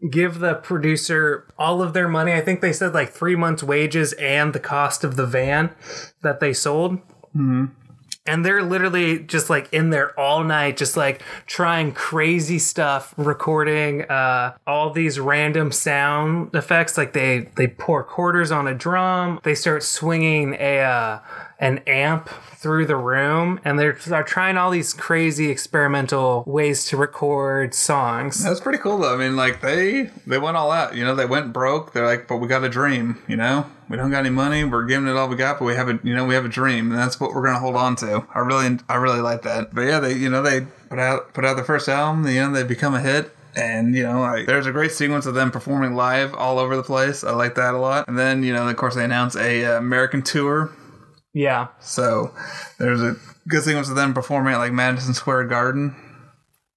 give 0.09 0.39
the 0.39 0.55
producer 0.55 1.45
all 1.57 1.81
of 1.81 1.93
their 1.93 2.07
money. 2.07 2.33
I 2.33 2.41
think 2.41 2.61
they 2.61 2.71
said 2.73 2.93
like 2.93 3.09
three 3.11 3.35
months' 3.35 3.63
wages 3.63 4.13
and 4.13 4.53
the 4.53 4.59
cost 4.59 5.03
of 5.03 5.15
the 5.15 5.25
van 5.25 5.71
that 6.21 6.39
they 6.39 6.53
sold. 6.53 6.99
And 8.25 8.45
they're 8.45 8.61
literally 8.61 9.19
just 9.19 9.49
like 9.49 9.73
in 9.73 9.89
there 9.89 10.17
all 10.19 10.43
night, 10.43 10.77
just 10.77 10.95
like 10.95 11.21
trying 11.47 11.93
crazy 11.93 12.59
stuff, 12.59 13.13
recording 13.17 14.03
uh, 14.03 14.55
all 14.67 14.91
these 14.91 15.19
random 15.19 15.71
sound 15.71 16.53
effects. 16.53 16.95
Like 16.97 17.13
they 17.13 17.49
they 17.55 17.67
pour 17.67 18.03
quarters 18.03 18.51
on 18.51 18.67
a 18.67 18.75
drum, 18.75 19.39
they 19.43 19.55
start 19.55 19.81
swinging 19.83 20.53
a 20.59 20.79
uh, 20.79 21.19
an 21.59 21.79
amp 21.85 22.29
through 22.55 22.85
the 22.85 22.95
room, 22.95 23.59
and 23.65 23.77
they're, 23.77 23.97
they're 24.05 24.23
trying 24.23 24.57
all 24.57 24.71
these 24.71 24.93
crazy 24.93 25.49
experimental 25.49 26.43
ways 26.45 26.85
to 26.85 26.97
record 26.97 27.73
songs. 27.73 28.43
That's 28.43 28.61
pretty 28.61 28.79
cool 28.79 28.97
though. 28.97 29.13
I 29.13 29.17
mean, 29.17 29.35
like 29.35 29.61
they 29.61 30.09
they 30.25 30.37
went 30.37 30.57
all 30.57 30.71
out. 30.71 30.95
You 30.95 31.03
know, 31.03 31.15
they 31.15 31.25
went 31.25 31.53
broke. 31.53 31.93
They're 31.93 32.05
like, 32.05 32.27
but 32.27 32.37
we 32.37 32.47
got 32.47 32.63
a 32.63 32.69
dream. 32.69 33.21
You 33.27 33.35
know, 33.35 33.65
we 33.89 33.97
don't 33.97 34.11
got 34.11 34.19
any 34.19 34.29
money. 34.29 34.63
We're 34.63 34.85
giving 34.85 35.07
it 35.07 35.15
all 35.15 35.27
we 35.27 35.35
got, 35.35 35.59
but 35.59 35.65
we 35.65 35.75
have 35.75 35.89
a 35.89 35.99
you 36.03 36.15
know 36.15 36.25
we 36.25 36.33
have 36.33 36.45
a 36.45 36.49
dream, 36.49 36.91
and 36.91 36.99
that's 36.99 37.19
what 37.19 37.33
we're 37.33 37.45
gonna 37.45 37.59
hold 37.59 37.75
on 37.75 37.95
to. 37.97 38.25
I 38.33 38.39
really 38.39 38.77
I 38.87 38.95
really 38.95 39.21
like 39.21 39.41
that. 39.43 39.73
But 39.73 39.81
yeah, 39.81 39.99
they 39.99 40.13
you 40.13 40.29
know 40.29 40.41
they 40.41 40.61
put 40.89 40.99
out 40.99 41.33
put 41.33 41.45
out 41.45 41.55
their 41.55 41.65
first 41.65 41.89
album. 41.89 42.25
You 42.27 42.41
know, 42.41 42.51
they 42.51 42.63
become 42.63 42.93
a 42.93 43.01
hit. 43.01 43.35
And 43.55 43.95
you 43.95 44.03
know, 44.03 44.21
like, 44.21 44.45
there's 44.45 44.67
a 44.67 44.71
great 44.71 44.91
sequence 44.91 45.25
of 45.25 45.33
them 45.33 45.49
performing 45.49 45.95
live 45.95 46.35
all 46.35 46.59
over 46.59 46.77
the 46.77 46.83
place. 46.83 47.23
I 47.23 47.31
like 47.31 47.55
that 47.55 47.73
a 47.73 47.77
lot. 47.79 48.07
And 48.07 48.17
then 48.17 48.43
you 48.43 48.53
know, 48.53 48.67
of 48.67 48.75
course, 48.77 48.95
they 48.95 49.03
announce 49.03 49.35
a 49.35 49.65
uh, 49.65 49.77
American 49.77 50.21
tour. 50.21 50.71
Yeah. 51.39 51.67
So 51.79 52.33
there's 52.79 53.01
a 53.01 53.15
good 53.47 53.63
sequence 53.63 53.87
of 53.89 53.95
them 53.95 54.13
performing 54.13 54.53
at 54.53 54.57
like 54.57 54.73
Madison 54.73 55.13
Square 55.13 55.45
Garden. 55.45 55.95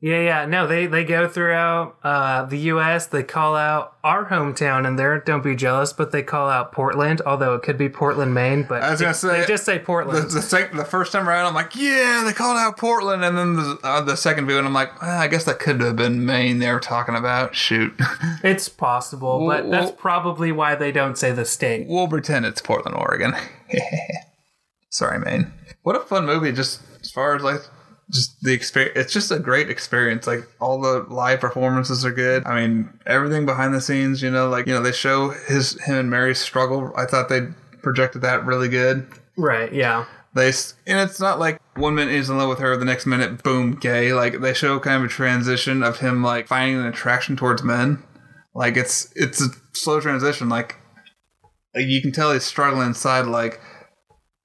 Yeah, 0.00 0.20
yeah. 0.20 0.46
No, 0.46 0.66
they 0.68 0.86
they 0.86 1.04
go 1.04 1.28
throughout 1.28 1.96
uh, 2.02 2.44
the 2.46 2.58
U.S. 2.74 3.06
They 3.06 3.22
call 3.22 3.54
out 3.54 3.96
our 4.02 4.24
hometown 4.28 4.86
in 4.86 4.96
there. 4.96 5.20
Don't 5.20 5.42
be 5.44 5.54
jealous, 5.56 5.92
but 5.92 6.10
they 6.12 6.22
call 6.24 6.48
out 6.48 6.72
Portland, 6.72 7.22
although 7.24 7.54
it 7.54 7.62
could 7.62 7.78
be 7.78 7.88
Portland, 7.88 8.34
Maine. 8.34 8.64
But 8.68 8.82
I 8.82 8.90
was 8.92 9.00
gonna 9.00 9.14
say- 9.14 9.40
they 9.42 9.46
just 9.46 9.64
say 9.64 9.78
Portland. 9.78 10.30
the, 10.30 10.42
sec- 10.42 10.72
the 10.72 10.84
first 10.84 11.12
time 11.12 11.28
around, 11.28 11.46
I'm 11.46 11.54
like, 11.54 11.76
yeah, 11.76 12.22
they 12.24 12.32
called 12.32 12.56
out 12.58 12.76
Portland, 12.78 13.24
and 13.24 13.36
then 13.38 13.54
the, 13.54 13.78
uh, 13.84 14.00
the 14.00 14.16
second 14.16 14.46
viewing, 14.48 14.64
I'm 14.66 14.72
like, 14.72 14.90
ah, 15.02 15.20
I 15.20 15.28
guess 15.28 15.44
that 15.44 15.60
could 15.60 15.80
have 15.80 15.94
been 15.96 16.24
Maine 16.26 16.58
they 16.58 16.72
were 16.72 16.80
talking 16.80 17.14
about. 17.14 17.54
Shoot, 17.54 17.92
it's 18.44 18.68
possible, 18.68 19.46
but 19.46 19.62
Well, 19.64 19.70
that's 19.70 19.86
well- 19.86 19.92
probably 19.96 20.50
why 20.52 20.74
they 20.74 20.90
don't 20.90 21.16
say 21.16 21.30
the 21.32 21.44
state. 21.44 21.86
we'll 21.88 22.08
pretend 22.08 22.44
it's 22.44 22.60
Portland, 22.60 22.96
Oregon. 22.96 23.34
Sorry, 24.92 25.18
Maine. 25.18 25.52
What 25.82 25.96
a 25.96 26.00
fun 26.00 26.24
movie! 26.26 26.52
Just 26.52 26.80
as 27.00 27.10
far 27.10 27.34
as 27.34 27.42
like. 27.42 27.60
Just 28.10 28.42
the 28.42 28.52
experience, 28.52 28.98
it's 28.98 29.12
just 29.12 29.30
a 29.30 29.38
great 29.38 29.70
experience. 29.70 30.26
Like 30.26 30.40
all 30.60 30.82
the 30.82 31.06
live 31.08 31.40
performances 31.40 32.04
are 32.04 32.10
good. 32.10 32.44
I 32.44 32.60
mean, 32.60 32.92
everything 33.06 33.46
behind 33.46 33.72
the 33.72 33.80
scenes, 33.80 34.20
you 34.20 34.30
know, 34.30 34.50
like 34.50 34.66
you 34.66 34.74
know, 34.74 34.82
they 34.82 34.92
show 34.92 35.30
his 35.30 35.80
him 35.84 35.96
and 35.96 36.10
Mary's 36.10 36.38
struggle. 36.38 36.92
I 36.94 37.06
thought 37.06 37.30
they 37.30 37.46
projected 37.82 38.20
that 38.22 38.44
really 38.44 38.68
good. 38.68 39.06
Right? 39.38 39.72
Yeah. 39.72 40.04
They 40.34 40.48
and 40.86 40.98
it's 41.08 41.20
not 41.20 41.38
like 41.38 41.60
one 41.76 41.94
minute 41.94 42.14
he's 42.14 42.28
in 42.28 42.36
love 42.36 42.50
with 42.50 42.58
her, 42.58 42.76
the 42.76 42.84
next 42.84 43.06
minute, 43.06 43.42
boom, 43.42 43.76
gay. 43.76 44.12
Like 44.12 44.40
they 44.40 44.52
show 44.52 44.78
kind 44.78 44.96
of 44.96 45.04
a 45.04 45.12
transition 45.12 45.82
of 45.82 46.00
him 46.00 46.22
like 46.22 46.48
finding 46.48 46.80
an 46.80 46.86
attraction 46.86 47.36
towards 47.36 47.62
men. 47.62 48.02
Like 48.54 48.76
it's 48.76 49.10
it's 49.16 49.40
a 49.40 49.48
slow 49.72 50.00
transition. 50.00 50.48
Like, 50.48 50.76
like 51.74 51.86
you 51.86 52.02
can 52.02 52.12
tell 52.12 52.32
he's 52.32 52.44
struggling 52.44 52.88
inside. 52.88 53.26
Like, 53.26 53.60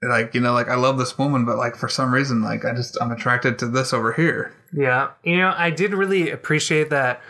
like 0.01 0.33
you 0.33 0.41
know, 0.41 0.53
like 0.53 0.69
I 0.69 0.75
love 0.75 0.97
this 0.97 1.17
woman, 1.17 1.45
but 1.45 1.57
like 1.57 1.75
for 1.75 1.89
some 1.89 2.13
reason, 2.13 2.41
like 2.41 2.65
I 2.65 2.73
just 2.73 2.97
I'm 3.01 3.11
attracted 3.11 3.57
to 3.59 3.67
this 3.67 3.93
over 3.93 4.13
here. 4.13 4.53
Yeah, 4.73 5.11
you 5.23 5.37
know, 5.37 5.53
I 5.55 5.69
did 5.69 5.93
really 5.93 6.29
appreciate 6.29 6.89
that. 6.89 7.21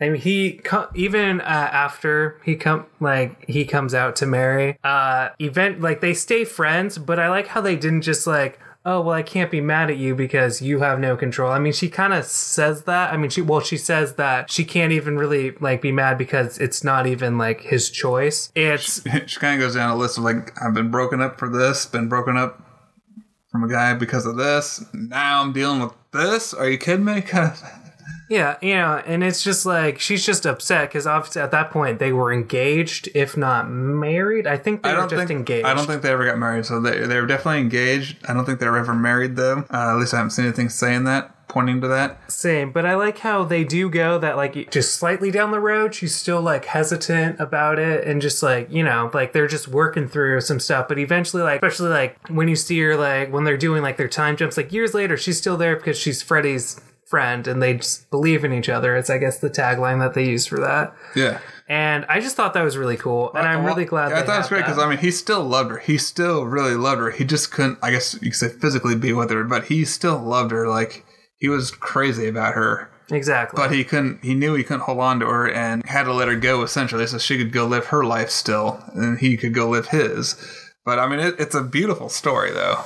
I 0.00 0.10
mean, 0.10 0.20
he 0.20 0.60
even 0.94 1.40
uh, 1.40 1.44
after 1.44 2.40
he 2.44 2.54
come 2.54 2.86
like 3.00 3.44
he 3.48 3.64
comes 3.64 3.94
out 3.94 4.14
to 4.16 4.26
Mary. 4.26 4.78
Uh, 4.84 5.30
event 5.40 5.80
like 5.80 6.00
they 6.00 6.14
stay 6.14 6.44
friends, 6.44 6.98
but 6.98 7.18
I 7.18 7.28
like 7.28 7.48
how 7.48 7.60
they 7.60 7.74
didn't 7.74 8.02
just 8.02 8.26
like, 8.26 8.60
oh 8.88 9.02
well, 9.02 9.14
I 9.14 9.22
can't 9.22 9.50
be 9.50 9.60
mad 9.60 9.90
at 9.90 9.98
you 9.98 10.14
because 10.14 10.62
you 10.62 10.80
have 10.80 10.98
no 10.98 11.14
control. 11.14 11.52
I 11.52 11.58
mean, 11.58 11.74
she 11.74 11.90
kind 11.90 12.14
of 12.14 12.24
says 12.24 12.84
that. 12.84 13.12
I 13.12 13.18
mean, 13.18 13.28
she 13.28 13.42
well, 13.42 13.60
she 13.60 13.76
says 13.76 14.14
that 14.14 14.50
she 14.50 14.64
can't 14.64 14.92
even 14.92 15.18
really 15.18 15.50
like 15.60 15.82
be 15.82 15.92
mad 15.92 16.16
because 16.16 16.58
it's 16.58 16.82
not 16.82 17.06
even 17.06 17.36
like 17.36 17.60
his 17.60 17.90
choice. 17.90 18.50
It's 18.54 19.02
she 19.26 19.38
kind 19.40 19.60
of 19.60 19.66
goes 19.66 19.74
down 19.74 19.90
a 19.90 19.96
list 19.96 20.16
of 20.16 20.24
like 20.24 20.58
I've 20.60 20.72
been 20.72 20.90
broken 20.90 21.20
up 21.20 21.38
for 21.38 21.50
this, 21.50 21.84
been 21.84 22.08
broken 22.08 22.38
up 22.38 22.62
from 23.52 23.62
a 23.62 23.68
guy 23.68 23.92
because 23.92 24.24
of 24.24 24.36
this. 24.36 24.82
Now 24.94 25.42
I'm 25.42 25.52
dealing 25.52 25.80
with 25.82 25.92
this. 26.12 26.54
Are 26.54 26.68
you 26.68 26.78
kidding 26.78 27.04
me? 27.04 27.20
Kind 27.20 27.52
of. 27.52 27.87
Yeah, 28.28 28.56
you 28.60 28.74
know, 28.74 29.02
and 29.06 29.24
it's 29.24 29.42
just 29.42 29.64
like 29.64 29.98
she's 29.98 30.24
just 30.24 30.46
upset 30.46 30.88
because 30.88 31.06
obviously 31.06 31.42
at 31.42 31.50
that 31.50 31.70
point 31.70 31.98
they 31.98 32.12
were 32.12 32.32
engaged, 32.32 33.08
if 33.14 33.36
not 33.36 33.70
married. 33.70 34.46
I 34.46 34.56
think 34.56 34.82
they 34.82 34.90
I 34.90 35.00
were 35.02 35.08
just 35.08 35.16
think 35.16 35.30
engaged. 35.30 35.66
I 35.66 35.74
don't 35.74 35.86
think 35.86 36.02
they 36.02 36.10
ever 36.10 36.24
got 36.24 36.38
married. 36.38 36.66
So 36.66 36.80
they 36.80 37.06
they 37.06 37.20
were 37.20 37.26
definitely 37.26 37.60
engaged. 37.60 38.18
I 38.28 38.34
don't 38.34 38.44
think 38.44 38.60
they 38.60 38.68
were 38.68 38.78
ever 38.78 38.94
married 38.94 39.36
though. 39.36 39.64
Uh, 39.72 39.92
at 39.92 39.96
least 39.96 40.12
I 40.14 40.18
haven't 40.18 40.30
seen 40.30 40.44
anything 40.44 40.68
saying 40.68 41.04
that, 41.04 41.34
pointing 41.48 41.80
to 41.80 41.88
that. 41.88 42.30
Same, 42.30 42.70
but 42.70 42.84
I 42.84 42.94
like 42.96 43.18
how 43.18 43.44
they 43.44 43.64
do 43.64 43.88
go 43.88 44.18
that 44.18 44.36
like 44.36 44.70
just 44.70 44.94
slightly 44.94 45.30
down 45.30 45.50
the 45.50 45.60
road, 45.60 45.94
she's 45.94 46.14
still 46.14 46.42
like 46.42 46.66
hesitant 46.66 47.40
about 47.40 47.78
it 47.78 48.06
and 48.06 48.20
just 48.20 48.42
like, 48.42 48.70
you 48.70 48.84
know, 48.84 49.10
like 49.14 49.32
they're 49.32 49.48
just 49.48 49.68
working 49.68 50.06
through 50.06 50.42
some 50.42 50.60
stuff. 50.60 50.86
But 50.88 50.98
eventually, 50.98 51.42
like, 51.42 51.62
especially 51.62 51.88
like 51.88 52.28
when 52.28 52.48
you 52.48 52.56
see 52.56 52.78
her, 52.80 52.96
like 52.96 53.32
when 53.32 53.44
they're 53.44 53.56
doing 53.56 53.82
like 53.82 53.96
their 53.96 54.08
time 54.08 54.36
jumps, 54.36 54.58
like 54.58 54.72
years 54.72 54.92
later, 54.92 55.16
she's 55.16 55.38
still 55.38 55.56
there 55.56 55.76
because 55.76 55.98
she's 55.98 56.20
Freddie's 56.22 56.78
friend 57.08 57.46
and 57.46 57.62
they 57.62 57.74
just 57.74 58.10
believe 58.10 58.44
in 58.44 58.52
each 58.52 58.68
other. 58.68 58.94
It's, 58.96 59.10
I 59.10 59.18
guess, 59.18 59.38
the 59.38 59.50
tagline 59.50 59.98
that 60.00 60.14
they 60.14 60.26
use 60.28 60.46
for 60.46 60.60
that. 60.60 60.94
Yeah. 61.16 61.40
And 61.68 62.04
I 62.08 62.20
just 62.20 62.36
thought 62.36 62.54
that 62.54 62.62
was 62.62 62.76
really 62.76 62.96
cool. 62.96 63.30
And 63.34 63.46
I'm 63.46 63.62
Well, 63.64 63.74
really 63.74 63.84
glad 63.86 64.10
yeah, 64.10 64.20
I 64.20 64.22
thought 64.22 64.36
it 64.36 64.38
was 64.38 64.48
great 64.48 64.64
because 64.64 64.78
I 64.78 64.88
mean 64.88 64.98
he 64.98 65.10
still 65.10 65.42
loved 65.42 65.70
her. 65.70 65.78
He 65.78 65.98
still 65.98 66.44
really 66.44 66.74
loved 66.74 67.00
her. 67.00 67.10
He 67.10 67.24
just 67.24 67.50
couldn't. 67.50 67.78
I 67.82 67.90
guess 67.90 68.14
you 68.14 68.30
could 68.30 68.34
say 68.36 68.48
physically 68.48 68.94
be 68.96 69.12
with 69.12 69.30
her, 69.30 69.44
but 69.44 69.64
he 69.64 69.84
still 69.84 70.18
loved 70.18 70.50
her. 70.50 70.66
Like 70.68 71.04
he 71.36 71.48
was 71.48 71.70
crazy 71.70 72.26
about 72.28 72.54
her. 72.54 72.90
exactly. 73.10 73.56
But 73.56 73.70
he 73.72 73.84
couldn't. 73.84 74.24
He 74.24 74.34
knew 74.34 74.54
he 74.54 74.64
couldn't 74.64 74.82
hold 74.84 75.00
on 75.00 75.20
to 75.20 75.26
her 75.26 75.50
and 75.50 75.84
had 75.86 76.04
to 76.04 76.14
let 76.14 76.28
her 76.28 76.36
go 76.36 76.62
essentially, 76.62 77.06
so 77.06 77.18
she 77.18 77.36
could 77.36 77.52
go 77.52 77.66
live 77.66 77.86
her 77.86 78.02
life 78.04 78.30
still, 78.30 78.82
and 78.94 79.18
he 79.18 79.36
could 79.36 79.52
go 79.52 79.68
live 79.68 79.88
his. 79.88 80.36
But 80.86 80.98
I 80.98 81.06
mean, 81.06 81.20
it, 81.20 81.34
it's 81.38 81.54
a 81.54 81.62
beautiful 81.62 82.08
story 82.08 82.50
though. 82.50 82.82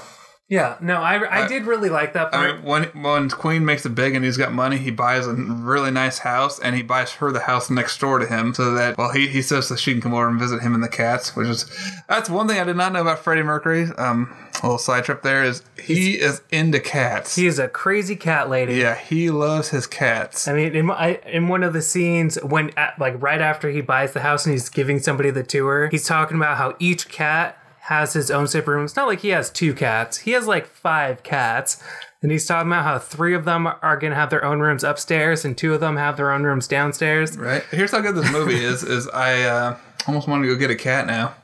Yeah, 0.52 0.76
no, 0.82 0.96
I, 0.96 1.44
I 1.44 1.48
did 1.48 1.64
really 1.64 1.88
like 1.88 2.12
that 2.12 2.30
part. 2.30 2.50
I 2.50 2.52
mean, 2.52 2.62
when 2.62 2.84
when 3.02 3.30
Queen 3.30 3.64
makes 3.64 3.86
it 3.86 3.94
big 3.94 4.14
and 4.14 4.22
he's 4.22 4.36
got 4.36 4.52
money, 4.52 4.76
he 4.76 4.90
buys 4.90 5.26
a 5.26 5.32
really 5.32 5.90
nice 5.90 6.18
house 6.18 6.58
and 6.58 6.76
he 6.76 6.82
buys 6.82 7.12
her 7.12 7.32
the 7.32 7.40
house 7.40 7.70
next 7.70 7.98
door 7.98 8.18
to 8.18 8.26
him, 8.26 8.52
so 8.52 8.74
that 8.74 8.98
well, 8.98 9.10
he, 9.10 9.28
he 9.28 9.40
says 9.40 9.70
that 9.70 9.78
she 9.78 9.92
can 9.92 10.02
come 10.02 10.12
over 10.12 10.28
and 10.28 10.38
visit 10.38 10.60
him 10.60 10.74
and 10.74 10.84
the 10.84 10.90
cats, 10.90 11.34
which 11.34 11.48
is 11.48 11.64
that's 12.06 12.28
one 12.28 12.48
thing 12.48 12.60
I 12.60 12.64
did 12.64 12.76
not 12.76 12.92
know 12.92 13.00
about 13.00 13.20
Freddie 13.20 13.42
Mercury. 13.42 13.84
Um, 13.96 14.36
a 14.62 14.66
little 14.66 14.76
side 14.76 15.04
trip 15.04 15.22
there 15.22 15.42
is 15.42 15.62
he 15.82 16.20
is 16.20 16.42
into 16.50 16.80
cats. 16.80 17.34
he 17.34 17.46
is 17.46 17.58
a 17.58 17.68
crazy 17.68 18.14
cat 18.14 18.50
lady. 18.50 18.74
yeah, 18.74 18.94
he 18.94 19.30
loves 19.30 19.70
his 19.70 19.86
cats. 19.86 20.46
I 20.48 20.52
mean, 20.52 20.76
in, 20.76 20.90
I, 20.90 21.18
in 21.24 21.48
one 21.48 21.62
of 21.62 21.72
the 21.72 21.80
scenes, 21.80 22.36
when 22.42 22.72
at, 22.76 22.98
like 22.98 23.14
right 23.22 23.40
after 23.40 23.70
he 23.70 23.80
buys 23.80 24.12
the 24.12 24.20
house 24.20 24.44
and 24.44 24.52
he's 24.52 24.68
giving 24.68 24.98
somebody 24.98 25.30
the 25.30 25.44
tour, 25.44 25.88
he's 25.88 26.06
talking 26.06 26.36
about 26.36 26.58
how 26.58 26.76
each 26.78 27.08
cat 27.08 27.56
has 27.86 28.12
his 28.12 28.30
own 28.30 28.46
separate 28.46 28.74
room. 28.74 28.84
It's 28.84 28.96
not 28.96 29.08
like 29.08 29.20
he 29.20 29.30
has 29.30 29.50
two 29.50 29.74
cats; 29.74 30.18
he 30.18 30.32
has 30.32 30.46
like 30.46 30.66
five 30.66 31.22
cats, 31.22 31.82
and 32.22 32.30
he's 32.30 32.46
talking 32.46 32.68
about 32.70 32.84
how 32.84 32.98
three 32.98 33.34
of 33.34 33.44
them 33.44 33.66
are 33.66 33.96
going 33.96 34.12
to 34.12 34.16
have 34.16 34.30
their 34.30 34.44
own 34.44 34.60
rooms 34.60 34.84
upstairs 34.84 35.44
and 35.44 35.58
two 35.58 35.74
of 35.74 35.80
them 35.80 35.96
have 35.96 36.16
their 36.16 36.30
own 36.30 36.44
rooms 36.44 36.68
downstairs. 36.68 37.36
Right. 37.36 37.64
Here's 37.70 37.90
how 37.90 38.00
good 38.00 38.14
this 38.14 38.30
movie 38.30 38.62
is. 38.62 38.84
Is 38.84 39.08
I 39.08 39.42
uh, 39.42 39.76
almost 40.06 40.28
want 40.28 40.44
to 40.44 40.48
go 40.48 40.56
get 40.56 40.70
a 40.70 40.76
cat 40.76 41.06
now. 41.06 41.34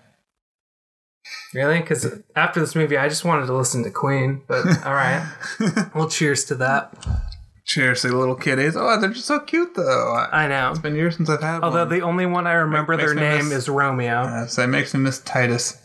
Really? 1.52 1.80
Because 1.80 2.20
after 2.36 2.60
this 2.60 2.74
movie, 2.74 2.96
I 2.96 3.08
just 3.08 3.24
wanted 3.24 3.46
to 3.46 3.54
listen 3.54 3.82
to 3.82 3.90
Queen. 3.90 4.42
But 4.46 4.66
all 4.86 4.94
right, 4.94 5.26
well, 5.94 6.08
cheers 6.08 6.44
to 6.46 6.54
that. 6.56 6.94
Cheers 7.64 8.02
to 8.02 8.08
the 8.08 8.16
little 8.16 8.34
kitties. 8.34 8.76
Oh, 8.76 8.98
they're 9.00 9.10
just 9.10 9.26
so 9.26 9.40
cute 9.40 9.74
though. 9.74 10.14
I, 10.14 10.44
I 10.44 10.48
know. 10.48 10.70
it's 10.70 10.78
been 10.78 10.94
years 10.94 11.16
since 11.16 11.28
I've 11.28 11.42
had 11.42 11.62
Although 11.62 11.80
one. 11.80 11.88
the 11.88 12.00
only 12.02 12.24
one 12.24 12.46
I 12.46 12.52
remember 12.52 12.96
their 12.96 13.14
name 13.14 13.48
miss- 13.48 13.64
is 13.64 13.68
Romeo. 13.68 14.22
Uh, 14.22 14.46
so 14.46 14.62
it 14.62 14.68
makes 14.68 14.94
me 14.94 15.00
miss 15.00 15.20
Titus. 15.20 15.76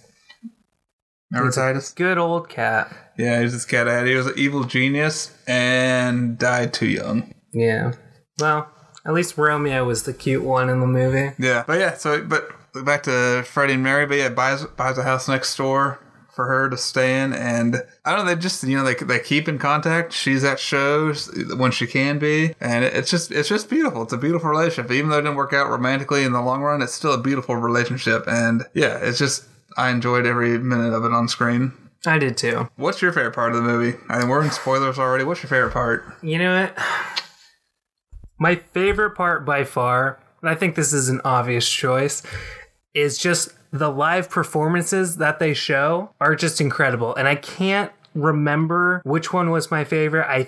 Good 1.91 2.17
old 2.17 2.49
cat. 2.49 2.93
Yeah, 3.17 3.41
he's 3.41 3.53
this 3.53 3.65
cat 3.65 3.87
I 3.87 3.93
had. 3.93 4.07
He 4.07 4.15
was 4.15 4.27
an 4.27 4.33
evil 4.37 4.63
genius 4.63 5.35
and 5.47 6.37
died 6.37 6.73
too 6.73 6.87
young. 6.87 7.33
Yeah. 7.51 7.93
Well, 8.39 8.69
at 9.05 9.13
least 9.13 9.37
Romeo 9.37 9.85
was 9.85 10.03
the 10.03 10.13
cute 10.13 10.43
one 10.43 10.69
in 10.69 10.79
the 10.79 10.87
movie. 10.87 11.31
Yeah, 11.37 11.63
but 11.67 11.79
yeah. 11.79 11.95
So, 11.95 12.23
but 12.23 12.49
back 12.85 13.03
to 13.03 13.43
Freddie 13.45 13.73
and 13.73 13.83
Mary. 13.83 14.05
But 14.05 14.17
yeah, 14.17 14.29
buys 14.29 14.65
buys 14.65 14.97
a 14.97 15.03
house 15.03 15.27
next 15.27 15.55
door 15.55 15.99
for 16.33 16.47
her 16.47 16.67
to 16.67 16.77
stay 16.77 17.21
in, 17.21 17.33
and 17.33 17.83
I 18.05 18.15
don't 18.15 18.25
know. 18.25 18.33
They 18.33 18.41
just 18.41 18.63
you 18.63 18.75
know 18.75 18.83
they 18.83 18.95
they 18.95 19.19
keep 19.19 19.47
in 19.47 19.59
contact. 19.59 20.13
She's 20.13 20.43
at 20.43 20.59
shows 20.59 21.29
when 21.55 21.71
she 21.71 21.85
can 21.85 22.17
be, 22.17 22.55
and 22.59 22.83
it's 22.83 23.11
just 23.11 23.31
it's 23.31 23.49
just 23.49 23.69
beautiful. 23.69 24.03
It's 24.03 24.13
a 24.13 24.17
beautiful 24.17 24.49
relationship. 24.49 24.91
Even 24.91 25.09
though 25.09 25.19
it 25.19 25.21
didn't 25.21 25.37
work 25.37 25.53
out 25.53 25.69
romantically 25.69 26.23
in 26.23 26.31
the 26.31 26.41
long 26.41 26.61
run, 26.61 26.81
it's 26.81 26.93
still 26.93 27.13
a 27.13 27.21
beautiful 27.21 27.55
relationship. 27.55 28.23
And 28.27 28.63
yeah, 28.73 28.97
it's 28.97 29.19
just 29.19 29.45
I 29.77 29.89
enjoyed 29.89 30.25
every 30.25 30.57
minute 30.57 30.93
of 30.93 31.05
it 31.05 31.11
on 31.11 31.27
screen. 31.27 31.73
I 32.05 32.17
did 32.17 32.37
too. 32.37 32.69
What's 32.75 33.01
your 33.01 33.13
favorite 33.13 33.33
part 33.33 33.51
of 33.51 33.57
the 33.57 33.63
movie? 33.63 33.97
I 34.09 34.19
mean, 34.19 34.27
we're 34.27 34.43
in 34.43 34.51
spoilers 34.51 34.99
already. 34.99 35.23
What's 35.23 35.41
your 35.41 35.49
favorite 35.49 35.71
part? 35.71 36.05
You 36.21 36.37
know 36.37 36.61
what? 36.61 36.77
My 38.37 38.55
favorite 38.55 39.11
part 39.11 39.45
by 39.45 39.63
far, 39.63 40.19
and 40.41 40.49
I 40.49 40.55
think 40.55 40.75
this 40.75 40.91
is 40.91 41.07
an 41.07 41.21
obvious 41.23 41.69
choice, 41.69 42.23
is 42.93 43.17
just 43.17 43.53
the 43.71 43.89
live 43.89 44.29
performances 44.29 45.17
that 45.17 45.39
they 45.39 45.53
show 45.53 46.13
are 46.19 46.35
just 46.35 46.59
incredible. 46.59 47.15
And 47.15 47.27
I 47.27 47.35
can't 47.35 47.91
remember 48.13 49.01
which 49.05 49.31
one 49.31 49.49
was 49.49 49.71
my 49.71 49.83
favorite. 49.83 50.27
I 50.29 50.43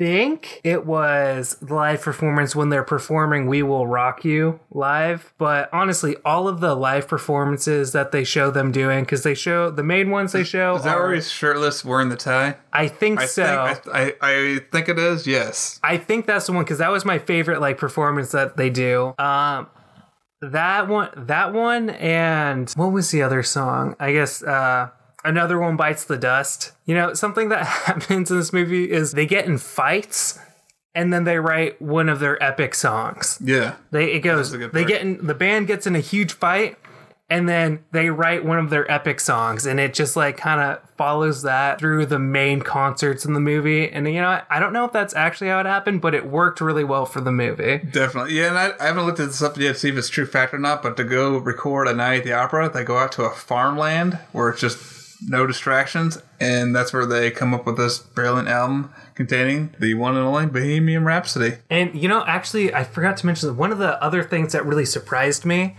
think 0.00 0.62
it 0.64 0.86
was 0.86 1.56
the 1.60 1.74
live 1.74 2.00
performance 2.00 2.56
when 2.56 2.70
they're 2.70 2.82
performing 2.82 3.46
We 3.46 3.62
Will 3.62 3.86
Rock 3.86 4.24
You 4.24 4.58
live. 4.70 5.34
But 5.36 5.68
honestly, 5.74 6.16
all 6.24 6.48
of 6.48 6.60
the 6.60 6.74
live 6.74 7.06
performances 7.06 7.92
that 7.92 8.10
they 8.10 8.24
show 8.24 8.50
them 8.50 8.72
doing, 8.72 9.04
because 9.04 9.24
they 9.24 9.34
show 9.34 9.70
the 9.70 9.82
main 9.82 10.08
ones 10.08 10.32
they 10.32 10.42
show. 10.42 10.76
Is 10.76 10.84
that 10.84 10.96
are- 10.96 11.02
where 11.02 11.14
he's 11.14 11.30
shirtless 11.30 11.84
wearing 11.84 12.08
the 12.08 12.16
tie? 12.16 12.56
I 12.72 12.88
think 12.88 13.20
I 13.20 13.26
so. 13.26 13.74
think 13.74 13.94
I, 13.94 14.00
I, 14.00 14.14
I 14.22 14.58
think 14.72 14.88
it 14.88 14.98
is. 14.98 15.26
Yes. 15.26 15.78
I 15.82 15.98
think 15.98 16.24
that's 16.24 16.46
the 16.46 16.52
one 16.52 16.64
because 16.64 16.78
that 16.78 16.90
was 16.90 17.04
my 17.04 17.18
favorite 17.18 17.60
like 17.60 17.76
performance 17.76 18.32
that 18.32 18.56
they 18.56 18.70
do. 18.70 19.14
Um, 19.18 19.66
that 20.40 20.88
one, 20.88 21.10
that 21.14 21.52
one, 21.52 21.90
and 21.90 22.70
what 22.70 22.90
was 22.90 23.10
the 23.10 23.20
other 23.20 23.42
song? 23.42 23.96
I 24.00 24.12
guess 24.12 24.42
uh, 24.42 24.88
another 25.24 25.58
one 25.58 25.76
bites 25.76 26.04
the 26.04 26.16
dust. 26.16 26.72
You 26.84 26.94
know, 26.94 27.14
something 27.14 27.48
that 27.50 27.66
happens 27.66 28.30
in 28.30 28.38
this 28.38 28.52
movie 28.52 28.90
is 28.90 29.12
they 29.12 29.26
get 29.26 29.46
in 29.46 29.58
fights. 29.58 30.38
And 30.92 31.12
then 31.12 31.22
they 31.22 31.38
write 31.38 31.80
one 31.80 32.08
of 32.08 32.18
their 32.18 32.42
epic 32.42 32.74
songs. 32.74 33.38
Yeah. 33.40 33.76
They 33.92 34.10
it 34.12 34.20
goes. 34.20 34.50
They 34.50 34.84
get 34.84 35.02
in 35.02 35.24
the 35.24 35.34
band 35.34 35.68
gets 35.68 35.86
in 35.86 35.94
a 35.94 36.00
huge 36.00 36.32
fight, 36.32 36.78
and 37.30 37.48
then 37.48 37.84
they 37.92 38.10
write 38.10 38.44
one 38.44 38.58
of 38.58 38.70
their 38.70 38.90
epic 38.90 39.20
songs, 39.20 39.64
and 39.64 39.78
it 39.78 39.94
just 39.94 40.16
like 40.16 40.36
kind 40.36 40.60
of 40.60 40.80
follows 40.96 41.42
that 41.42 41.78
through 41.78 42.06
the 42.06 42.18
main 42.18 42.60
concerts 42.60 43.24
in 43.24 43.34
the 43.34 43.40
movie. 43.40 43.88
And 43.88 44.08
you 44.08 44.20
know, 44.20 44.40
I 44.50 44.58
don't 44.58 44.72
know 44.72 44.84
if 44.84 44.92
that's 44.92 45.14
actually 45.14 45.48
how 45.48 45.60
it 45.60 45.66
happened, 45.66 46.00
but 46.00 46.12
it 46.12 46.26
worked 46.26 46.60
really 46.60 46.82
well 46.82 47.06
for 47.06 47.20
the 47.20 47.30
movie. 47.30 47.78
Definitely. 47.78 48.34
Yeah, 48.34 48.48
and 48.48 48.58
I, 48.58 48.72
I 48.80 48.86
haven't 48.88 49.06
looked 49.06 49.20
at 49.20 49.28
this 49.28 49.42
up 49.42 49.56
yet 49.56 49.74
to 49.74 49.78
see 49.78 49.90
if 49.90 49.96
it's 49.96 50.08
true 50.08 50.26
fact 50.26 50.52
or 50.52 50.58
not, 50.58 50.82
but 50.82 50.96
to 50.96 51.04
go 51.04 51.38
record 51.38 51.86
a 51.86 51.94
night 51.94 52.18
at 52.18 52.24
the 52.24 52.32
opera, 52.32 52.68
they 52.68 52.82
go 52.82 52.98
out 52.98 53.12
to 53.12 53.22
a 53.22 53.30
farmland 53.30 54.14
where 54.32 54.50
it's 54.50 54.60
just 54.60 54.99
no 55.26 55.46
distractions, 55.46 56.20
and 56.40 56.74
that's 56.74 56.92
where 56.92 57.06
they 57.06 57.30
come 57.30 57.54
up 57.54 57.66
with 57.66 57.76
this 57.76 57.98
brilliant 57.98 58.48
album 58.48 58.92
containing 59.14 59.74
the 59.78 59.94
one 59.94 60.16
and 60.16 60.24
only 60.24 60.46
Bohemian 60.46 61.04
Rhapsody. 61.04 61.58
And 61.68 62.00
you 62.00 62.08
know, 62.08 62.24
actually, 62.26 62.74
I 62.74 62.84
forgot 62.84 63.16
to 63.18 63.26
mention 63.26 63.48
that 63.48 63.54
one 63.54 63.72
of 63.72 63.78
the 63.78 64.02
other 64.02 64.22
things 64.22 64.52
that 64.52 64.64
really 64.64 64.86
surprised 64.86 65.44
me 65.44 65.76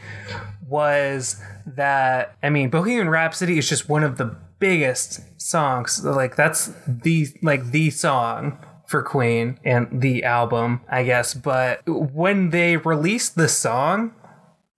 was 0.67 1.41
that 1.65 2.35
I 2.41 2.49
mean, 2.49 2.69
Bohemian 2.69 3.09
Rhapsody 3.09 3.57
is 3.57 3.67
just 3.67 3.89
one 3.89 4.03
of 4.03 4.17
the 4.17 4.35
biggest 4.59 5.21
songs. 5.41 6.03
Like 6.03 6.35
that's 6.35 6.71
the 6.87 7.27
like 7.41 7.71
the 7.71 7.89
song 7.89 8.57
for 8.91 9.01
Queen 9.01 9.57
and 9.63 10.01
the 10.01 10.23
album, 10.23 10.81
I 10.89 11.03
guess. 11.03 11.33
But 11.33 11.81
when 11.87 12.49
they 12.49 12.77
released 12.77 13.35
the 13.35 13.47
song, 13.47 14.13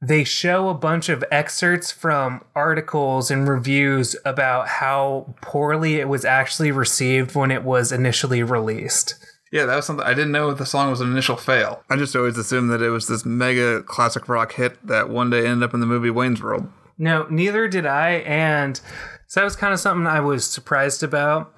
they 0.04 0.26
show 0.26 0.68
a 0.68 0.74
bunch 0.74 1.08
of 1.08 1.24
excerpts 1.32 1.90
from 1.90 2.44
articles 2.54 3.32
and 3.32 3.48
reviews 3.48 4.18
about 4.26 4.68
how 4.68 5.34
poorly 5.42 5.96
it 5.96 6.10
was 6.10 6.26
actually 6.26 6.72
received 6.72 7.36
when 7.36 7.52
it 7.52 7.64
was 7.64 7.92
initially 7.94 8.44
released. 8.44 9.16
Yeah, 9.50 9.66
that 9.66 9.78
was 9.78 9.86
something 9.86 10.06
I 10.06 10.14
didn't 10.14 10.34
know 10.34 10.54
the 10.54 10.66
song 10.66 10.90
was 10.90 11.00
an 11.00 11.10
initial 11.10 11.38
fail. 11.38 11.84
I 11.90 11.96
just 11.96 12.16
always 12.18 12.38
assumed 12.38 12.70
that 12.72 12.82
it 12.82 12.90
was 12.90 13.08
this 13.08 13.24
mega 13.24 13.82
classic 13.84 14.28
rock 14.28 14.54
hit 14.54 14.86
that 14.86 15.10
one 15.10 15.30
day 15.30 15.48
ended 15.48 15.64
up 15.64 15.74
in 15.74 15.80
the 15.80 15.86
movie 15.86 16.10
Wayne's 16.10 16.44
World. 16.44 16.68
No, 16.98 17.26
neither 17.30 17.70
did 17.70 17.86
I. 17.86 18.16
And 18.26 18.82
so 19.28 19.40
that 19.40 19.46
was 19.46 19.56
kind 19.56 19.74
of 19.74 19.80
something 19.80 20.06
I 20.06 20.20
was 20.20 20.46
surprised 20.46 21.02
about 21.02 21.54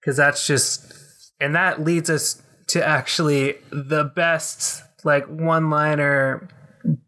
because 0.00 0.16
that's 0.16 0.46
just, 0.46 0.92
and 1.40 1.54
that 1.54 1.82
leads 1.82 2.10
us 2.10 2.42
to 2.68 2.86
actually 2.86 3.54
the 3.70 4.04
best, 4.04 4.82
like, 5.04 5.26
one 5.26 5.70
liner, 5.70 6.48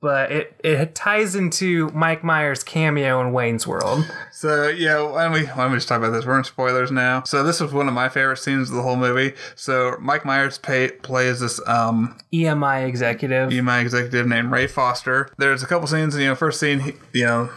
but 0.01 0.31
it, 0.31 0.61
it 0.62 0.95
ties 0.95 1.35
into 1.35 1.91
Mike 1.91 2.22
Myers' 2.22 2.62
cameo 2.62 3.20
in 3.20 3.33
Wayne's 3.33 3.66
World. 3.66 4.11
So 4.31 4.68
yeah, 4.68 5.01
why 5.03 5.24
don't 5.24 5.33
we 5.33 5.47
why 5.47 5.64
don't 5.64 5.72
we 5.72 5.76
just 5.78 5.89
talk 5.89 5.99
about 5.99 6.11
this? 6.11 6.24
We're 6.24 6.39
in 6.39 6.45
spoilers 6.45 6.91
now. 6.91 7.22
So 7.24 7.43
this 7.43 7.61
was 7.61 7.72
one 7.72 7.89
of 7.89 7.95
my 7.95 8.09
favorite 8.09 8.39
scenes 8.39 8.70
of 8.70 8.76
the 8.76 8.83
whole 8.83 8.97
movie. 8.97 9.35
So 9.55 9.97
Mike 10.01 10.24
Myers 10.24 10.59
pay, 10.59 10.91
plays 10.91 11.41
this 11.41 11.61
um 11.66 12.18
EMI 12.33 12.87
executive. 12.87 13.51
EMI 13.51 13.83
executive 13.83 14.26
named 14.26 14.51
Ray 14.51 14.66
Foster. 14.66 15.31
There's 15.39 15.62
a 15.62 15.66
couple 15.66 15.87
scenes. 15.87 16.16
You 16.16 16.26
know, 16.26 16.35
first 16.35 16.61
scene, 16.61 16.81
he, 16.81 16.93
you 17.12 17.24
know, 17.26 17.51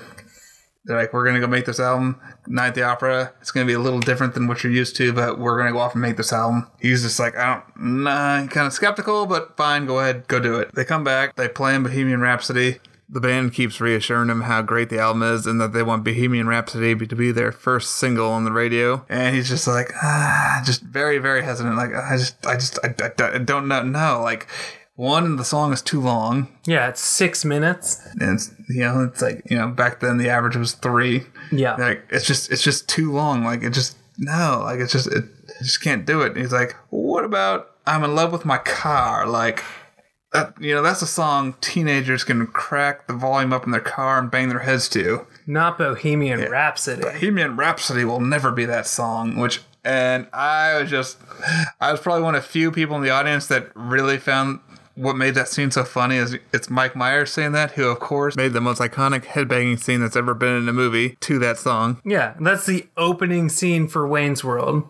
they're 0.86 0.98
like, 0.98 1.14
we're 1.14 1.26
gonna 1.26 1.40
go 1.40 1.48
make 1.48 1.66
this 1.66 1.80
album, 1.80 2.20
Night 2.48 2.70
at 2.70 2.76
the 2.76 2.84
Opera. 2.84 3.34
It's 3.42 3.52
gonna 3.52 3.66
be 3.66 3.74
a 3.74 3.80
little 3.80 4.00
different 4.00 4.34
than 4.34 4.48
what 4.48 4.64
you're 4.64 4.74
used 4.74 4.96
to, 4.98 5.14
but 5.14 5.40
we're 5.40 5.58
gonna 5.58 5.72
go 5.72 5.80
off 5.80 5.94
and 5.94 6.02
make 6.02 6.18
this 6.18 6.34
album. 6.34 6.68
He's 6.82 7.04
just 7.04 7.20
like, 7.20 7.38
I 7.38 7.56
don't, 7.56 8.04
nah, 8.04 8.48
kind 8.48 8.68
of 8.68 8.74
skeptical, 8.74 9.26
but 9.26 9.56
fine, 9.56 9.86
go 9.86 10.00
ahead, 10.00 10.28
go 10.28 10.40
do 10.40 10.60
it. 10.60 10.74
They 10.76 10.84
come 10.84 11.04
back, 11.04 11.36
they 11.36 11.48
play 11.48 11.76
in 11.76 11.84
Bohemian 11.84 12.22
Rhapsody. 12.22 12.80
The 13.10 13.22
band 13.22 13.54
keeps 13.54 13.80
reassuring 13.80 14.30
him 14.30 14.42
how 14.42 14.64
great 14.64 14.90
the 14.90 14.98
album 14.98 15.22
is 15.22 15.46
and 15.46 15.62
that 15.62 15.72
they 15.72 15.84
want 15.84 16.04
Bohemian 16.04 16.48
Rhapsody 16.48 16.96
to 16.96 17.16
be 17.16 17.32
their 17.32 17.52
first 17.52 17.98
single 17.98 18.32
on 18.32 18.44
the 18.44 18.52
radio. 18.52 19.06
And 19.08 19.36
he's 19.36 19.50
just 19.50 19.68
like, 19.68 19.92
ah, 20.02 20.64
just 20.66 20.82
very, 20.82 21.20
very 21.20 21.44
hesitant. 21.44 21.76
Like, 21.76 21.94
I 21.94 22.18
just, 22.18 22.44
I 22.48 22.56
just, 22.56 22.80
I, 22.84 22.96
I, 23.00 23.36
I 23.36 23.38
don't 23.38 23.68
know. 23.68 23.84
No, 23.84 24.22
like, 24.24 24.48
one, 24.96 25.38
the 25.38 25.46
song 25.46 25.74
is 25.74 25.82
too 25.82 26.00
long. 26.00 26.48
Yeah, 26.66 26.88
it's 26.88 27.02
six 27.02 27.44
minutes. 27.44 28.00
And 28.20 28.36
it's, 28.36 28.52
you 28.70 28.82
know, 28.82 29.04
it's 29.06 29.22
like, 29.22 29.44
you 29.50 29.58
know, 29.58 29.70
back 29.70 30.00
then 30.00 30.18
the 30.18 30.30
average 30.30 30.56
was 30.56 30.74
three. 30.74 31.24
Yeah. 31.52 31.76
Like, 31.76 32.06
it's 32.10 32.26
just, 32.26 32.52
it's 32.52 32.64
just 32.64 32.88
too 32.88 33.12
long. 33.12 33.44
Like, 33.44 33.64
it 33.64 33.72
just, 33.72 33.98
no, 34.18 34.62
like, 34.64 34.80
it's 34.80 34.92
just, 34.92 35.08
it, 35.08 35.26
I 35.60 35.64
just 35.64 35.82
can't 35.82 36.06
do 36.06 36.22
it. 36.22 36.34
And 36.34 36.38
he's 36.38 36.54
like, 36.54 36.76
what 36.90 37.24
about 37.24 37.72
I'm 37.88 38.04
in 38.04 38.16
love 38.16 38.32
with 38.32 38.46
my 38.46 38.60
car? 38.60 39.26
Like, 39.26 39.64
that, 40.32 40.54
you 40.60 40.74
know, 40.74 40.82
that's 40.82 41.02
a 41.02 41.08
song 41.08 41.56
teenagers 41.62 42.24
can 42.24 42.46
crack 42.48 43.08
the 43.08 43.14
volume 43.14 43.54
up 43.54 43.66
in 43.66 43.72
their 43.72 43.82
car 43.82 44.20
and 44.20 44.30
bang 44.30 44.50
their 44.50 44.60
heads 44.60 44.90
to. 44.90 45.26
Not 45.46 45.78
Bohemian 45.78 46.40
Rhapsody. 46.40 47.02
Bohemian 47.02 47.56
Rhapsody 47.56 48.06
will 48.06 48.20
never 48.20 48.52
be 48.52 48.66
that 48.66 48.88
song, 48.88 49.38
which, 49.38 49.62
and 49.84 50.28
I 50.34 50.80
was 50.80 50.90
just, 50.90 51.18
I 51.82 51.92
was 51.92 52.00
probably 52.00 52.24
one 52.24 52.36
of 52.36 52.46
few 52.46 52.72
people 52.72 52.96
in 52.96 53.04
the 53.04 53.10
audience 53.10 53.48
that 53.48 53.72
really 53.76 54.18
found 54.18 54.60
what 54.96 55.16
made 55.16 55.36
that 55.36 55.48
scene 55.48 55.72
so 55.72 55.84
funny 55.84 56.18
is 56.18 56.38
it's 56.52 56.70
Mike 56.70 56.96
Myers 56.96 57.32
saying 57.32 57.54
that, 57.54 57.72
who 57.72 57.88
of 57.88 58.00
course 58.00 58.36
made 58.36 58.54
the 58.54 58.62
most 58.62 58.80
iconic 58.80 59.26
headbanging 59.26 59.80
scene 59.80 60.02
that's 60.02 60.16
ever 60.16 60.34
been 60.34 60.56
in 60.56 60.70
a 60.70 60.74
movie 60.74 61.18
to 61.22 61.40
that 61.40 61.58
song. 61.58 62.02
Yeah, 62.06 62.36
that's 62.40 62.66
the 62.66 62.88
opening 62.98 63.50
scene 63.50 63.88
for 63.88 64.08
Wayne's 64.08 64.44
World. 64.44 64.84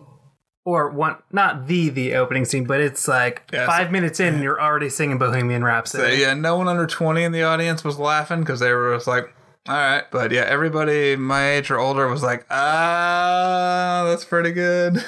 Or 0.66 0.88
one, 0.90 1.16
not 1.30 1.66
the 1.66 1.90
the 1.90 2.14
opening 2.14 2.46
scene, 2.46 2.64
but 2.64 2.80
it's 2.80 3.06
like 3.06 3.42
Yeah, 3.52 3.66
five 3.66 3.92
minutes 3.92 4.18
in, 4.18 4.34
and 4.34 4.42
you're 4.42 4.60
already 4.60 4.88
singing 4.88 5.18
Bohemian 5.18 5.62
Rhapsody. 5.62 6.16
Yeah, 6.16 6.32
no 6.32 6.56
one 6.56 6.68
under 6.68 6.86
20 6.86 7.22
in 7.22 7.32
the 7.32 7.42
audience 7.42 7.84
was 7.84 7.98
laughing 7.98 8.40
because 8.40 8.60
they 8.60 8.72
were 8.72 8.94
just 8.94 9.06
like, 9.06 9.34
all 9.66 9.74
right. 9.74 10.04
But 10.10 10.30
yeah, 10.30 10.42
everybody 10.42 11.16
my 11.16 11.52
age 11.52 11.70
or 11.70 11.78
older 11.78 12.06
was 12.08 12.22
like, 12.22 12.46
ah, 12.50 14.04
that's 14.06 14.24
pretty 14.24 14.52
good. 14.52 14.98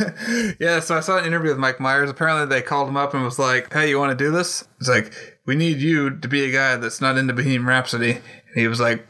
yeah, 0.61 0.81
so 0.81 0.97
I 0.97 1.01
saw 1.01 1.19
an 1.19 1.27
interview 1.27 1.51
with 1.51 1.59
Mike 1.59 1.79
Myers. 1.81 2.09
Apparently, 2.11 2.47
they 2.47 2.63
called 2.63 2.89
him 2.89 2.97
up 2.97 3.13
and 3.15 3.23
was 3.23 3.39
like, 3.39 3.73
hey, 3.73 3.91
you 3.91 3.99
want 3.99 4.17
to 4.17 4.25
do 4.25 4.31
this? 4.31 4.67
It's 4.81 4.89
like, 4.89 5.13
we 5.45 5.57
need 5.57 5.79
you 5.79 6.11
to 6.19 6.29
be 6.29 6.45
a 6.45 6.53
guy 6.53 6.77
that's 6.77 7.01
not 7.01 7.19
into 7.19 7.35
Bohemian 7.35 7.67
Rhapsody. 7.67 8.13
And 8.13 8.23
he 8.55 8.67
was 8.67 8.81
like, 8.81 9.07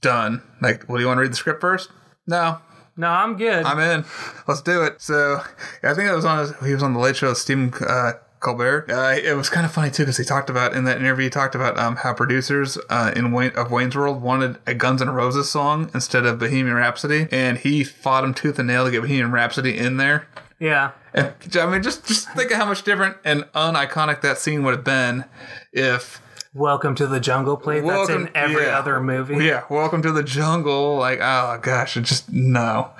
done. 0.00 0.42
Like, 0.60 0.88
well, 0.88 0.98
do 0.98 1.02
you 1.02 1.08
want 1.08 1.18
to 1.18 1.22
read 1.22 1.32
the 1.32 1.36
script 1.36 1.60
first? 1.60 1.90
No, 2.26 2.58
No, 2.96 3.08
I'm 3.08 3.36
good. 3.36 3.64
I'm 3.64 3.78
in. 3.80 4.04
Let's 4.46 4.62
do 4.62 4.82
it. 4.82 5.00
So 5.00 5.42
yeah, 5.82 5.90
I 5.90 5.94
think 5.94 6.08
it 6.08 6.14
was 6.14 6.24
on 6.24 6.38
his, 6.38 6.52
he 6.64 6.72
was 6.72 6.82
on 6.82 6.92
the 6.92 7.00
Late 7.00 7.16
Show 7.16 7.30
with 7.30 7.38
Stephen 7.38 7.72
uh, 7.88 8.12
Colbert. 8.42 8.90
Uh, 8.90 9.16
it 9.22 9.36
was 9.36 9.48
kind 9.48 9.64
of 9.64 9.72
funny 9.72 9.90
too 9.90 10.02
because 10.02 10.16
he 10.16 10.24
talked 10.24 10.50
about 10.50 10.74
in 10.74 10.84
that 10.84 10.98
interview 10.98 11.24
he 11.24 11.30
talked 11.30 11.54
about 11.54 11.78
um, 11.78 11.96
how 11.96 12.12
producers 12.12 12.76
uh, 12.90 13.12
in 13.16 13.32
Wayne, 13.32 13.52
of 13.52 13.70
Wayne's 13.70 13.96
World 13.96 14.20
wanted 14.20 14.58
a 14.66 14.74
Guns 14.74 15.00
N' 15.00 15.10
Roses 15.10 15.50
song 15.50 15.90
instead 15.94 16.26
of 16.26 16.38
Bohemian 16.38 16.74
Rhapsody, 16.74 17.28
and 17.30 17.58
he 17.58 17.84
fought 17.84 18.24
him 18.24 18.34
tooth 18.34 18.58
and 18.58 18.68
nail 18.68 18.84
to 18.84 18.90
get 18.90 19.02
Bohemian 19.02 19.32
Rhapsody 19.32 19.78
in 19.78 19.96
there. 19.96 20.26
yeah. 20.58 20.92
And 21.14 21.34
I 21.56 21.66
mean, 21.66 21.82
just 21.82 22.06
just 22.06 22.30
think 22.30 22.50
of 22.50 22.56
how 22.56 22.66
much 22.66 22.82
different 22.82 23.16
and 23.24 23.42
uniconic 23.52 24.22
that 24.22 24.38
scene 24.38 24.62
would 24.64 24.74
have 24.74 24.84
been 24.84 25.24
if 25.72 26.22
Welcome 26.54 26.94
to 26.96 27.06
the 27.06 27.18
Jungle 27.18 27.56
plate. 27.56 27.82
That's 27.82 28.10
in 28.10 28.28
every 28.34 28.64
yeah. 28.64 28.78
other 28.78 29.00
movie. 29.00 29.42
Yeah, 29.42 29.64
welcome 29.70 30.02
to 30.02 30.12
the 30.12 30.22
jungle. 30.22 30.96
Like, 30.96 31.18
oh 31.22 31.58
gosh, 31.62 31.96
it 31.96 32.02
just 32.02 32.30
no. 32.30 32.90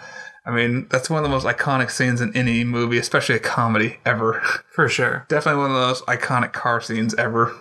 I 0.45 0.51
mean, 0.51 0.89
that's 0.91 1.09
one 1.09 1.19
of 1.19 1.23
the 1.23 1.35
most 1.35 1.47
iconic 1.47 1.91
scenes 1.91 2.21
in 2.21 2.37
any 2.37 2.65
movie, 2.65 2.99
especially 2.99 3.37
a 3.37 3.41
comedy 3.41 3.99
ever. 4.05 4.41
For 4.75 4.89
sure. 4.89 5.25
Definitely 5.29 5.63
one 5.63 5.71
of 5.71 5.77
the 5.77 5.87
most 5.87 6.07
iconic 6.07 6.53
car 6.53 6.81
scenes 6.81 7.15
ever. 7.15 7.55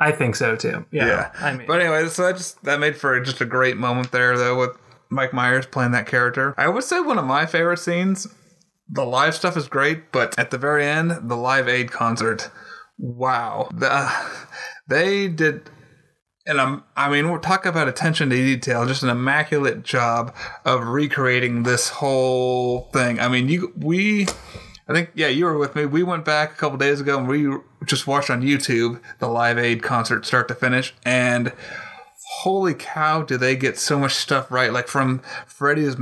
I 0.00 0.12
think 0.12 0.34
so 0.34 0.56
too. 0.56 0.86
Yeah. 0.90 1.30
I 1.38 1.54
mean, 1.54 1.66
but 1.66 1.80
anyway, 1.80 2.08
so 2.08 2.24
that 2.24 2.36
just 2.36 2.62
that 2.64 2.80
made 2.80 2.96
for 2.96 3.20
just 3.20 3.42
a 3.42 3.44
great 3.44 3.76
moment 3.76 4.12
there, 4.12 4.36
though, 4.38 4.58
with 4.58 4.70
Mike 5.10 5.34
Myers 5.34 5.66
playing 5.66 5.90
that 5.90 6.06
character. 6.06 6.54
I 6.56 6.68
would 6.68 6.84
say 6.84 7.00
one 7.00 7.18
of 7.18 7.26
my 7.26 7.44
favorite 7.44 7.78
scenes. 7.78 8.26
The 8.88 9.04
live 9.04 9.34
stuff 9.34 9.56
is 9.56 9.68
great, 9.68 10.10
but 10.10 10.36
at 10.38 10.50
the 10.50 10.58
very 10.58 10.84
end, 10.84 11.28
the 11.28 11.36
Live 11.36 11.68
Aid 11.68 11.92
concert, 11.92 12.50
wow, 12.98 13.68
the, 13.72 13.92
uh, 13.92 14.28
they 14.88 15.28
did. 15.28 15.70
And 16.50 16.60
I'm, 16.60 16.82
I 16.96 17.08
mean, 17.08 17.30
we're 17.30 17.38
talking 17.38 17.68
about 17.68 17.86
attention 17.86 18.28
to 18.30 18.36
detail, 18.36 18.84
just 18.84 19.04
an 19.04 19.08
immaculate 19.08 19.84
job 19.84 20.34
of 20.64 20.84
recreating 20.84 21.62
this 21.62 21.90
whole 21.90 22.90
thing. 22.92 23.20
I 23.20 23.28
mean, 23.28 23.48
you, 23.48 23.72
we, 23.76 24.26
I 24.88 24.92
think, 24.92 25.10
yeah, 25.14 25.28
you 25.28 25.44
were 25.44 25.56
with 25.56 25.76
me. 25.76 25.86
We 25.86 26.02
went 26.02 26.24
back 26.24 26.50
a 26.50 26.56
couple 26.56 26.76
days 26.76 27.00
ago 27.00 27.18
and 27.18 27.28
we 27.28 27.56
just 27.86 28.08
watched 28.08 28.30
on 28.30 28.42
YouTube 28.42 29.00
the 29.20 29.28
Live 29.28 29.58
Aid 29.58 29.84
concert 29.84 30.26
start 30.26 30.48
to 30.48 30.56
finish. 30.56 30.92
And 31.04 31.52
holy 32.40 32.74
cow, 32.74 33.22
do 33.22 33.36
they 33.36 33.54
get 33.54 33.78
so 33.78 33.96
much 33.96 34.14
stuff 34.14 34.50
right? 34.50 34.72
Like 34.72 34.88
from 34.88 35.22
Freddie's 35.46 35.94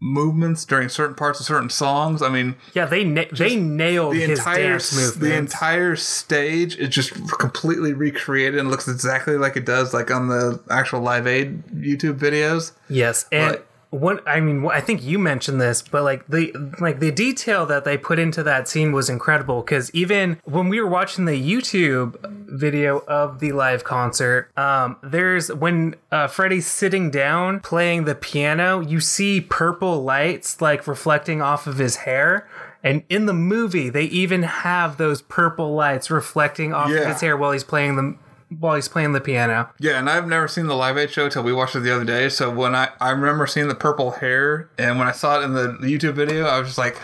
movements 0.00 0.64
during 0.64 0.88
certain 0.88 1.14
parts 1.14 1.40
of 1.40 1.46
certain 1.46 1.68
songs. 1.70 2.22
I 2.22 2.30
mean, 2.30 2.56
yeah, 2.74 2.86
they 2.86 3.04
na- 3.04 3.24
they 3.32 3.56
nailed 3.56 4.14
the 4.14 4.24
entire 4.24 4.78
the 4.78 5.34
entire 5.36 5.94
stage 5.96 6.76
is 6.76 6.88
just 6.88 7.12
completely 7.38 7.92
recreated 7.92 8.58
and 8.58 8.70
looks 8.70 8.88
exactly 8.88 9.36
like 9.36 9.56
it 9.56 9.66
does 9.66 9.92
like 9.92 10.10
on 10.10 10.28
the 10.28 10.60
actual 10.70 11.00
Live 11.00 11.26
Aid 11.26 11.62
YouTube 11.68 12.18
videos. 12.18 12.72
Yes, 12.88 13.26
and 13.30 13.56
But- 13.56 13.66
what 13.90 14.26
I 14.26 14.40
mean, 14.40 14.66
I 14.66 14.80
think 14.80 15.02
you 15.02 15.18
mentioned 15.18 15.60
this, 15.60 15.82
but 15.82 16.04
like 16.04 16.26
the 16.28 16.52
like 16.80 17.00
the 17.00 17.10
detail 17.10 17.66
that 17.66 17.84
they 17.84 17.98
put 17.98 18.18
into 18.18 18.42
that 18.44 18.68
scene 18.68 18.92
was 18.92 19.10
incredible. 19.10 19.62
Because 19.62 19.92
even 19.92 20.40
when 20.44 20.68
we 20.68 20.80
were 20.80 20.88
watching 20.88 21.24
the 21.24 21.32
YouTube 21.32 22.16
video 22.48 23.00
of 23.08 23.40
the 23.40 23.52
live 23.52 23.82
concert, 23.82 24.48
um, 24.56 24.96
there's 25.02 25.52
when 25.52 25.96
uh, 26.12 26.28
Freddie's 26.28 26.66
sitting 26.66 27.10
down 27.10 27.60
playing 27.60 28.04
the 28.04 28.14
piano, 28.14 28.80
you 28.80 29.00
see 29.00 29.40
purple 29.40 30.02
lights 30.02 30.60
like 30.60 30.86
reflecting 30.86 31.42
off 31.42 31.66
of 31.66 31.78
his 31.78 31.96
hair. 31.96 32.48
And 32.82 33.02
in 33.10 33.26
the 33.26 33.34
movie, 33.34 33.90
they 33.90 34.04
even 34.04 34.42
have 34.42 34.96
those 34.96 35.20
purple 35.20 35.74
lights 35.74 36.10
reflecting 36.10 36.72
off 36.72 36.90
of 36.90 37.06
his 37.06 37.20
hair 37.20 37.36
while 37.36 37.52
he's 37.52 37.64
playing 37.64 37.96
the 37.96 38.16
while 38.58 38.74
he's 38.74 38.88
playing 38.88 39.12
the 39.12 39.20
piano. 39.20 39.70
Yeah, 39.78 39.98
and 39.98 40.10
I've 40.10 40.26
never 40.26 40.48
seen 40.48 40.66
the 40.66 40.74
Live 40.74 40.98
Aid 40.98 41.10
show 41.10 41.28
till 41.28 41.42
we 41.42 41.52
watched 41.52 41.76
it 41.76 41.80
the 41.80 41.94
other 41.94 42.04
day. 42.04 42.28
So 42.28 42.50
when 42.50 42.74
I 42.74 42.88
I 43.00 43.10
remember 43.10 43.46
seeing 43.46 43.68
the 43.68 43.74
purple 43.74 44.12
hair, 44.12 44.70
and 44.78 44.98
when 44.98 45.06
I 45.06 45.12
saw 45.12 45.40
it 45.40 45.44
in 45.44 45.54
the 45.54 45.78
YouTube 45.82 46.14
video, 46.14 46.46
I 46.46 46.58
was 46.58 46.68
just 46.68 46.78
like, 46.78 46.98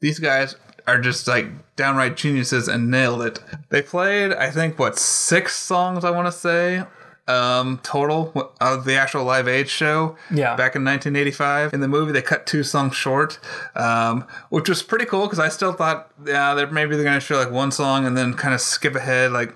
these 0.00 0.18
guys 0.18 0.56
are 0.86 1.00
just 1.00 1.26
like 1.28 1.46
downright 1.76 2.16
geniuses 2.16 2.68
and 2.68 2.90
nailed 2.90 3.22
it. 3.22 3.40
They 3.68 3.82
played, 3.82 4.32
I 4.32 4.50
think, 4.50 4.78
what 4.78 4.98
six 4.98 5.56
songs 5.56 6.04
I 6.04 6.10
want 6.10 6.26
to 6.26 6.32
say. 6.32 6.84
Um, 7.26 7.78
total 7.82 8.54
of 8.58 8.86
the 8.86 8.94
actual 8.94 9.22
Live 9.24 9.48
Aid 9.48 9.68
show. 9.68 10.16
Yeah. 10.30 10.56
Back 10.56 10.76
in 10.76 10.82
1985. 10.82 11.74
In 11.74 11.80
the 11.80 11.88
movie, 11.88 12.10
they 12.10 12.22
cut 12.22 12.46
two 12.46 12.62
songs 12.62 12.96
short, 12.96 13.38
um, 13.76 14.24
which 14.48 14.66
was 14.66 14.82
pretty 14.82 15.04
cool 15.04 15.24
because 15.24 15.38
I 15.38 15.50
still 15.50 15.74
thought, 15.74 16.10
yeah, 16.24 16.54
they're, 16.54 16.70
maybe 16.70 16.94
they're 16.94 17.04
gonna 17.04 17.20
show 17.20 17.36
like 17.36 17.50
one 17.50 17.70
song 17.70 18.06
and 18.06 18.16
then 18.16 18.32
kind 18.32 18.54
of 18.54 18.62
skip 18.62 18.94
ahead, 18.94 19.32
like 19.32 19.54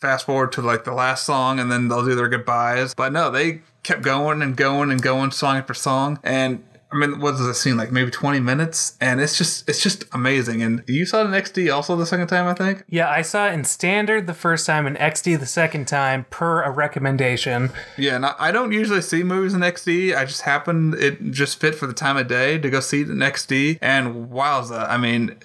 fast 0.00 0.26
forward 0.26 0.52
to 0.52 0.62
like 0.62 0.84
the 0.84 0.92
last 0.92 1.24
song 1.24 1.58
and 1.58 1.70
then 1.70 1.88
they'll 1.88 2.04
do 2.04 2.14
their 2.14 2.28
goodbyes. 2.28 2.94
But 2.94 3.12
no, 3.12 3.30
they 3.30 3.62
kept 3.82 4.02
going 4.02 4.42
and 4.42 4.56
going 4.56 4.90
and 4.90 5.00
going 5.00 5.30
song 5.30 5.56
after 5.56 5.74
song. 5.74 6.18
And 6.22 6.62
I 6.92 6.96
mean, 6.98 7.18
what 7.18 7.32
does 7.32 7.40
it 7.46 7.54
seem 7.54 7.76
like? 7.76 7.90
Maybe 7.90 8.10
20 8.12 8.38
minutes? 8.40 8.96
And 9.00 9.20
it's 9.20 9.36
just, 9.36 9.68
it's 9.68 9.82
just 9.82 10.04
amazing. 10.12 10.62
And 10.62 10.84
you 10.86 11.04
saw 11.04 11.22
it 11.22 11.24
in 11.24 11.30
XD 11.32 11.74
also 11.74 11.96
the 11.96 12.06
second 12.06 12.28
time, 12.28 12.46
I 12.46 12.54
think? 12.54 12.84
Yeah, 12.88 13.10
I 13.10 13.22
saw 13.22 13.48
it 13.48 13.54
in 13.54 13.64
standard 13.64 14.26
the 14.28 14.34
first 14.34 14.66
time 14.66 14.86
and 14.86 14.96
XD 14.96 15.40
the 15.40 15.46
second 15.46 15.88
time 15.88 16.26
per 16.30 16.62
a 16.62 16.70
recommendation. 16.70 17.70
Yeah, 17.98 18.16
and 18.16 18.26
I, 18.26 18.52
don't 18.52 18.70
usually 18.72 19.02
see 19.02 19.24
movies 19.24 19.52
in 19.54 19.60
XD. 19.62 20.16
I 20.16 20.24
just 20.26 20.42
happened, 20.42 20.94
it 20.94 21.30
just 21.32 21.58
fit 21.60 21.74
for 21.74 21.86
the 21.88 21.92
time 21.92 22.16
of 22.16 22.28
day 22.28 22.56
to 22.58 22.70
go 22.70 22.78
see 22.80 23.00
it 23.02 23.10
in 23.10 23.16
XD. 23.18 23.78
And 23.82 24.28
wowza, 24.30 24.88
I 24.88 24.96
mean, 24.96 25.36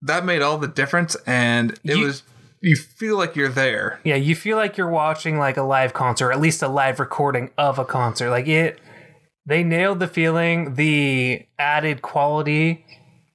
that 0.00 0.24
made 0.24 0.40
all 0.40 0.56
the 0.56 0.68
difference. 0.68 1.16
And 1.26 1.72
it 1.84 1.96
You- 1.98 2.06
was, 2.06 2.22
you 2.62 2.76
feel 2.76 3.18
like 3.18 3.36
you're 3.36 3.48
there. 3.48 4.00
Yeah, 4.04 4.14
you 4.14 4.34
feel 4.34 4.56
like 4.56 4.76
you're 4.76 4.88
watching 4.88 5.38
like 5.38 5.56
a 5.56 5.62
live 5.62 5.92
concert, 5.92 6.28
or 6.28 6.32
at 6.32 6.40
least 6.40 6.62
a 6.62 6.68
live 6.68 7.00
recording 7.00 7.50
of 7.58 7.78
a 7.78 7.84
concert. 7.84 8.30
Like 8.30 8.46
it 8.48 8.80
they 9.44 9.64
nailed 9.64 10.00
the 10.00 10.06
feeling. 10.06 10.74
The 10.74 11.46
added 11.58 12.02
quality 12.02 12.86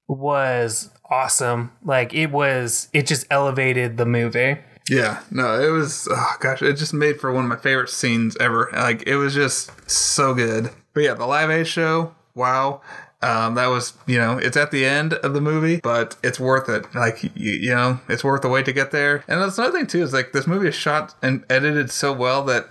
was 0.08 0.90
awesome. 1.10 1.72
Like 1.84 2.14
it 2.14 2.32
was 2.32 2.90
it 2.94 3.06
just 3.06 3.28
elevated 3.30 3.98
the 3.98 4.06
movie. 4.06 4.58
Yeah, 4.90 5.22
no, 5.30 5.60
it 5.60 5.70
was 5.72 6.08
oh 6.10 6.36
gosh, 6.40 6.62
it 6.62 6.74
just 6.74 6.94
made 6.94 7.20
for 7.20 7.32
one 7.32 7.44
of 7.44 7.50
my 7.50 7.58
favorite 7.58 7.90
scenes 7.90 8.38
ever. 8.40 8.70
Like 8.74 9.04
it 9.06 9.18
was 9.18 9.34
just 9.34 9.72
so 9.90 10.34
good. 10.34 10.72
But 10.94 11.04
yeah, 11.04 11.14
the 11.14 11.26
Live 11.26 11.52
Aid 11.52 11.68
show, 11.68 12.16
wow. 12.34 12.82
Um, 13.22 13.56
that 13.56 13.68
was, 13.68 13.94
you 14.06 14.20
know, 14.20 14.38
it's 14.38 14.56
at 14.56 14.70
the 14.70 14.86
end 14.86 15.14
of 15.14 15.34
the 15.34 15.42
movie, 15.42 15.80
but 15.82 16.16
it's 16.24 16.40
worth 16.40 16.70
it. 16.70 16.94
Like, 16.94 17.24
you, 17.24 17.32
you 17.34 17.74
know, 17.74 18.00
it's 18.08 18.24
worth 18.24 18.44
the 18.44 18.50
wait 18.50 18.66
to 18.66 18.74
get 18.74 18.92
there. 18.92 19.24
And 19.28 19.42
that's 19.42 19.58
another 19.58 19.76
thing 19.78 19.88
too 19.88 20.04
is 20.04 20.14
like 20.14 20.34
this 20.34 20.46
movie 20.46 20.68
is 20.68 20.76
shot 20.76 21.16
and 21.22 21.44
edited 21.50 21.90
so 21.90 22.14
well 22.14 22.44
that 22.44 22.70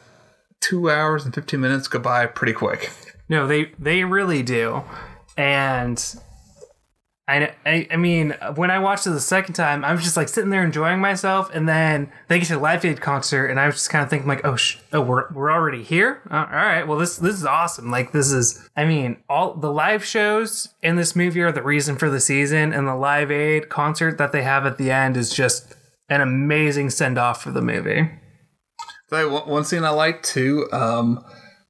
two 0.61 0.89
hours 0.91 1.25
and 1.25 1.35
15 1.35 1.61
minutes 1.61 1.89
go 1.89 1.99
by 1.99 2.27
pretty 2.27 2.53
quick. 2.53 2.91
No, 3.29 3.47
they 3.47 3.73
they 3.79 4.05
really 4.05 4.45
do, 4.45 4.85
and 5.37 6.01
I, 7.29 7.55
I 7.65 7.89
I 7.91 7.97
mean 7.97 8.37
when 8.55 8.71
I 8.71 8.79
watched 8.79 9.07
it 9.07 9.11
the 9.11 9.21
second 9.21 9.55
time, 9.55 9.85
I 9.85 9.93
was 9.93 10.05
just 10.05 10.17
like 10.17 10.29
sitting 10.29 10.51
there 10.51 10.65
enjoying 10.65 11.01
myself, 11.01 11.51
and 11.53 11.69
then 11.69 12.13
they 12.29 12.39
get 12.39 12.47
to 12.49 12.55
the 12.55 12.61
Live 12.61 12.85
Aid 12.85 13.01
concert, 13.01 13.47
and 13.47 13.59
I 13.59 13.67
was 13.67 13.75
just 13.77 13.91
kind 13.91 14.05
of 14.05 14.11
thinking 14.11 14.29
like, 14.29 14.45
oh, 14.45 14.55
sh- 14.55 14.79
oh, 14.93 15.01
we're 15.01 15.33
we're 15.33 15.51
already 15.51 15.83
here. 15.83 16.23
Uh, 16.31 16.47
all 16.49 16.57
right, 16.57 16.87
well 16.87 16.99
this 16.99 17.17
this 17.17 17.35
is 17.35 17.45
awesome. 17.45 17.91
Like 17.91 18.13
this 18.13 18.31
is, 18.31 18.69
I 18.77 18.85
mean, 18.85 19.17
all 19.29 19.55
the 19.55 19.73
live 19.73 20.05
shows 20.05 20.69
in 20.83 20.95
this 20.95 21.17
movie 21.17 21.43
are 21.43 21.51
the 21.51 21.63
reason 21.63 21.97
for 21.97 22.09
the 22.09 22.21
season, 22.21 22.73
and 22.73 22.87
the 22.87 22.95
Live 22.95 23.33
Aid 23.33 23.69
concert 23.69 24.19
that 24.19 24.31
they 24.31 24.43
have 24.43 24.65
at 24.65 24.79
the 24.79 24.93
end 24.93 25.17
is 25.17 25.33
just 25.33 25.75
an 26.09 26.21
amazing 26.21 26.91
send 26.91 27.19
off 27.19 27.43
for 27.43 27.51
the 27.51 27.63
movie. 27.63 28.09
So 29.11 29.45
one 29.45 29.65
scene 29.65 29.85
I 29.85 29.91
liked 29.91 30.25
too 30.25 30.69
um, 30.73 31.25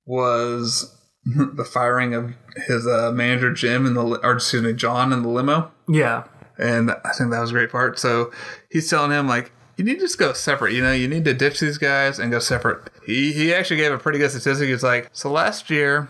was 0.07 0.96
the 1.27 1.65
firing 1.65 2.15
of 2.15 2.35
his 2.69 2.87
uh, 2.87 3.11
manager 3.13 3.53
Jim 3.53 3.85
in 3.85 3.95
the 3.95 4.03
or 4.23 4.35
excuse 4.35 4.63
me 4.63 4.73
John 4.73 5.13
in 5.13 5.23
the 5.23 5.29
limo, 5.29 5.71
Yeah, 5.89 6.25
and 6.59 6.91
I 6.91 7.11
think 7.19 7.31
that 7.31 7.41
was 7.41 7.51
a 7.51 7.55
great 7.55 7.71
part. 7.71 7.99
So 7.99 8.31
he's 8.71 8.89
telling 8.89 9.11
him 9.11 9.27
like. 9.29 9.53
You 9.79 9.85
need 9.85 9.97
to 9.97 10.01
just 10.01 10.19
go 10.19 10.33
separate, 10.33 10.73
you 10.73 10.81
know. 10.81 10.93
You 10.93 11.07
need 11.07 11.27
to 11.27 11.35
ditch 11.35 11.61
these 11.61 11.77
guys 11.77 12.19
and 12.19 12.31
go 12.33 12.39
separate. 12.39 12.89
He 13.05 13.35
he 13.35 13.53
actually 13.53 13.77
gave 13.77 13.93
a 13.93 13.99
pretty 13.99 14.19
good 14.19 14.31
statistic. 14.31 14.71
He's 14.71 14.83
like, 14.83 15.11
so 15.13 15.31
last 15.31 15.69
year, 15.69 16.09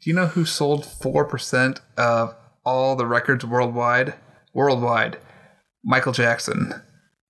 do 0.00 0.08
you 0.08 0.16
know 0.16 0.28
who 0.28 0.46
sold 0.46 0.86
four 0.86 1.26
percent 1.26 1.82
of 1.98 2.34
all 2.64 2.96
the 2.96 3.04
records 3.04 3.44
worldwide? 3.44 4.14
Worldwide, 4.54 5.18
Michael 5.84 6.14
Jackson, 6.14 6.72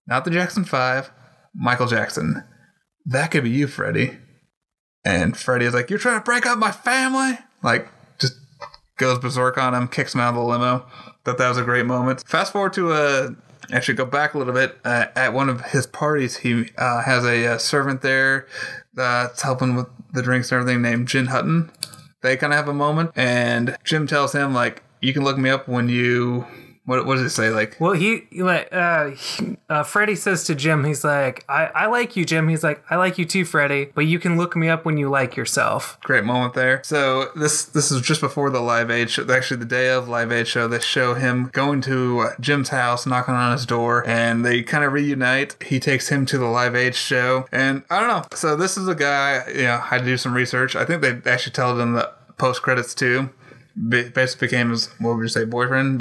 not 0.06 0.24
the 0.24 0.30
Jackson 0.30 0.62
Five, 0.64 1.10
Michael 1.52 1.88
Jackson. 1.88 2.44
That 3.04 3.32
could 3.32 3.42
be 3.42 3.50
you, 3.50 3.66
Freddie. 3.66 4.18
And 5.06 5.36
Freddie 5.36 5.66
is 5.66 5.72
like, 5.72 5.88
You're 5.88 6.00
trying 6.00 6.18
to 6.18 6.24
break 6.24 6.44
up 6.46 6.58
my 6.58 6.72
family? 6.72 7.38
Like, 7.62 7.88
just 8.18 8.34
goes 8.96 9.20
berserk 9.20 9.56
on 9.56 9.72
him, 9.72 9.86
kicks 9.86 10.14
him 10.14 10.20
out 10.20 10.30
of 10.30 10.34
the 10.34 10.42
limo. 10.42 10.84
Thought 11.24 11.38
that 11.38 11.48
was 11.48 11.58
a 11.58 11.62
great 11.62 11.86
moment. 11.86 12.24
Fast 12.26 12.52
forward 12.52 12.72
to 12.72 12.90
uh, 12.92 13.30
actually 13.72 13.94
go 13.94 14.04
back 14.04 14.34
a 14.34 14.38
little 14.38 14.52
bit. 14.52 14.76
Uh, 14.84 15.06
at 15.14 15.32
one 15.32 15.48
of 15.48 15.60
his 15.66 15.86
parties, 15.86 16.38
he 16.38 16.70
uh, 16.76 17.02
has 17.02 17.24
a, 17.24 17.46
uh 17.46 17.58
servant 17.58 18.02
there 18.02 18.48
that's 18.94 19.42
helping 19.42 19.76
with 19.76 19.86
the 20.12 20.22
drinks 20.22 20.50
and 20.50 20.60
everything 20.60 20.82
named 20.82 21.06
Jim 21.06 21.26
Hutton. 21.26 21.70
They 22.22 22.36
kind 22.36 22.52
of 22.52 22.56
have 22.56 22.68
a 22.68 22.74
moment, 22.74 23.12
and 23.14 23.76
Jim 23.84 24.08
tells 24.08 24.32
him, 24.32 24.52
like, 24.52 24.82
You 25.00 25.12
can 25.12 25.22
look 25.22 25.38
me 25.38 25.50
up 25.50 25.68
when 25.68 25.88
you. 25.88 26.46
What, 26.86 27.04
what 27.04 27.16
does 27.16 27.24
it 27.24 27.30
say? 27.30 27.50
Like, 27.50 27.76
Well, 27.80 27.92
he 27.92 28.26
like 28.36 28.68
uh, 28.72 29.10
he- 29.10 29.56
uh, 29.68 29.82
Freddie 29.82 30.14
says 30.14 30.44
to 30.44 30.54
Jim, 30.54 30.84
he's 30.84 31.02
like, 31.02 31.44
I, 31.48 31.66
"I 31.74 31.86
like 31.86 32.14
you, 32.16 32.24
Jim." 32.24 32.48
He's 32.48 32.62
like, 32.62 32.80
"I 32.88 32.94
like 32.94 33.18
you 33.18 33.24
too, 33.24 33.44
Freddie, 33.44 33.90
but 33.94 34.06
you 34.06 34.20
can 34.20 34.36
look 34.36 34.54
me 34.54 34.68
up 34.68 34.84
when 34.84 34.96
you 34.96 35.10
like 35.10 35.36
yourself." 35.36 35.98
great 36.02 36.22
moment 36.24 36.54
there. 36.54 36.80
So 36.84 37.30
this 37.34 37.64
this 37.64 37.90
is 37.90 38.00
just 38.00 38.20
before 38.20 38.50
the 38.50 38.60
Live 38.60 38.88
Aid 38.90 39.10
show. 39.10 39.28
Actually, 39.28 39.56
the 39.58 39.64
day 39.66 39.88
of 39.90 40.08
Live 40.08 40.30
Aid 40.30 40.46
show, 40.46 40.68
they 40.68 40.78
show 40.78 41.14
him 41.14 41.50
going 41.52 41.80
to 41.82 42.20
uh, 42.20 42.30
Jim's 42.40 42.68
house, 42.68 43.04
knocking 43.04 43.34
on 43.34 43.50
his 43.50 43.66
door, 43.66 44.06
and 44.06 44.44
they 44.44 44.62
kind 44.62 44.84
of 44.84 44.92
reunite. 44.92 45.60
He 45.64 45.80
takes 45.80 46.08
him 46.08 46.24
to 46.26 46.38
the 46.38 46.46
Live 46.46 46.76
Aid 46.76 46.94
show, 46.94 47.46
and 47.50 47.82
I 47.90 47.98
don't 47.98 48.08
know. 48.08 48.24
So 48.36 48.54
this 48.54 48.76
is 48.76 48.86
a 48.86 48.94
guy. 48.94 49.42
You 49.48 49.64
know, 49.64 49.80
I 49.82 49.86
had 49.88 49.98
to 49.98 50.04
do 50.04 50.16
some 50.16 50.32
research. 50.34 50.76
I 50.76 50.84
think 50.84 51.02
they 51.02 51.20
actually 51.28 51.52
tell 51.52 51.76
it 51.76 51.82
in 51.82 51.94
the 51.94 52.12
post 52.38 52.62
credits 52.62 52.94
too. 52.94 53.30
Basically 53.88 54.46
became 54.46 54.70
his 54.70 54.86
what 55.00 55.16
would 55.16 55.22
you 55.22 55.28
say 55.28 55.44
boyfriend 55.44 55.98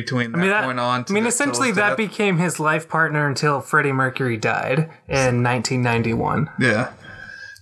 between 0.00 0.32
that, 0.32 0.38
I 0.38 0.40
mean, 0.40 0.50
that, 0.50 0.64
point 0.64 0.80
on. 0.80 1.04
I 1.08 1.12
mean, 1.12 1.26
essentially, 1.26 1.72
that 1.72 1.96
became 1.96 2.38
his 2.38 2.58
life 2.58 2.88
partner 2.88 3.26
until 3.26 3.60
Freddie 3.60 3.92
Mercury 3.92 4.36
died 4.36 4.90
in 5.08 5.42
1991. 5.42 6.50
Yeah. 6.58 6.92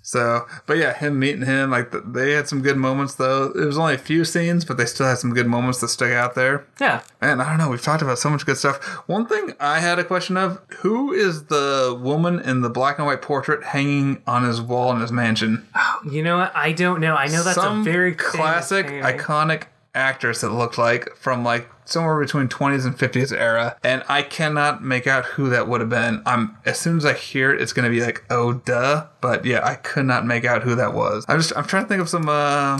So, 0.03 0.47
but 0.67 0.77
yeah, 0.77 0.93
him 0.93 1.21
meeting 1.21 1.43
him, 1.43 1.71
like 1.71 1.93
they 2.05 2.33
had 2.33 2.49
some 2.49 2.63
good 2.63 2.77
moments 2.77 3.15
though. 3.15 3.53
It 3.55 3.65
was 3.65 3.79
only 3.79 3.95
a 3.95 3.99
few 3.99 4.25
scenes, 4.25 4.65
but 4.65 4.77
they 4.77 4.87
still 4.87 5.07
had 5.07 5.19
some 5.19 5.33
good 5.33 5.47
moments 5.47 5.81
that 5.81 5.89
stuck 5.89 6.11
out 6.11 6.35
there. 6.35 6.67
Yeah, 6.81 7.03
And 7.21 7.41
I 7.41 7.49
don't 7.51 7.59
know, 7.59 7.71
we've 7.71 7.81
talked 7.81 8.03
about 8.03 8.19
so 8.19 8.29
much 8.29 8.45
good 8.45 8.57
stuff. 8.57 8.83
One 9.07 9.27
thing 9.27 9.53
I 9.61 9.79
had 9.79 10.01
a 10.01 10.05
question 10.05 10.37
of 10.37 10.61
who 10.79 11.13
is 11.13 11.45
the 11.45 11.97
woman 12.03 12.41
in 12.41 12.63
the 12.63 12.71
black 12.71 12.99
and 12.99 13.07
white 13.07 13.23
portrait 13.23 13.63
hanging 13.63 14.21
on 14.27 14.43
his 14.43 14.61
wall 14.61 14.91
in 14.93 15.01
his 15.01 15.13
mansion? 15.13 15.65
Oh, 15.77 16.01
you 16.11 16.25
know 16.25 16.39
what? 16.39 16.57
I 16.57 16.73
don't 16.73 17.01
know. 17.01 17.15
I 17.15 17.27
know 17.27 17.45
that's 17.45 17.55
Some 17.55 17.83
a 17.83 17.85
very 17.85 18.15
classic, 18.15 18.87
iconic 18.87 19.67
actress 19.95 20.41
that 20.41 20.51
looked 20.51 20.79
like 20.79 21.15
from 21.15 21.45
like 21.45 21.69
somewhere 21.91 22.19
between 22.21 22.49
20s 22.49 22.87
and 22.87 22.97
50s 22.97 23.37
era. 23.37 23.77
And 23.83 24.03
I 24.09 24.23
cannot 24.23 24.83
make 24.83 25.07
out 25.07 25.25
who 25.25 25.51
that 25.51 25.69
would 25.69 25.81
have 25.81 25.91
been. 25.91 26.23
I'm 26.27 26.57
as 26.65 26.79
soon 26.79 26.97
as 26.97 27.05
I 27.05 27.15
hear 27.15 27.53
it, 27.53 27.61
it's 27.61 27.73
gonna 27.73 27.91
be 27.91 28.01
like, 28.01 28.25
oh 28.31 28.55
duh. 28.55 29.07
But 29.21 29.45
yeah, 29.45 29.67
I 29.67 29.75
could 29.75 30.07
not 30.07 30.27
make 30.27 30.45
out 30.45 30.63
who 30.63 30.75
that 30.77 30.95
was. 30.95 31.25
I'm 31.29 31.39
just 31.39 31.57
I'm 31.57 31.65
trying 31.65 31.85
to 31.85 31.89
think 31.89 32.01
of 32.01 32.09
some 32.09 32.29
uh 32.29 32.79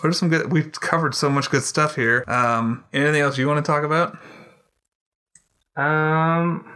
what 0.00 0.10
are 0.10 0.12
some 0.12 0.28
good 0.28 0.52
we've 0.52 0.72
covered 0.72 1.14
so 1.14 1.30
much 1.30 1.50
good 1.50 1.62
stuff 1.62 1.96
here. 1.96 2.24
Um 2.28 2.84
anything 2.92 3.20
else 3.20 3.38
you 3.38 3.46
want 3.46 3.64
to 3.64 3.70
talk 3.70 3.84
about? 3.84 4.16
Um, 5.76 6.68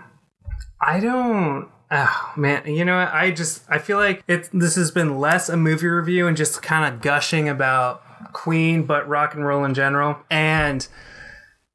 I 0.81 1.01
don't. 1.01 1.69
Oh 1.91 2.33
man, 2.37 2.67
you 2.67 2.85
know 2.85 2.99
what? 2.99 3.13
I 3.13 3.31
just 3.31 3.63
I 3.69 3.79
feel 3.79 3.99
like 3.99 4.25
it. 4.27 4.49
This 4.53 4.77
has 4.77 4.91
been 4.91 5.19
less 5.19 5.49
a 5.49 5.57
movie 5.57 5.87
review 5.87 6.27
and 6.27 6.37
just 6.37 6.63
kind 6.63 6.93
of 6.93 7.03
gushing 7.03 7.49
about 7.49 8.03
Queen, 8.33 8.85
but 8.85 9.07
rock 9.09 9.35
and 9.35 9.45
roll 9.45 9.65
in 9.65 9.75
general. 9.75 10.19
And 10.31 10.87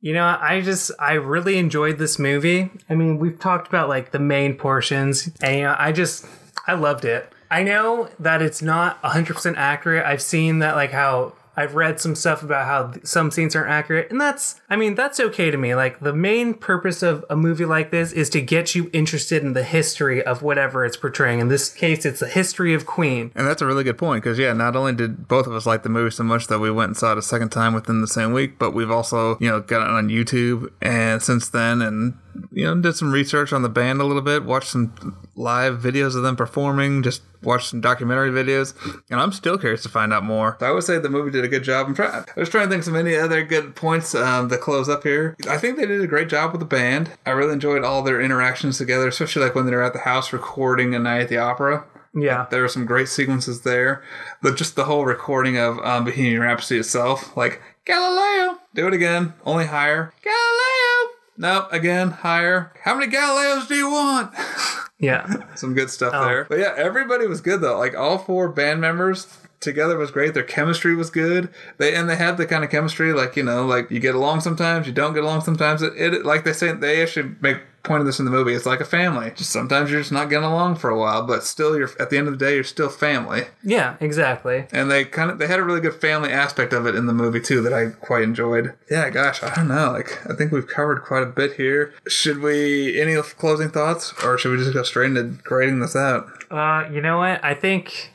you 0.02 0.14
know, 0.14 0.38
I 0.40 0.62
just 0.62 0.92
I 1.00 1.14
really 1.14 1.58
enjoyed 1.58 1.98
this 1.98 2.18
movie. 2.18 2.72
I 2.90 2.96
mean, 2.96 3.20
we've 3.20 3.40
talked 3.40 3.68
about 3.68 3.90
like 3.90 4.12
the 4.12 4.20
main 4.20 4.56
portions, 4.56 5.30
and 5.42 5.56
you 5.56 5.64
know, 5.64 5.76
I 5.78 5.92
just 5.92 6.26
I 6.68 6.74
loved 6.74 7.06
it. 7.06 7.32
I 7.52 7.64
know 7.64 8.10
that 8.20 8.42
it's 8.42 8.62
not 8.62 9.02
100% 9.02 9.56
accurate. 9.58 10.06
I've 10.06 10.22
seen 10.22 10.60
that 10.60 10.76
like 10.76 10.92
how 10.92 11.34
I've 11.60 11.76
read 11.76 12.00
some 12.00 12.16
stuff 12.16 12.42
about 12.42 12.66
how 12.68 13.02
some 13.04 13.32
scenes 13.32 13.54
aren't 13.54 13.70
accurate, 13.70 14.10
and 14.10 14.22
that's 14.22 14.62
I 14.70 14.78
mean, 14.78 14.96
that's 14.96 15.20
okay 15.20 15.52
to 15.52 15.58
me. 15.58 15.76
Like 15.76 16.00
the 16.00 16.14
main 16.14 16.54
purpose 16.54 17.04
of 17.04 17.26
a 17.30 17.36
movie 17.36 17.66
like 17.66 17.92
this 17.92 18.14
is 18.14 18.30
to 18.30 18.42
get 18.42 18.76
you 18.76 18.90
interested 18.94 19.44
in 19.44 19.52
the 19.52 19.64
history 19.64 20.24
of 20.24 20.42
whatever 20.42 20.86
it's 20.86 20.96
portraying. 20.96 21.40
In 21.40 21.50
this 21.50 21.68
case, 21.74 22.06
it's 22.06 22.22
the 22.22 22.30
history 22.30 22.74
of 22.74 22.86
Queen. 22.86 23.34
And 23.36 23.46
that's 23.46 23.62
a 23.62 23.66
really 23.66 23.84
good 23.84 23.98
point 23.98 24.24
because 24.24 24.40
yeah, 24.40 24.54
not 24.54 24.78
only 24.78 24.94
did 24.94 25.28
both 25.28 25.48
of 25.48 25.54
us 25.54 25.66
like 25.66 25.84
the 25.84 25.90
movie 25.90 26.12
so 26.12 26.24
much 26.24 26.48
that 26.48 26.60
we 26.60 26.72
went 26.72 26.92
and 26.92 26.98
saw 26.98 27.12
it 27.12 27.18
a 27.18 27.22
second 27.22 27.50
time 27.50 27.74
within 27.74 28.00
the 28.00 28.08
same 28.08 28.32
week, 28.32 28.58
but 28.58 28.72
we've 28.72 28.90
also 28.90 29.38
you 29.42 29.50
know 29.50 29.60
got 29.60 29.82
it 29.82 29.90
on 29.90 30.08
YouTube 30.08 30.72
and 30.82 31.22
since 31.22 31.50
then 31.50 31.82
and 31.82 32.18
you 32.52 32.66
know 32.66 32.80
did 32.82 32.94
some 32.94 33.12
research 33.12 33.54
on 33.54 33.62
the 33.62 33.70
band 33.70 34.02
a 34.02 34.04
little 34.04 34.22
bit, 34.22 34.44
watched 34.44 34.70
some 34.70 35.18
live 35.36 35.80
videos 35.80 36.16
of 36.16 36.24
them 36.24 36.36
performing, 36.36 37.04
just 37.04 37.22
watched 37.42 37.70
some 37.70 37.82
documentary 37.82 38.30
videos, 38.32 38.74
and 39.10 39.20
I'm 39.20 39.32
still 39.32 39.58
curious 39.58 39.84
to 39.84 39.90
find 39.90 40.14
out 40.14 40.24
more. 40.24 40.58
I 40.62 40.72
would 40.72 40.84
say 40.84 41.00
the 41.00 41.10
movie 41.10 41.32
did 41.32 41.46
a 41.46 41.48
good 41.48 41.64
job. 41.64 41.88
I'm 41.88 41.96
trying. 41.96 42.26
I 42.36 42.40
was 42.40 42.50
trying 42.50 42.68
to 42.68 42.72
think 42.72 42.88
of 42.88 42.96
any 42.96 43.16
other 43.16 43.44
good 43.44 43.76
points 43.76 44.14
um, 44.16 44.50
to 44.50 44.58
close 44.58 44.90
up 44.90 45.04
here. 45.04 45.36
I 45.48 45.58
think 45.58 45.78
they 45.78 45.86
did 45.86 46.02
a 46.02 46.08
great 46.08 46.30
job 46.30 46.52
with 46.52 46.60
the 46.60 46.66
band. 46.66 47.12
I 47.26 47.32
really 47.32 47.54
enjoyed 47.54 47.84
all 47.84 48.04
their 48.04 48.22
interactions 48.22 48.78
together, 48.78 49.08
especially 49.08 49.44
like 49.44 49.56
when 49.56 49.66
they 49.66 49.76
were 49.76 49.84
at 49.84 49.94
the 49.94 50.00
house 50.00 50.34
recording 50.34 50.94
a 50.96 51.00
night 51.00 51.22
at 51.22 51.30
the 51.30 51.38
opera. 51.38 51.86
Yeah. 52.14 52.48
There 52.50 52.62
were 52.62 52.68
some 52.68 52.86
great 52.86 53.08
sequences 53.08 53.62
there. 53.62 54.04
But 54.42 54.58
just 54.58 54.76
the 54.76 54.86
whole 54.86 55.06
recording 55.06 55.58
of 55.58 55.80
um, 55.80 56.06
Bohemian 56.06 56.42
Rhapsody 56.42 56.80
itself, 56.80 57.36
like 57.38 57.62
Galileo, 57.86 58.60
do 58.74 58.88
it 58.88 58.94
again, 58.94 59.34
only 59.46 59.66
higher. 59.66 60.14
Galileo, 60.24 60.79
nope, 61.40 61.70
again 61.72 62.12
higher. 62.12 62.72
How 62.84 62.94
many 62.96 63.12
Galileos 63.12 63.68
do 63.68 63.74
you 63.76 63.90
want? 63.90 64.32
Yeah. 65.02 65.46
some 65.56 65.76
good 65.76 65.90
stuff 65.90 66.12
Oh. 66.14 66.26
there. 66.26 66.44
But 66.44 66.60
yeah, 66.60 66.74
everybody 66.76 67.26
was 67.26 67.40
good 67.40 67.62
though. 67.62 67.78
Like 67.80 67.96
all 67.96 68.18
four 68.18 68.50
band 68.50 68.82
members 68.82 69.28
together 69.60 69.98
was 69.98 70.12
great. 70.12 70.34
Their 70.34 70.44
chemistry 70.44 70.96
was 70.96 71.10
good. 71.10 71.50
They 71.78 71.96
and 71.96 72.10
they 72.10 72.16
had 72.16 72.38
the 72.38 72.46
kind 72.46 72.64
of 72.64 72.70
chemistry 72.70 73.14
like 73.14 73.36
you 73.36 73.44
know 73.44 73.66
like 73.66 73.92
you 73.92 74.00
get 74.00 74.16
along 74.16 74.42
sometimes, 74.42 74.88
you 74.88 74.94
don't 74.94 75.14
get 75.14 75.24
along 75.24 75.42
sometimes. 75.42 75.82
It, 75.82 75.94
it 75.96 76.26
like 76.26 76.44
they 76.44 76.54
say 76.54 76.72
they 76.72 77.02
actually 77.02 77.36
make 77.42 77.58
point 77.84 78.02
of 78.02 78.06
this 78.06 78.20
in 78.20 78.26
the 78.26 78.32
movie. 78.32 78.54
It's 78.54 78.66
like 78.66 78.82
a 78.82 78.86
family. 78.86 79.32
Just 79.36 79.52
sometimes 79.52 79.90
you're 79.90 80.02
just 80.02 80.12
not 80.12 80.30
getting 80.30 80.46
along 80.46 80.76
for 80.76 80.90
a 80.90 81.00
while, 81.00 81.26
but 81.26 81.44
still 81.44 81.78
you're 81.78 81.90
at 82.00 82.10
the 82.10 82.18
end 82.18 82.28
of 82.28 82.38
the 82.38 82.46
day 82.46 82.56
you're 82.56 82.64
still 82.64 82.90
family. 82.90 83.44
Yeah, 83.64 83.96
exactly. 84.00 84.68
And 84.72 84.92
they 84.92 85.06
kind 85.06 85.32
of 85.32 85.40
they 85.40 85.48
had 85.48 85.60
a 85.60 85.64
really 85.64 85.82
good 85.82 85.96
family 85.96 86.32
aspect 86.32 86.74
of 86.74 86.86
it 86.86 86.96
in 86.96 87.06
the 87.06 87.14
movie 87.14 87.42
too 87.42 87.62
that 87.62 87.74
I 87.74 87.88
quite 87.88 88.24
enjoyed. 88.24 88.74
Yeah, 88.90 89.10
gosh, 89.10 89.44
I 89.44 89.54
don't 89.56 89.68
know. 89.68 89.92
Like 89.92 90.30
I 90.30 90.36
think 90.36 90.52
we've 90.52 90.68
covered 90.68 91.04
quite 91.04 91.24
a 91.24 91.28
bit 91.28 91.54
here. 91.54 91.94
Should 92.08 92.40
we 92.40 93.00
any 93.00 93.20
closing 93.22 93.70
thoughts, 93.70 94.14
or 94.24 94.38
should 94.38 94.52
we 94.52 94.58
just 94.58 94.74
go 94.74 94.84
straight 94.84 95.08
into 95.08 95.42
grading 95.44 95.80
this 95.80 95.96
out? 95.96 96.28
Uh, 96.52 96.88
you 96.92 97.02
know 97.02 97.18
what? 97.18 97.44
I 97.44 97.54
think 97.54 98.12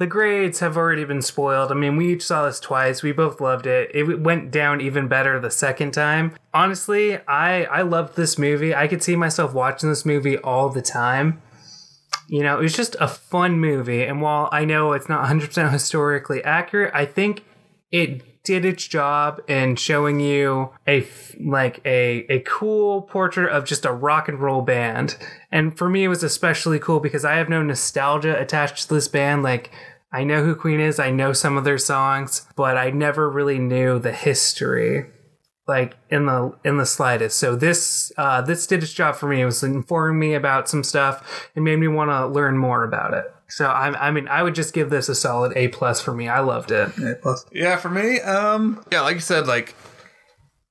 the 0.00 0.06
grades 0.06 0.60
have 0.60 0.78
already 0.78 1.04
been 1.04 1.20
spoiled. 1.20 1.70
I 1.70 1.74
mean, 1.74 1.98
we 1.98 2.14
each 2.14 2.24
saw 2.24 2.46
this 2.46 2.58
twice. 2.58 3.02
We 3.02 3.12
both 3.12 3.38
loved 3.38 3.66
it. 3.66 3.90
It 3.92 4.22
went 4.22 4.50
down 4.50 4.80
even 4.80 5.08
better 5.08 5.38
the 5.38 5.50
second 5.50 5.92
time. 5.92 6.34
Honestly, 6.54 7.18
I 7.28 7.64
I 7.64 7.82
loved 7.82 8.16
this 8.16 8.38
movie. 8.38 8.74
I 8.74 8.88
could 8.88 9.02
see 9.02 9.14
myself 9.14 9.52
watching 9.52 9.90
this 9.90 10.06
movie 10.06 10.38
all 10.38 10.70
the 10.70 10.80
time. 10.80 11.42
You 12.28 12.42
know, 12.42 12.58
it 12.58 12.62
was 12.62 12.74
just 12.74 12.96
a 12.98 13.08
fun 13.08 13.60
movie. 13.60 14.02
And 14.02 14.22
while 14.22 14.48
I 14.50 14.64
know 14.64 14.94
it's 14.94 15.10
not 15.10 15.28
100% 15.28 15.70
historically 15.70 16.42
accurate, 16.44 16.94
I 16.94 17.04
think 17.04 17.44
it 17.92 18.42
did 18.42 18.64
its 18.64 18.86
job 18.86 19.42
in 19.48 19.76
showing 19.76 20.18
you 20.18 20.70
a 20.88 21.06
like 21.38 21.80
a 21.84 22.24
a 22.30 22.40
cool 22.40 23.02
portrait 23.02 23.52
of 23.52 23.66
just 23.66 23.84
a 23.84 23.92
rock 23.92 24.28
and 24.28 24.40
roll 24.40 24.62
band. 24.62 25.18
And 25.52 25.76
for 25.76 25.90
me, 25.90 26.04
it 26.04 26.08
was 26.08 26.22
especially 26.22 26.78
cool 26.78 27.00
because 27.00 27.24
I 27.24 27.34
have 27.34 27.50
no 27.50 27.62
nostalgia 27.62 28.40
attached 28.40 28.88
to 28.88 28.94
this 28.94 29.08
band. 29.08 29.42
Like 29.42 29.70
I 30.12 30.24
know 30.24 30.42
who 30.44 30.54
Queen 30.54 30.80
is, 30.80 30.98
I 30.98 31.10
know 31.10 31.32
some 31.32 31.56
of 31.56 31.64
their 31.64 31.78
songs, 31.78 32.46
but 32.56 32.76
I 32.76 32.90
never 32.90 33.30
really 33.30 33.58
knew 33.58 33.98
the 33.98 34.12
history 34.12 35.06
like 35.70 35.96
in 36.10 36.26
the 36.26 36.52
in 36.64 36.78
the 36.78 36.84
slightest. 36.84 37.38
So 37.38 37.54
this 37.54 38.12
uh, 38.18 38.42
this 38.42 38.66
did 38.66 38.82
its 38.82 38.92
job 38.92 39.14
for 39.14 39.28
me. 39.28 39.40
It 39.40 39.44
was 39.44 39.62
informing 39.62 40.18
me 40.18 40.34
about 40.34 40.68
some 40.68 40.82
stuff 40.82 41.48
and 41.54 41.64
made 41.64 41.78
me 41.78 41.86
want 41.86 42.10
to 42.10 42.26
learn 42.26 42.58
more 42.58 42.82
about 42.82 43.14
it. 43.14 43.24
So 43.48 43.66
I, 43.66 44.08
I 44.08 44.10
mean, 44.10 44.26
I 44.26 44.42
would 44.42 44.56
just 44.56 44.74
give 44.74 44.90
this 44.90 45.08
a 45.08 45.14
solid 45.14 45.52
A 45.56 45.68
plus 45.68 46.00
for 46.00 46.12
me. 46.12 46.28
I 46.28 46.40
loved 46.40 46.72
it. 46.72 46.88
A 46.98 47.14
plus. 47.22 47.46
Yeah, 47.52 47.76
for 47.76 47.88
me, 47.88 48.20
um, 48.20 48.84
yeah, 48.92 49.00
like 49.02 49.14
you 49.14 49.20
said, 49.20 49.46
like 49.46 49.76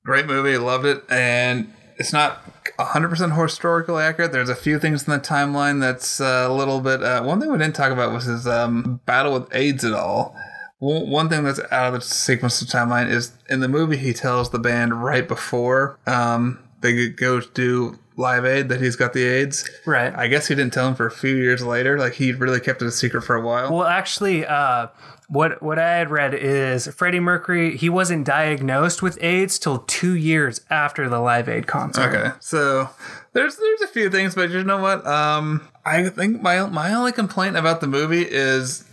great 0.04 0.26
movie, 0.26 0.58
loved 0.58 0.84
it, 0.84 1.02
and 1.08 1.72
it's 1.96 2.12
not 2.12 2.42
100% 2.84 3.40
historically 3.40 4.02
accurate. 4.02 4.32
There's 4.32 4.48
a 4.48 4.56
few 4.56 4.78
things 4.78 5.06
in 5.06 5.12
the 5.12 5.20
timeline 5.20 5.80
that's 5.80 6.20
uh, 6.20 6.46
a 6.48 6.52
little 6.52 6.80
bit. 6.80 7.02
Uh, 7.02 7.22
one 7.22 7.40
thing 7.40 7.50
we 7.50 7.58
didn't 7.58 7.76
talk 7.76 7.92
about 7.92 8.12
was 8.12 8.24
his 8.24 8.46
um, 8.46 9.00
battle 9.06 9.32
with 9.32 9.54
AIDS 9.54 9.84
at 9.84 9.92
all. 9.92 10.36
One 10.78 11.28
thing 11.28 11.44
that's 11.44 11.60
out 11.70 11.92
of 11.92 11.94
the 11.94 12.00
sequence 12.00 12.62
of 12.62 12.68
timeline 12.68 13.10
is 13.10 13.32
in 13.50 13.60
the 13.60 13.68
movie 13.68 13.98
he 13.98 14.14
tells 14.14 14.48
the 14.48 14.58
band 14.58 15.02
right 15.02 15.28
before 15.28 15.98
um, 16.06 16.58
they 16.80 17.10
go 17.10 17.40
to 17.40 17.48
do 17.52 17.98
Live 18.16 18.44
Aid 18.46 18.68
that 18.68 18.80
he's 18.80 18.96
got 18.96 19.12
the 19.12 19.24
AIDS. 19.24 19.68
Right. 19.84 20.14
I 20.14 20.28
guess 20.28 20.48
he 20.48 20.54
didn't 20.54 20.72
tell 20.72 20.88
him 20.88 20.94
for 20.94 21.06
a 21.06 21.10
few 21.10 21.36
years 21.36 21.62
later. 21.62 21.98
Like 21.98 22.14
he 22.14 22.32
really 22.32 22.60
kept 22.60 22.82
it 22.82 22.86
a 22.86 22.92
secret 22.92 23.22
for 23.22 23.36
a 23.36 23.40
while. 23.40 23.74
Well, 23.74 23.86
actually, 23.86 24.46
uh, 24.46 24.88
what 25.30 25.62
what 25.62 25.78
I 25.78 25.92
had 25.92 26.10
read 26.10 26.34
is 26.34 26.88
Freddie 26.88 27.20
Mercury. 27.20 27.76
He 27.76 27.88
wasn't 27.88 28.26
diagnosed 28.26 29.00
with 29.00 29.16
AIDS 29.22 29.60
till 29.60 29.78
two 29.78 30.14
years 30.14 30.60
after 30.70 31.08
the 31.08 31.20
Live 31.20 31.48
Aid 31.48 31.68
concert. 31.68 32.14
Okay, 32.14 32.36
so 32.40 32.90
there's 33.32 33.56
there's 33.56 33.80
a 33.82 33.86
few 33.86 34.10
things, 34.10 34.34
but 34.34 34.50
you 34.50 34.64
know 34.64 34.78
what? 34.78 35.06
Um, 35.06 35.68
I 35.84 36.08
think 36.08 36.42
my 36.42 36.66
my 36.66 36.92
only 36.92 37.12
complaint 37.12 37.56
about 37.56 37.80
the 37.80 37.86
movie 37.86 38.26
is 38.28 38.84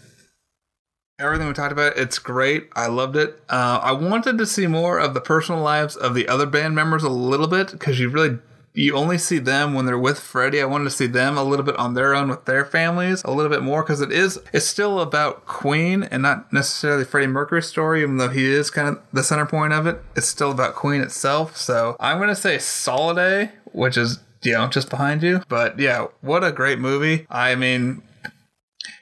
everything 1.19 1.47
we 1.47 1.53
talked 1.53 1.71
about. 1.71 1.97
It's 1.97 2.19
great. 2.19 2.69
I 2.75 2.85
loved 2.85 3.15
it. 3.15 3.41
Uh, 3.49 3.79
I 3.81 3.93
wanted 3.93 4.37
to 4.37 4.45
see 4.45 4.67
more 4.67 4.99
of 4.99 5.15
the 5.15 5.21
personal 5.21 5.61
lives 5.61 5.95
of 5.95 6.13
the 6.13 6.27
other 6.27 6.45
band 6.45 6.75
members 6.75 7.01
a 7.01 7.09
little 7.09 7.47
bit 7.47 7.71
because 7.71 7.99
you 7.99 8.09
really 8.09 8.37
you 8.77 8.95
only 8.95 9.17
see 9.17 9.39
them 9.39 9.73
when 9.73 9.87
they're 9.87 9.97
with 9.97 10.19
Freddie. 10.19 10.61
I 10.61 10.65
wanted 10.65 10.83
to 10.83 10.91
see 10.91 11.07
them 11.07 11.35
a 11.35 11.43
little 11.43 11.65
bit 11.65 11.75
on 11.77 11.95
their 11.95 12.13
own 12.13 12.29
with 12.29 12.45
their 12.45 12.63
families 12.63 13.23
a 13.23 13.31
little 13.31 13.49
bit 13.49 13.63
more 13.63 13.81
because 13.81 14.01
it 14.01 14.11
is 14.11 14.39
it's 14.53 14.67
still 14.67 14.99
about 14.99 15.47
Queen 15.47 16.03
and 16.03 16.21
not 16.21 16.53
necessarily 16.53 17.03
Freddie 17.03 17.25
Mercury's 17.25 17.65
story, 17.65 18.03
even 18.03 18.17
though 18.17 18.29
he 18.29 18.45
is 18.45 18.69
kind 18.69 18.87
of 18.87 19.01
the 19.11 19.23
center 19.23 19.47
point 19.47 19.73
of 19.73 19.87
it. 19.87 19.99
It's 20.15 20.27
still 20.27 20.51
about 20.51 20.75
Queen 20.75 21.01
itself. 21.01 21.57
So 21.57 21.95
I'm 21.99 22.19
gonna 22.19 22.35
say 22.35 22.59
solid 22.59 23.17
A, 23.17 23.51
which 23.71 23.97
is 23.97 24.19
you 24.43 24.53
know 24.53 24.67
just 24.67 24.91
behind 24.91 25.23
you. 25.23 25.41
But 25.49 25.79
yeah, 25.79 26.05
what 26.21 26.43
a 26.43 26.51
great 26.51 26.77
movie. 26.77 27.25
I 27.31 27.55
mean, 27.55 28.03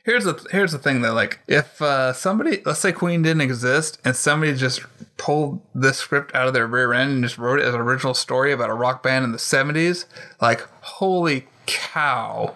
here's 0.06 0.24
the 0.24 0.42
here's 0.52 0.72
the 0.72 0.80
thing 0.80 1.02
though 1.02 1.14
like 1.14 1.40
if 1.50 1.82
uh, 1.82 2.14
somebody 2.14 2.62
let's 2.66 2.80
say 2.80 2.94
queen 2.94 3.24
didn't 3.24 3.42
exist 3.42 4.00
and 4.06 4.16
somebody 4.16 4.56
just 4.56 4.82
pulled 5.18 5.62
this 5.74 5.98
script 5.98 6.34
out 6.36 6.48
of 6.48 6.54
their 6.54 6.68
rear 6.68 6.94
end 6.94 7.12
and 7.12 7.24
just 7.24 7.38
wrote 7.38 7.60
it 7.60 7.66
as 7.66 7.74
an 7.74 7.80
original 7.82 8.14
story 8.14 8.52
about 8.52 8.70
a 8.70 8.74
rock 8.74 9.02
band 9.02 9.24
in 9.24 9.32
the 9.32 9.38
70s 9.38 10.06
like 10.42 10.62
holy 10.82 11.48
cow. 11.66 12.54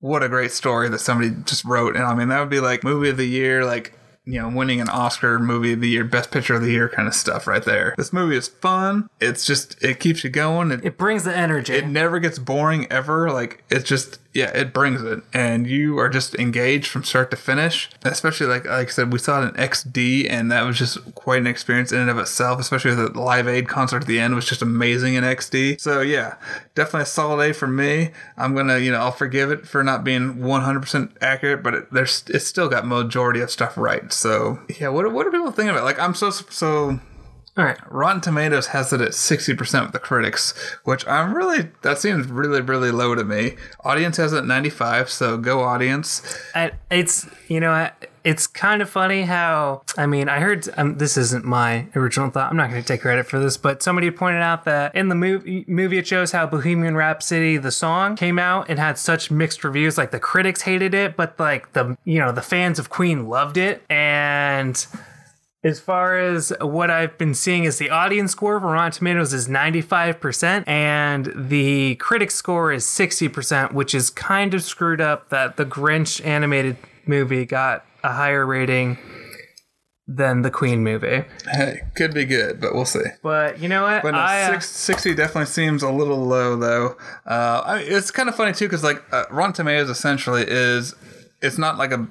What 0.00 0.22
a 0.22 0.28
great 0.28 0.52
story 0.52 0.88
that 0.88 0.98
somebody 0.98 1.30
just 1.44 1.64
wrote. 1.64 1.96
And 1.96 2.04
i 2.04 2.14
mean 2.14 2.28
that 2.28 2.40
would 2.40 2.50
be 2.50 2.60
like 2.60 2.84
movie 2.84 3.08
of 3.10 3.16
the 3.16 3.26
year 3.26 3.64
like 3.64 3.92
you 4.26 4.40
know 4.40 4.48
winning 4.48 4.80
an 4.80 4.88
oscar 4.88 5.38
movie 5.38 5.74
of 5.74 5.80
the 5.80 5.88
year 5.88 6.02
best 6.04 6.30
picture 6.30 6.54
of 6.54 6.62
the 6.62 6.70
year 6.72 6.88
kind 6.88 7.06
of 7.08 7.14
stuff 7.14 7.46
right 7.46 7.64
there. 7.64 7.94
This 7.96 8.12
movie 8.12 8.36
is 8.36 8.48
fun. 8.48 9.08
It's 9.20 9.46
just 9.46 9.82
it 9.82 10.00
keeps 10.00 10.24
you 10.24 10.30
going. 10.30 10.70
It, 10.72 10.84
It 10.84 10.98
brings 10.98 11.24
the 11.24 11.36
energy. 11.36 11.74
it 11.74 11.86
never 11.86 12.18
gets 12.18 12.38
boring 12.38 12.90
ever. 12.90 13.30
Like 13.30 13.62
it's 13.70 13.84
just 13.88 14.18
yeah, 14.34 14.50
it 14.52 14.72
brings 14.72 15.00
it, 15.00 15.22
and 15.32 15.66
you 15.68 15.96
are 16.00 16.08
just 16.08 16.34
engaged 16.34 16.88
from 16.88 17.04
start 17.04 17.30
to 17.30 17.36
finish. 17.36 17.88
Especially 18.02 18.46
like 18.46 18.64
like 18.64 18.88
I 18.88 18.90
said, 18.90 19.12
we 19.12 19.20
saw 19.20 19.40
it 19.40 19.48
in 19.48 19.54
XD, 19.54 20.28
and 20.28 20.50
that 20.50 20.62
was 20.62 20.76
just 20.76 21.14
quite 21.14 21.40
an 21.40 21.46
experience 21.46 21.92
in 21.92 22.00
and 22.00 22.10
of 22.10 22.18
itself. 22.18 22.58
Especially 22.58 22.94
the 22.96 23.08
Live 23.18 23.46
Aid 23.46 23.68
concert 23.68 24.02
at 24.02 24.08
the 24.08 24.18
end 24.18 24.34
was 24.34 24.46
just 24.46 24.60
amazing 24.60 25.14
in 25.14 25.22
XD. 25.22 25.80
So 25.80 26.00
yeah, 26.00 26.34
definitely 26.74 27.02
a 27.02 27.06
solid 27.06 27.48
A 27.48 27.54
for 27.54 27.68
me. 27.68 28.10
I'm 28.36 28.56
gonna 28.56 28.78
you 28.78 28.90
know 28.90 28.98
I'll 28.98 29.12
forgive 29.12 29.52
it 29.52 29.68
for 29.68 29.84
not 29.84 30.02
being 30.02 30.34
100% 30.34 31.12
accurate, 31.20 31.62
but 31.62 31.74
it, 31.74 31.92
there's 31.92 32.24
it's 32.26 32.46
still 32.46 32.68
got 32.68 32.84
majority 32.84 33.40
of 33.40 33.52
stuff 33.52 33.78
right. 33.78 34.12
So 34.12 34.58
yeah, 34.80 34.88
what 34.88 35.10
what 35.12 35.28
are 35.28 35.30
people 35.30 35.52
thinking 35.52 35.70
about? 35.70 35.84
Like 35.84 36.00
I'm 36.00 36.14
so 36.14 36.30
so 36.30 36.98
All 37.56 37.64
right. 37.64 37.78
Rotten 37.88 38.20
Tomatoes 38.20 38.68
has 38.68 38.92
it 38.92 39.00
at 39.00 39.10
60% 39.10 39.82
with 39.82 39.92
the 39.92 40.00
critics, 40.00 40.52
which 40.82 41.06
I'm 41.06 41.34
really, 41.34 41.70
that 41.82 41.98
seems 41.98 42.26
really, 42.26 42.60
really 42.60 42.90
low 42.90 43.14
to 43.14 43.22
me. 43.22 43.54
Audience 43.84 44.16
has 44.16 44.32
it 44.32 44.38
at 44.38 44.46
95, 44.46 45.08
so 45.08 45.36
go 45.36 45.62
audience. 45.62 46.22
I, 46.54 46.72
it's 46.90 47.28
you 47.48 47.60
know 47.60 47.90
it's 48.24 48.46
kind 48.46 48.80
of 48.80 48.88
funny 48.88 49.22
how 49.22 49.82
I 49.98 50.06
mean 50.06 50.28
I 50.28 50.40
heard 50.40 50.66
um, 50.78 50.96
this 50.96 51.16
isn't 51.16 51.44
my 51.44 51.86
original 51.94 52.30
thought. 52.30 52.50
I'm 52.50 52.56
not 52.56 52.70
going 52.70 52.82
to 52.82 52.88
take 52.88 53.02
credit 53.02 53.26
for 53.26 53.38
this, 53.38 53.56
but 53.56 53.82
somebody 53.82 54.10
pointed 54.10 54.42
out 54.42 54.64
that 54.64 54.94
in 54.94 55.08
the 55.08 55.14
movie 55.14 55.64
movie 55.68 55.98
it 55.98 56.06
shows 56.06 56.32
how 56.32 56.46
Bohemian 56.46 56.96
Rhapsody 56.96 57.58
the 57.58 57.70
song 57.70 58.16
came 58.16 58.38
out 58.38 58.68
and 58.70 58.78
had 58.78 58.98
such 58.98 59.30
mixed 59.30 59.62
reviews. 59.62 59.98
Like 59.98 60.10
the 60.10 60.18
critics 60.18 60.62
hated 60.62 60.94
it, 60.94 61.16
but 61.16 61.38
like 61.38 61.72
the 61.74 61.96
you 62.04 62.18
know 62.18 62.32
the 62.32 62.42
fans 62.42 62.78
of 62.78 62.90
Queen 62.90 63.28
loved 63.28 63.58
it 63.58 63.84
and. 63.88 64.86
As 65.64 65.80
far 65.80 66.18
as 66.18 66.52
what 66.60 66.90
I've 66.90 67.16
been 67.16 67.32
seeing 67.32 67.64
is 67.64 67.78
the 67.78 67.88
audience 67.88 68.32
score 68.32 68.60
for 68.60 68.66
Rotten 68.66 68.92
Tomatoes 68.92 69.32
is 69.32 69.48
95% 69.48 70.68
and 70.68 71.32
the 71.34 71.94
critic 71.94 72.30
score 72.30 72.70
is 72.70 72.84
60%, 72.84 73.72
which 73.72 73.94
is 73.94 74.10
kind 74.10 74.52
of 74.52 74.62
screwed 74.62 75.00
up 75.00 75.30
that 75.30 75.56
the 75.56 75.64
Grinch 75.64 76.22
animated 76.22 76.76
movie 77.06 77.46
got 77.46 77.86
a 78.02 78.12
higher 78.12 78.44
rating 78.44 78.98
than 80.06 80.42
the 80.42 80.50
Queen 80.50 80.84
movie. 80.84 81.24
Hey, 81.50 81.80
could 81.96 82.12
be 82.12 82.26
good, 82.26 82.60
but 82.60 82.74
we'll 82.74 82.84
see. 82.84 83.00
But 83.22 83.58
you 83.58 83.70
know 83.70 83.84
what? 83.84 84.02
But 84.02 84.10
no, 84.10 84.18
I, 84.18 84.42
uh, 84.42 84.52
six, 84.52 84.68
60 84.68 85.14
definitely 85.14 85.46
seems 85.46 85.82
a 85.82 85.88
little 85.88 86.18
low, 86.18 86.56
though. 86.56 86.98
Uh, 87.24 87.62
I 87.64 87.78
it's 87.78 88.10
kind 88.10 88.28
of 88.28 88.34
funny, 88.34 88.52
too, 88.52 88.66
because, 88.66 88.84
like, 88.84 89.02
uh, 89.12 89.24
Rotten 89.30 89.54
Tomatoes 89.54 89.88
essentially 89.88 90.44
is, 90.46 90.94
it's 91.40 91.56
not 91.56 91.78
like 91.78 91.90
a 91.90 92.06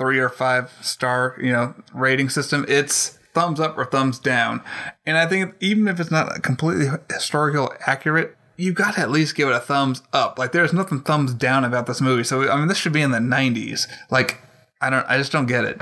three 0.00 0.18
or 0.18 0.30
five 0.30 0.72
star, 0.80 1.36
you 1.38 1.52
know, 1.52 1.74
rating 1.92 2.30
system. 2.30 2.64
It's 2.66 3.18
thumbs 3.34 3.60
up 3.60 3.76
or 3.76 3.84
thumbs 3.84 4.18
down. 4.18 4.62
And 5.04 5.18
I 5.18 5.26
think 5.26 5.54
even 5.60 5.86
if 5.88 6.00
it's 6.00 6.10
not 6.10 6.42
completely 6.42 6.88
historical 7.12 7.72
accurate, 7.86 8.34
you 8.56 8.72
got 8.72 8.94
to 8.94 9.00
at 9.00 9.10
least 9.10 9.36
give 9.36 9.48
it 9.48 9.54
a 9.54 9.60
thumbs 9.60 10.02
up. 10.12 10.38
Like, 10.38 10.52
there's 10.52 10.72
nothing 10.72 11.00
thumbs 11.00 11.34
down 11.34 11.64
about 11.64 11.86
this 11.86 12.00
movie. 12.00 12.24
So, 12.24 12.50
I 12.50 12.56
mean, 12.56 12.68
this 12.68 12.78
should 12.78 12.94
be 12.94 13.02
in 13.02 13.10
the 13.10 13.18
90s. 13.18 13.86
Like, 14.10 14.40
I 14.80 14.88
don't, 14.88 15.06
I 15.06 15.18
just 15.18 15.32
don't 15.32 15.46
get 15.46 15.64
it. 15.64 15.80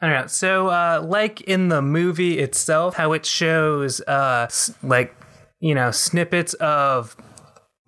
I 0.00 0.06
don't 0.06 0.20
know. 0.22 0.26
So, 0.26 0.68
uh, 0.68 1.04
like 1.06 1.42
in 1.42 1.68
the 1.68 1.82
movie 1.82 2.38
itself, 2.38 2.96
how 2.96 3.12
it 3.12 3.26
shows, 3.26 4.00
uh, 4.02 4.48
like, 4.82 5.14
you 5.60 5.74
know, 5.74 5.90
snippets 5.90 6.54
of 6.54 7.14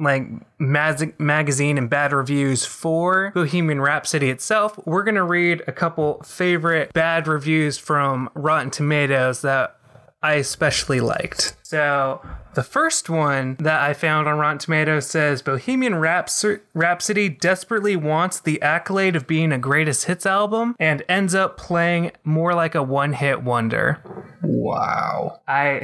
like 0.03 0.27
mag- 0.59 1.19
magazine 1.19 1.79
and 1.79 1.89
bad 1.89 2.13
reviews 2.13 2.65
for 2.65 3.31
Bohemian 3.35 3.81
Rhapsody 3.81 4.31
itself, 4.31 4.79
we're 4.85 5.05
going 5.05 5.15
to 5.15 5.25
read 5.25 5.63
a 5.67 5.73
couple 5.73 6.23
favorite 6.23 6.93
bad 6.93 7.27
reviews 7.27 7.79
from 7.79 8.29
Rotten 8.35 8.71
Tomatoes 8.71 9.43
that 9.43 9.77
I 10.23 10.35
especially 10.35 11.01
liked. 11.01 11.57
So, 11.63 12.21
the 12.55 12.63
first 12.63 13.09
one 13.11 13.57
that 13.59 13.81
I 13.81 13.95
found 13.95 14.29
on 14.29 14.39
Rotten 14.39 14.59
Tomatoes 14.59 15.07
says 15.07 15.43
Bohemian 15.43 15.97
Rhapsody 15.97 17.29
desperately 17.29 17.97
wants 17.97 18.39
the 18.39 18.61
accolade 18.63 19.17
of 19.17 19.27
being 19.27 19.53
a 19.53 19.59
greatest 19.59 20.05
hits 20.05 20.27
album 20.27 20.77
and 20.79 21.03
ends 21.09 21.35
up 21.35 21.57
playing 21.57 22.13
more 22.25 22.55
like 22.55 22.75
a 22.75 22.83
one 22.83 23.15
hit 23.15 23.43
wonder. 23.43 24.01
Wow. 24.43 25.41
I 25.49 25.81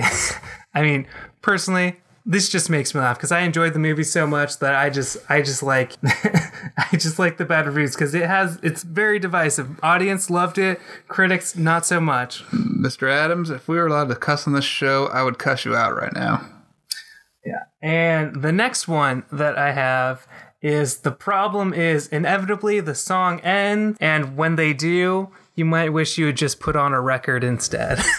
I 0.75 0.83
mean, 0.83 1.07
personally, 1.43 1.97
this 2.29 2.51
just 2.51 2.69
makes 2.69 2.95
me 2.95 3.01
laugh 3.01 3.17
because 3.17 3.33
I 3.33 3.41
enjoyed 3.41 3.73
the 3.73 3.79
movie 3.79 4.05
so 4.05 4.27
much 4.27 4.59
that 4.59 4.75
I 4.75 4.91
just 4.91 5.17
I 5.31 5.41
just 5.41 5.63
like 5.63 5.95
I 6.05 6.91
just 6.93 7.19
like 7.19 7.39
the 7.39 7.47
bad 7.47 7.67
reviews 7.67 7.95
because 7.95 8.15
it 8.15 8.27
has 8.27 8.59
it's 8.63 8.83
very 8.83 9.19
divisive. 9.19 9.81
Audience 9.83 10.29
loved 10.29 10.59
it, 10.59 10.79
critics 11.09 11.57
not 11.57 11.87
so 11.87 12.01
much. 12.01 12.45
Mr. 12.51 13.11
Adams, 13.11 13.49
if 13.49 13.67
we 13.67 13.79
were 13.79 13.87
allowed 13.87 14.11
to 14.11 14.15
cuss 14.15 14.47
on 14.47 14.53
this 14.53 14.67
show, 14.67 15.07
I 15.07 15.23
would 15.23 15.39
cuss 15.39 15.65
you 15.65 15.75
out 15.75 15.97
right 15.97 16.13
now. 16.13 16.47
Yeah. 17.47 17.63
And 17.81 18.43
the 18.43 18.53
next 18.53 18.87
one 18.87 19.25
that 19.33 19.57
I 19.57 19.73
have 19.73 20.29
is 20.61 20.99
the 20.99 21.13
problem 21.13 21.73
is 21.73 22.09
inevitably 22.09 22.81
the 22.81 22.95
song 22.95 23.41
ends, 23.41 23.97
and 24.01 24.37
when 24.37 24.57
they 24.57 24.75
do, 24.75 25.31
you 25.55 25.65
might 25.65 25.93
wish 25.93 26.19
you 26.19 26.27
had 26.27 26.37
just 26.37 26.61
put 26.61 26.77
on 26.77 26.93
a 26.93 27.01
record 27.01 27.43
instead. 27.43 28.01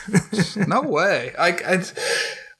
No 0.67 0.81
way. 0.81 1.33
I, 1.37 1.49
I 1.49 1.83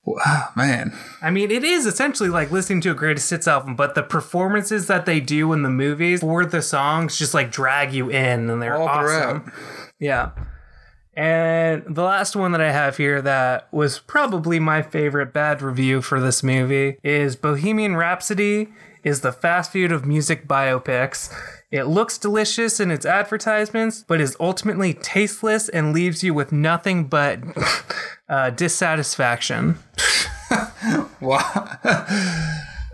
wow, 0.06 0.50
man. 0.56 0.94
I 1.22 1.30
mean, 1.30 1.52
it 1.52 1.64
is 1.64 1.86
essentially 1.86 2.30
like 2.30 2.52
listening 2.52 2.82
to 2.82 2.92
a 2.92 2.96
greatest 2.96 3.30
hits 3.30 3.48
album, 3.48 3.76
but 3.76 3.96
the 3.96 4.04
performances 4.04 4.88
that 4.88 5.06
they 5.06 5.20
do 5.20 5.54
in 5.54 5.64
the 5.64 5.70
movies 5.70 6.22
for 6.22 6.46
the 6.46 6.62
songs 6.62 7.18
just 7.18 7.34
like 7.34 7.52
drag 7.52 7.94
you 7.94 8.10
in, 8.10 8.50
and 8.50 8.62
they're 8.62 8.76
All 8.78 8.88
awesome. 8.88 9.42
throughout. 9.42 9.54
Yeah. 10.00 10.32
And 11.16 11.84
the 11.88 12.04
last 12.04 12.36
one 12.36 12.54
that 12.54 12.62
I 12.62 12.72
have 12.72 12.96
here 12.96 13.22
that 13.22 13.68
was 13.74 14.00
probably 14.00 14.58
my 14.60 14.82
favorite 14.82 15.34
bad 15.34 15.62
review 15.62 16.02
for 16.02 16.22
this 16.22 16.44
movie 16.44 16.98
is 17.04 17.36
Bohemian 17.36 17.98
Rhapsody 17.98 18.70
is 19.04 19.20
the 19.22 19.34
fast 19.34 19.74
food 19.74 19.92
of 19.92 20.06
music 20.06 20.48
biopics. 20.48 21.34
It 21.72 21.84
looks 21.84 22.18
delicious 22.18 22.80
in 22.80 22.90
its 22.90 23.06
advertisements, 23.06 24.04
but 24.08 24.20
is 24.20 24.36
ultimately 24.40 24.96
tasteless 24.96 25.70
and 25.70 25.94
leaves 25.94 26.24
you 26.24 26.34
with 26.34 26.52
nothing 26.52 27.06
but 27.06 27.40
uh, 28.30 28.50
dissatisfaction. 28.52 29.78
Wow. 31.22 31.78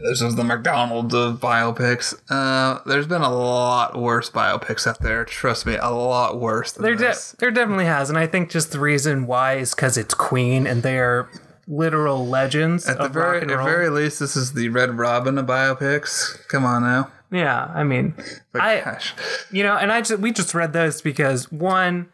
this 0.01 0.21
is 0.21 0.35
the 0.35 0.43
McDonald's 0.43 1.13
of 1.13 1.39
biopics. 1.39 2.19
Uh, 2.29 2.81
there's 2.85 3.07
been 3.07 3.21
a 3.21 3.31
lot 3.33 3.95
worse 3.95 4.29
biopics 4.29 4.87
out 4.87 4.99
there. 5.01 5.23
Trust 5.25 5.65
me, 5.65 5.75
a 5.75 5.91
lot 5.91 6.39
worse 6.39 6.71
than 6.71 6.83
There, 6.83 6.95
de- 6.95 7.15
there 7.39 7.51
definitely 7.51 7.85
has, 7.85 8.09
and 8.09 8.17
I 8.17 8.27
think 8.27 8.49
just 8.49 8.71
the 8.71 8.79
reason 8.79 9.27
why 9.27 9.57
is 9.57 9.75
because 9.75 9.97
it's 9.97 10.13
Queen 10.13 10.65
and 10.67 10.83
they 10.83 10.97
are 10.97 11.29
literal 11.67 12.27
legends 12.27 12.87
at 12.87 12.97
the 12.97 13.05
of 13.05 13.13
very, 13.13 13.33
rock 13.35 13.41
and 13.43 13.51
at 13.51 13.63
very 13.63 13.89
least, 13.89 14.19
this 14.19 14.35
is 14.35 14.53
the 14.53 14.69
Red 14.69 14.97
Robin 14.97 15.37
of 15.37 15.45
biopics. 15.45 16.45
Come 16.47 16.65
on 16.65 16.83
now. 16.83 17.11
Yeah, 17.31 17.71
I 17.73 17.83
mean, 17.83 18.13
But 18.51 18.61
I 18.61 18.81
gosh. 18.81 19.13
you 19.51 19.63
know, 19.63 19.75
and 19.77 19.91
I 19.91 20.01
just 20.01 20.19
we 20.21 20.31
just 20.31 20.53
read 20.53 20.73
those 20.73 21.01
because 21.01 21.51
one, 21.51 22.07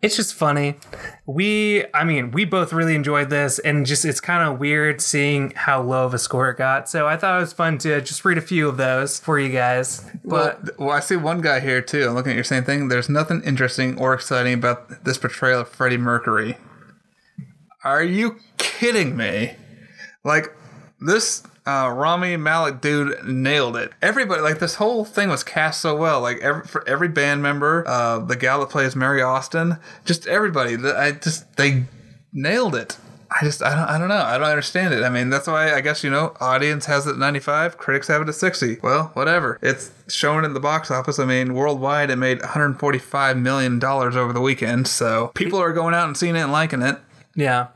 it's 0.00 0.14
just 0.14 0.34
funny. 0.34 0.76
We, 1.26 1.84
I 1.92 2.04
mean, 2.04 2.30
we 2.30 2.44
both 2.44 2.72
really 2.72 2.94
enjoyed 2.94 3.30
this, 3.30 3.58
and 3.58 3.84
just 3.84 4.04
it's 4.04 4.20
kind 4.20 4.48
of 4.48 4.60
weird 4.60 5.00
seeing 5.00 5.50
how 5.56 5.82
low 5.82 6.04
of 6.04 6.14
a 6.14 6.18
score 6.18 6.50
it 6.50 6.56
got. 6.56 6.88
So 6.88 7.08
I 7.08 7.16
thought 7.16 7.36
it 7.36 7.40
was 7.40 7.52
fun 7.52 7.78
to 7.78 8.00
just 8.00 8.24
read 8.24 8.38
a 8.38 8.42
few 8.42 8.68
of 8.68 8.76
those 8.76 9.18
for 9.18 9.40
you 9.40 9.50
guys. 9.50 10.08
But 10.24 10.64
th- 10.64 10.78
well, 10.78 10.90
I 10.90 11.00
see 11.00 11.16
one 11.16 11.40
guy 11.40 11.58
here 11.60 11.82
too. 11.82 12.06
I'm 12.06 12.14
looking 12.14 12.30
at 12.30 12.36
your 12.36 12.44
same 12.44 12.62
thing. 12.62 12.88
There's 12.88 13.08
nothing 13.08 13.42
interesting 13.44 13.98
or 13.98 14.14
exciting 14.14 14.54
about 14.54 15.04
this 15.04 15.18
portrayal 15.18 15.62
of 15.62 15.68
Freddie 15.68 15.96
Mercury. 15.96 16.56
Are 17.84 18.02
you 18.02 18.36
kidding 18.58 19.16
me? 19.16 19.54
Like 20.24 20.54
this 21.00 21.42
uh, 21.68 21.90
Rami 21.90 22.36
Malek 22.38 22.80
dude 22.80 23.24
nailed 23.24 23.76
it. 23.76 23.92
Everybody, 24.00 24.40
like 24.40 24.58
this 24.58 24.76
whole 24.76 25.04
thing 25.04 25.28
was 25.28 25.44
cast 25.44 25.82
so 25.82 25.94
well. 25.94 26.22
Like 26.22 26.38
every 26.38 26.62
for 26.64 26.88
every 26.88 27.08
band 27.08 27.42
member, 27.42 27.86
uh, 27.86 28.20
the 28.20 28.36
gal 28.36 28.60
that 28.60 28.70
plays 28.70 28.96
Mary 28.96 29.20
Austin, 29.20 29.76
just 30.06 30.26
everybody. 30.26 30.76
I 30.76 31.12
just 31.12 31.56
they 31.56 31.84
nailed 32.32 32.74
it. 32.74 32.96
I 33.30 33.44
just 33.44 33.62
I 33.62 33.74
don't 33.74 33.88
I 33.88 33.98
don't 33.98 34.08
know 34.08 34.22
I 34.22 34.38
don't 34.38 34.48
understand 34.48 34.94
it. 34.94 35.04
I 35.04 35.10
mean 35.10 35.28
that's 35.28 35.46
why 35.46 35.74
I 35.74 35.82
guess 35.82 36.02
you 36.02 36.08
know 36.08 36.34
audience 36.40 36.86
has 36.86 37.06
it 37.06 37.10
at 37.10 37.18
95, 37.18 37.76
critics 37.76 38.08
have 38.08 38.22
it 38.22 38.28
at 38.28 38.34
60. 38.34 38.78
Well, 38.82 39.10
whatever. 39.12 39.58
It's 39.60 39.90
showing 40.08 40.46
in 40.46 40.54
the 40.54 40.60
box 40.60 40.90
office. 40.90 41.18
I 41.18 41.26
mean 41.26 41.52
worldwide 41.52 42.08
it 42.08 42.16
made 42.16 42.40
145 42.40 43.36
million 43.36 43.78
dollars 43.78 44.16
over 44.16 44.32
the 44.32 44.40
weekend. 44.40 44.88
So 44.88 45.30
people 45.34 45.58
are 45.60 45.74
going 45.74 45.92
out 45.92 46.06
and 46.06 46.16
seeing 46.16 46.36
it 46.36 46.40
and 46.40 46.52
liking 46.52 46.80
it. 46.80 46.98
yeah, 47.34 47.66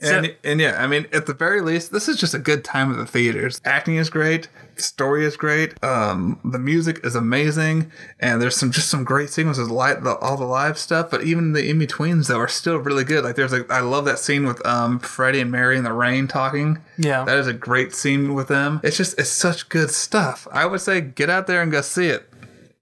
So- 0.00 0.18
And, 0.18 0.34
and 0.44 0.60
yeah, 0.60 0.76
I 0.82 0.86
mean, 0.86 1.06
at 1.12 1.24
the 1.26 1.32
very 1.32 1.62
least, 1.62 1.90
this 1.90 2.06
is 2.06 2.16
just 2.18 2.34
a 2.34 2.38
good 2.38 2.62
time 2.64 2.92
at 2.92 2.98
the 2.98 3.06
theaters. 3.06 3.60
Acting 3.64 3.96
is 3.96 4.10
great, 4.10 4.48
the 4.74 4.82
story 4.82 5.24
is 5.24 5.38
great, 5.38 5.82
um, 5.82 6.38
the 6.44 6.58
music 6.58 7.00
is 7.02 7.14
amazing, 7.14 7.90
and 8.20 8.42
there's 8.42 8.56
some 8.56 8.70
just 8.72 8.90
some 8.90 9.04
great 9.04 9.30
sequences, 9.30 9.70
like 9.70 10.02
the, 10.02 10.16
all 10.18 10.36
the 10.36 10.44
live 10.44 10.76
stuff. 10.78 11.10
But 11.10 11.22
even 11.22 11.52
the 11.54 11.66
in 11.66 11.78
betweens 11.78 12.28
though 12.28 12.38
are 12.40 12.46
still 12.48 12.76
really 12.76 13.04
good. 13.04 13.24
Like 13.24 13.36
there's 13.36 13.52
like 13.52 13.70
I 13.70 13.80
love 13.80 14.04
that 14.04 14.18
scene 14.18 14.44
with 14.46 14.64
um 14.66 14.98
Freddie 14.98 15.40
and 15.40 15.50
Mary 15.50 15.78
in 15.78 15.84
the 15.84 15.94
rain 15.94 16.28
talking. 16.28 16.78
Yeah. 16.98 17.24
that 17.24 17.38
is 17.38 17.46
a 17.46 17.54
great 17.54 17.94
scene 17.94 18.34
with 18.34 18.48
them. 18.48 18.80
It's 18.84 18.98
just 18.98 19.18
it's 19.18 19.30
such 19.30 19.70
good 19.70 19.90
stuff. 19.90 20.46
I 20.52 20.66
would 20.66 20.82
say 20.82 21.00
get 21.00 21.30
out 21.30 21.46
there 21.46 21.62
and 21.62 21.72
go 21.72 21.80
see 21.80 22.08
it. 22.08 22.28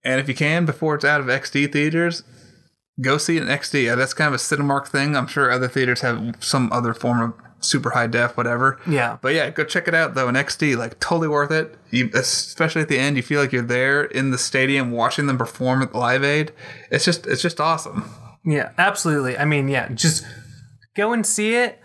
And 0.05 0.21
if 0.21 0.29
you 0.29 0.35
can, 0.35 0.67
before 0.67 0.97
it's 0.97 1.05
out 1.05 1.21
of 1.21 1.27
XD 1.29 1.73
theaters, 1.73 2.25
go 3.01 3.19
see 3.19 3.37
it 3.37 3.43
in 3.43 3.49
XD. 3.49 3.85
Yeah, 3.85 3.95
that's 3.95 4.15
kind 4.15 4.29
of 4.29 4.35
a 4.35 4.43
Cinemark 4.43 4.89
thing. 4.89 5.17
I'm 5.17 5.27
sure 5.27 5.51
other 5.51 5.69
theaters 5.69 6.01
have 6.01 6.37
some 6.41 6.73
other 6.73 6.95
form 6.95 7.21
of 7.21 7.35
super 7.65 7.91
high 7.91 8.07
def, 8.07 8.37
whatever. 8.37 8.79
Yeah. 8.87 9.19
But 9.21 9.35
yeah, 9.35 9.51
go 9.51 9.65
check 9.65 9.89
it 9.89 9.95
out 9.95 10.15
though 10.15 10.29
in 10.29 10.35
XD. 10.35 10.77
Like 10.77 11.01
totally 11.01 11.29
worth 11.29 11.51
it. 11.51 11.77
You, 11.91 12.11
especially 12.15 12.83
at 12.83 12.89
the 12.89 12.99
end, 12.99 13.17
you 13.17 13.23
feel 13.23 13.41
like 13.41 13.53
you're 13.53 13.63
there 13.63 14.05
in 14.05 14.31
the 14.31 14.39
stadium 14.39 14.91
watching 14.91 15.27
them 15.27 15.39
perform 15.39 15.83
at 15.83 15.95
Live 15.95 16.25
Aid. 16.25 16.53
It's 16.91 17.05
just 17.05 17.27
it's 17.27 17.43
just 17.43 17.61
awesome. 17.61 18.11
yeah, 18.45 18.73
absolutely. 18.79 19.37
I 19.37 19.45
mean, 19.45 19.69
yeah, 19.69 19.89
just 19.89 20.25
go 20.95 21.13
and 21.13 21.27
see 21.27 21.57
it, 21.57 21.81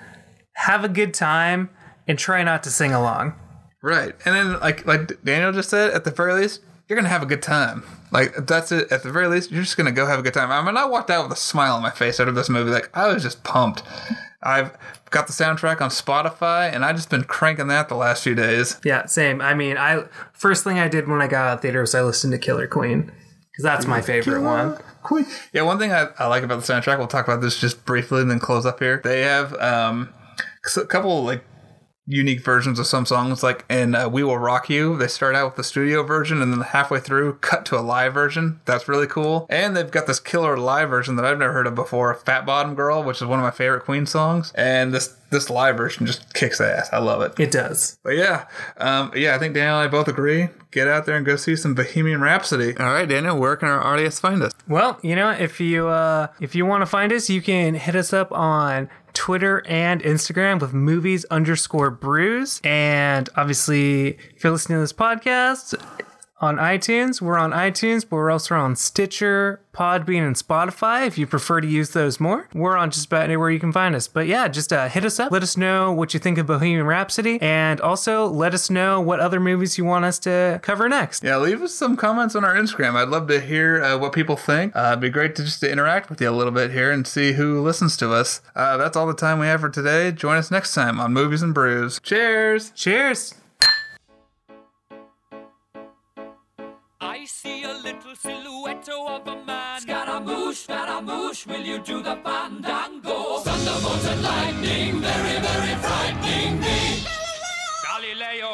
have 0.55 0.83
a 0.83 0.89
good 0.89 1.13
time, 1.13 1.69
and 2.07 2.19
try 2.19 2.43
not 2.43 2.63
to 2.63 2.69
sing 2.69 2.91
along. 2.91 3.33
Right. 3.81 4.13
And 4.25 4.35
then 4.35 4.59
like 4.59 4.85
like 4.85 5.23
Daniel 5.23 5.51
just 5.51 5.69
said, 5.69 5.91
at 5.91 6.03
the 6.03 6.11
very 6.11 6.33
least, 6.33 6.61
you're 6.87 6.97
gonna 6.97 7.09
have 7.09 7.23
a 7.23 7.27
good 7.27 7.41
time. 7.41 7.83
Like 8.11 8.47
that's 8.47 8.71
it. 8.71 8.91
At 8.91 9.03
the 9.03 9.11
very 9.11 9.27
least, 9.27 9.51
you're 9.51 9.63
just 9.63 9.77
gonna 9.77 9.91
go 9.91 10.05
have 10.05 10.19
a 10.19 10.21
good 10.21 10.33
time. 10.33 10.51
I 10.51 10.61
mean, 10.63 10.77
I 10.77 10.85
walked 10.85 11.09
out 11.09 11.27
with 11.27 11.37
a 11.37 11.41
smile 11.41 11.75
on 11.75 11.81
my 11.81 11.91
face 11.91 12.19
out 12.19 12.27
of 12.27 12.35
this 12.35 12.49
movie. 12.49 12.71
Like 12.71 12.89
I 12.93 13.07
was 13.13 13.23
just 13.23 13.43
pumped. 13.43 13.83
I've 14.41 14.75
got 15.09 15.27
the 15.27 15.33
soundtrack 15.33 15.81
on 15.81 15.89
Spotify, 15.89 16.73
and 16.73 16.85
I've 16.85 16.95
just 16.95 17.09
been 17.09 17.23
cranking 17.23 17.67
that 17.67 17.89
the 17.89 17.95
last 17.95 18.23
few 18.23 18.35
days. 18.35 18.79
Yeah, 18.83 19.05
same. 19.05 19.41
I 19.41 19.53
mean, 19.53 19.77
I 19.77 20.05
first 20.33 20.63
thing 20.63 20.79
I 20.79 20.87
did 20.87 21.07
when 21.07 21.21
I 21.21 21.27
got 21.27 21.47
out 21.47 21.53
of 21.55 21.61
theater 21.61 21.81
was 21.81 21.93
I 21.93 22.01
listened 22.01 22.31
to 22.33 22.39
Killer 22.39 22.67
Queen 22.67 23.11
because 23.51 23.63
that's 23.63 23.85
my 23.85 24.01
favorite 24.01 24.41
one. 24.41 24.77
Queen. 25.03 25.25
Yeah, 25.53 25.63
one 25.63 25.79
thing 25.79 25.91
I, 25.91 26.07
I 26.17 26.27
like 26.27 26.43
about 26.43 26.63
the 26.63 26.73
soundtrack, 26.73 26.97
we'll 26.97 27.07
talk 27.07 27.27
about 27.27 27.41
this 27.41 27.59
just 27.59 27.85
briefly 27.85 28.21
and 28.21 28.31
then 28.31 28.39
close 28.39 28.65
up 28.65 28.79
here. 28.79 29.01
They 29.03 29.21
have 29.21 29.53
um, 29.55 30.13
a 30.77 30.85
couple 30.85 31.23
like 31.23 31.43
unique 32.09 32.41
versions 32.41 32.79
of 32.79 32.87
some 32.87 33.05
songs, 33.05 33.43
like 33.43 33.63
in 33.69 33.95
uh, 33.95 34.09
"We 34.09 34.23
Will 34.23 34.37
Rock 34.37 34.69
You." 34.69 34.97
They 34.97 35.07
start 35.07 35.35
out 35.35 35.45
with 35.45 35.55
the 35.55 35.63
studio 35.63 36.03
version, 36.03 36.41
and 36.41 36.51
then 36.51 36.61
halfway 36.61 36.99
through, 36.99 37.35
cut 37.35 37.65
to 37.67 37.77
a 37.77 37.81
live 37.81 38.13
version. 38.13 38.59
That's 38.65 38.87
really 38.87 39.07
cool. 39.07 39.45
And 39.49 39.77
they've 39.77 39.89
got 39.89 40.07
this 40.07 40.19
killer 40.19 40.57
live 40.57 40.89
version 40.89 41.15
that 41.15 41.25
I've 41.25 41.37
never 41.37 41.53
heard 41.53 41.67
of 41.67 41.75
before, 41.75 42.13
"Fat 42.15 42.45
Bottom 42.45 42.75
Girl," 42.75 43.03
which 43.03 43.21
is 43.21 43.27
one 43.27 43.39
of 43.39 43.43
my 43.43 43.51
favorite 43.51 43.85
Queen 43.85 44.05
songs. 44.05 44.51
And 44.55 44.93
this 44.93 45.15
this 45.29 45.49
live 45.49 45.77
version 45.77 46.05
just 46.05 46.33
kicks 46.33 46.59
ass. 46.59 46.89
I 46.91 46.99
love 46.99 47.21
it. 47.21 47.39
It 47.39 47.51
does. 47.51 47.97
But 48.03 48.15
yeah, 48.15 48.45
um, 48.77 49.11
yeah, 49.15 49.35
I 49.35 49.39
think 49.39 49.53
Daniel 49.53 49.79
and 49.79 49.87
I 49.87 49.91
both 49.91 50.07
agree. 50.07 50.49
Get 50.71 50.87
out 50.87 51.05
there 51.05 51.15
and 51.15 51.25
go 51.25 51.35
see 51.35 51.55
some 51.55 51.73
Bohemian 51.73 52.21
Rhapsody. 52.21 52.77
All 52.77 52.91
right, 52.91 53.07
Daniel, 53.07 53.37
where 53.37 53.55
can 53.55 53.69
our 53.69 53.83
audience 53.83 54.19
find 54.19 54.41
us? 54.43 54.51
Well, 54.67 54.99
you 55.01 55.15
know, 55.15 55.31
if 55.31 55.59
you 55.59 55.87
uh, 55.87 56.27
if 56.39 56.55
you 56.55 56.65
want 56.65 56.81
to 56.81 56.85
find 56.85 57.11
us, 57.11 57.29
you 57.29 57.41
can 57.41 57.73
hit 57.75 57.95
us 57.95 58.13
up 58.13 58.31
on 58.31 58.89
Twitter 59.13 59.63
and 59.65 60.01
Instagram 60.03 60.61
with 60.61 60.73
movies 60.73 61.25
underscore 61.25 61.89
brews. 61.89 62.61
And 62.63 63.29
obviously, 63.35 64.17
if 64.35 64.43
you're 64.43 64.53
listening 64.53 64.77
to 64.77 64.81
this 64.81 64.93
podcast 64.93 65.75
on 66.41 66.57
iTunes, 66.57 67.21
we're 67.21 67.37
on 67.37 67.51
iTunes, 67.51 68.05
but 68.07 68.15
we're 68.15 68.31
also 68.31 68.55
on 68.55 68.75
Stitcher, 68.75 69.61
Podbean, 69.73 70.25
and 70.25 70.35
Spotify. 70.35 71.05
If 71.05 71.17
you 71.17 71.27
prefer 71.27 71.61
to 71.61 71.67
use 71.67 71.91
those 71.91 72.19
more, 72.19 72.47
we're 72.53 72.77
on 72.77 72.91
just 72.91 73.07
about 73.07 73.23
anywhere 73.23 73.49
you 73.49 73.59
can 73.59 73.71
find 73.71 73.95
us. 73.95 74.07
But 74.07 74.27
yeah, 74.27 74.47
just 74.47 74.71
uh, 74.71 74.87
hit 74.87 75.05
us 75.05 75.19
up. 75.19 75.31
Let 75.31 75.43
us 75.43 75.57
know 75.57 75.91
what 75.91 76.13
you 76.13 76.19
think 76.19 76.37
of 76.37 76.47
Bohemian 76.47 76.85
Rhapsody, 76.85 77.39
and 77.41 77.81
also 77.81 78.27
let 78.27 78.53
us 78.53 78.69
know 78.69 79.01
what 79.01 79.19
other 79.19 79.39
movies 79.39 79.77
you 79.77 79.85
want 79.85 80.05
us 80.05 80.19
to 80.19 80.59
cover 80.63 80.87
next. 80.87 81.23
Yeah, 81.23 81.37
leave 81.37 81.61
us 81.61 81.73
some 81.73 81.97
comments 81.97 82.35
on 82.35 82.45
our 82.45 82.55
Instagram. 82.55 82.95
I'd 82.95 83.09
love 83.09 83.27
to 83.27 83.39
hear 83.41 83.83
uh, 83.83 83.97
what 83.97 84.13
people 84.13 84.35
think. 84.37 84.75
Uh, 84.75 84.89
it'd 84.91 85.01
be 85.01 85.09
great 85.09 85.35
to 85.35 85.43
just 85.43 85.59
to 85.61 85.71
interact 85.71 86.09
with 86.09 86.21
you 86.21 86.29
a 86.29 86.31
little 86.31 86.53
bit 86.53 86.71
here 86.71 86.91
and 86.91 87.05
see 87.05 87.33
who 87.33 87.61
listens 87.61 87.97
to 87.97 88.13
us. 88.13 88.41
Uh, 88.55 88.77
that's 88.77 88.95
all 88.95 89.07
the 89.07 89.13
time 89.13 89.39
we 89.39 89.47
have 89.47 89.61
for 89.61 89.69
today. 89.69 90.11
Join 90.11 90.37
us 90.37 90.51
next 90.51 90.73
time 90.73 90.99
on 90.99 91.13
Movies 91.13 91.41
and 91.41 91.53
Brews. 91.53 91.99
Cheers! 92.01 92.71
Cheers! 92.71 93.38
Silhouette 98.19 98.89
of 98.89 99.27
a 99.27 99.35
man. 99.45 99.81
Scaramouche, 99.81 100.57
Scaramouche, 100.65 101.47
will 101.47 101.61
you 101.61 101.79
do 101.79 102.03
the 102.03 102.15
fandango? 102.23 103.39
Thunderbolts 103.39 104.05
and 104.07 104.21
lightning, 104.21 104.99
very, 104.99 105.37
very 105.47 105.75
frightening 105.83 106.59
me. 106.59 106.79
Galileo, 107.85 108.51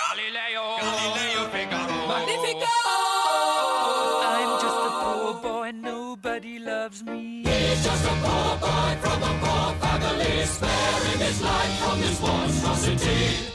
Galileo, 0.00 0.64
Galileo 0.84 1.42
Figaro. 1.54 1.98
Magnifico! 2.12 2.76
I'm 4.34 4.52
just 4.64 4.80
a 4.88 4.90
poor 5.02 5.34
boy, 5.42 5.68
and 5.68 5.82
nobody 5.82 6.58
loves 6.58 7.02
me. 7.02 7.42
He's 7.44 7.82
just 7.82 8.04
a 8.04 8.14
poor 8.24 8.56
boy 8.58 8.92
from 9.00 9.22
a 9.22 9.32
poor 9.42 9.68
family, 9.80 10.44
sparing 10.44 11.20
his 11.26 11.40
life 11.40 11.78
from 11.80 12.00
this 12.00 12.20
monstrosity. 12.20 13.52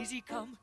Easy 0.00 0.20
come, 0.28 0.58